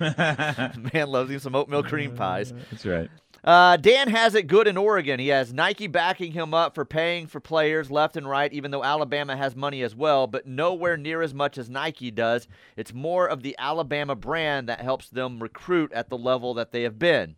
Man 0.94 1.08
loves 1.08 1.30
him 1.30 1.38
some 1.38 1.54
oatmeal 1.54 1.82
cream 1.82 2.16
pies. 2.16 2.52
That's 2.70 2.84
right. 2.86 3.10
Uh, 3.44 3.76
Dan 3.76 4.08
has 4.08 4.34
it 4.34 4.46
good 4.46 4.66
in 4.66 4.78
Oregon. 4.78 5.20
He 5.20 5.28
has 5.28 5.52
Nike 5.52 5.86
backing 5.86 6.32
him 6.32 6.54
up 6.54 6.74
for 6.74 6.86
paying 6.86 7.26
for 7.26 7.40
players 7.40 7.90
left 7.90 8.16
and 8.16 8.26
right, 8.26 8.50
even 8.54 8.70
though 8.70 8.82
Alabama 8.82 9.36
has 9.36 9.54
money 9.54 9.82
as 9.82 9.94
well, 9.94 10.26
but 10.26 10.46
nowhere 10.46 10.96
near 10.96 11.20
as 11.20 11.34
much 11.34 11.58
as 11.58 11.68
Nike 11.68 12.10
does. 12.10 12.48
It's 12.74 12.94
more 12.94 13.26
of 13.28 13.42
the 13.42 13.54
Alabama 13.58 14.14
brand 14.14 14.70
that 14.70 14.80
helps 14.80 15.10
them 15.10 15.40
recruit 15.40 15.92
at 15.92 16.08
the 16.08 16.16
level 16.16 16.54
that 16.54 16.72
they 16.72 16.84
have 16.84 16.98
been. 16.98 17.36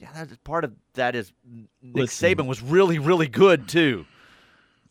Yeah, 0.00 0.08
that's 0.14 0.36
part 0.44 0.64
of 0.64 0.72
that 0.94 1.14
is 1.14 1.32
Nick 1.44 1.68
Listen. 1.94 2.36
Saban 2.36 2.46
was 2.46 2.62
really, 2.62 2.98
really 2.98 3.28
good 3.28 3.68
too. 3.68 4.06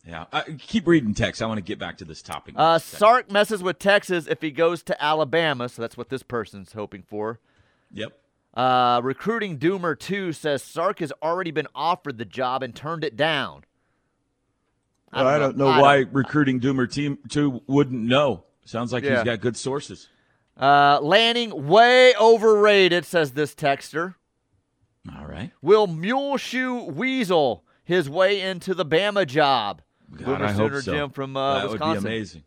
Yeah. 0.06 0.26
I, 0.32 0.44
keep 0.60 0.86
reading 0.86 1.16
text. 1.16 1.42
I 1.42 1.48
want 1.48 1.58
to 1.58 1.64
get 1.64 1.80
back 1.80 1.98
to 1.98 2.06
this 2.06 2.22
topic. 2.22 2.54
Uh, 2.58 2.78
Sark 2.78 3.32
messes 3.32 3.64
with 3.64 3.80
Texas 3.80 4.28
if 4.28 4.42
he 4.42 4.52
goes 4.52 4.84
to 4.84 5.04
Alabama, 5.04 5.68
so 5.70 5.82
that's 5.82 5.98
what 5.98 6.10
this 6.10 6.24
person's 6.24 6.74
hoping 6.74 7.02
for. 7.02 7.40
Yep. 7.92 8.20
Uh, 8.54 9.02
recruiting 9.04 9.58
Doomer 9.58 9.98
2 9.98 10.32
says 10.32 10.62
Sark 10.64 11.00
has 11.00 11.12
already 11.24 11.52
been 11.52 11.68
offered 11.74 12.18
the 12.18 12.26
job 12.26 12.62
and 12.62 12.76
turned 12.76 13.04
it 13.04 13.16
down. 13.18 13.64
Well, 15.12 15.28
I 15.28 15.38
don't 15.40 15.58
know, 15.58 15.68
I 15.68 15.82
why 15.82 15.96
recruiting 16.12 16.60
Doomer 16.60 16.92
Team 16.92 17.18
2 17.30 17.62
wouldn't 17.68 18.02
know. 18.02 18.46
Sounds 18.66 18.92
like 18.94 19.04
Yeah. 19.04 19.16
he's 19.18 19.24
got 19.24 19.42
good 19.42 19.58
sources. 19.58 20.10
Uh, 20.60 21.00
Lanning, 21.02 21.68
way 21.68 22.14
overrated, 22.20 23.06
says 23.06 23.32
this 23.34 23.56
texter. 23.56 24.16
All 25.18 25.26
right. 25.26 25.52
Will 25.62 25.88
Muleshoe 25.88 26.86
weasel 26.86 27.64
his 27.84 28.10
way 28.10 28.40
into 28.40 28.74
the 28.74 28.86
Bama 28.86 29.26
job? 29.28 29.82
God, 30.16 30.26
Boomer 30.26 30.46
I 30.46 30.52
hope 30.52 30.70
Sooner 30.70 30.82
so. 30.82 30.94
Jim 30.94 31.10
from 31.10 31.36
uh, 31.36 31.60
that 31.60 31.70
Wisconsin. 31.72 32.04
would 32.04 32.10
be 32.10 32.16
amazing. 32.16 32.44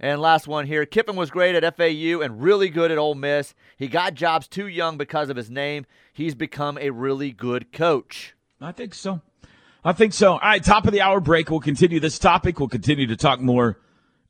And 0.00 0.20
last 0.20 0.46
one 0.46 0.66
here. 0.66 0.86
Kiffin 0.86 1.16
was 1.16 1.30
great 1.30 1.54
at 1.56 1.76
FAU 1.76 2.20
and 2.20 2.40
really 2.40 2.68
good 2.68 2.90
at 2.90 2.98
Ole 2.98 3.16
Miss. 3.16 3.54
He 3.76 3.88
got 3.88 4.14
jobs 4.14 4.46
too 4.46 4.68
young 4.68 4.96
because 4.96 5.28
of 5.28 5.36
his 5.36 5.50
name. 5.50 5.86
He's 6.12 6.34
become 6.34 6.78
a 6.78 6.90
really 6.90 7.32
good 7.32 7.72
coach. 7.72 8.34
I 8.60 8.72
think 8.72 8.94
so. 8.94 9.20
I 9.84 9.92
think 9.92 10.12
so. 10.12 10.32
All 10.32 10.38
right, 10.40 10.62
top 10.62 10.86
of 10.86 10.92
the 10.92 11.00
hour 11.00 11.20
break. 11.20 11.50
We'll 11.50 11.60
continue 11.60 12.00
this 12.00 12.18
topic. 12.18 12.58
We'll 12.58 12.68
continue 12.68 13.06
to 13.08 13.16
talk 13.16 13.40
more 13.40 13.78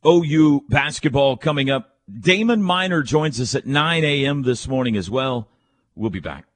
OU 0.07 0.64
basketball 0.69 1.37
coming 1.37 1.71
up. 1.71 1.97
Damon 2.21 2.62
Miner 2.62 3.03
joins 3.03 3.41
us 3.41 3.55
at 3.55 3.66
9 3.66 4.05
a.m. 4.05 4.43
this 4.43 4.66
morning 4.69 4.97
as 4.97 5.11
well. 5.11 5.49
We'll 5.95 6.11
be 6.11 6.21
back. 6.21 6.47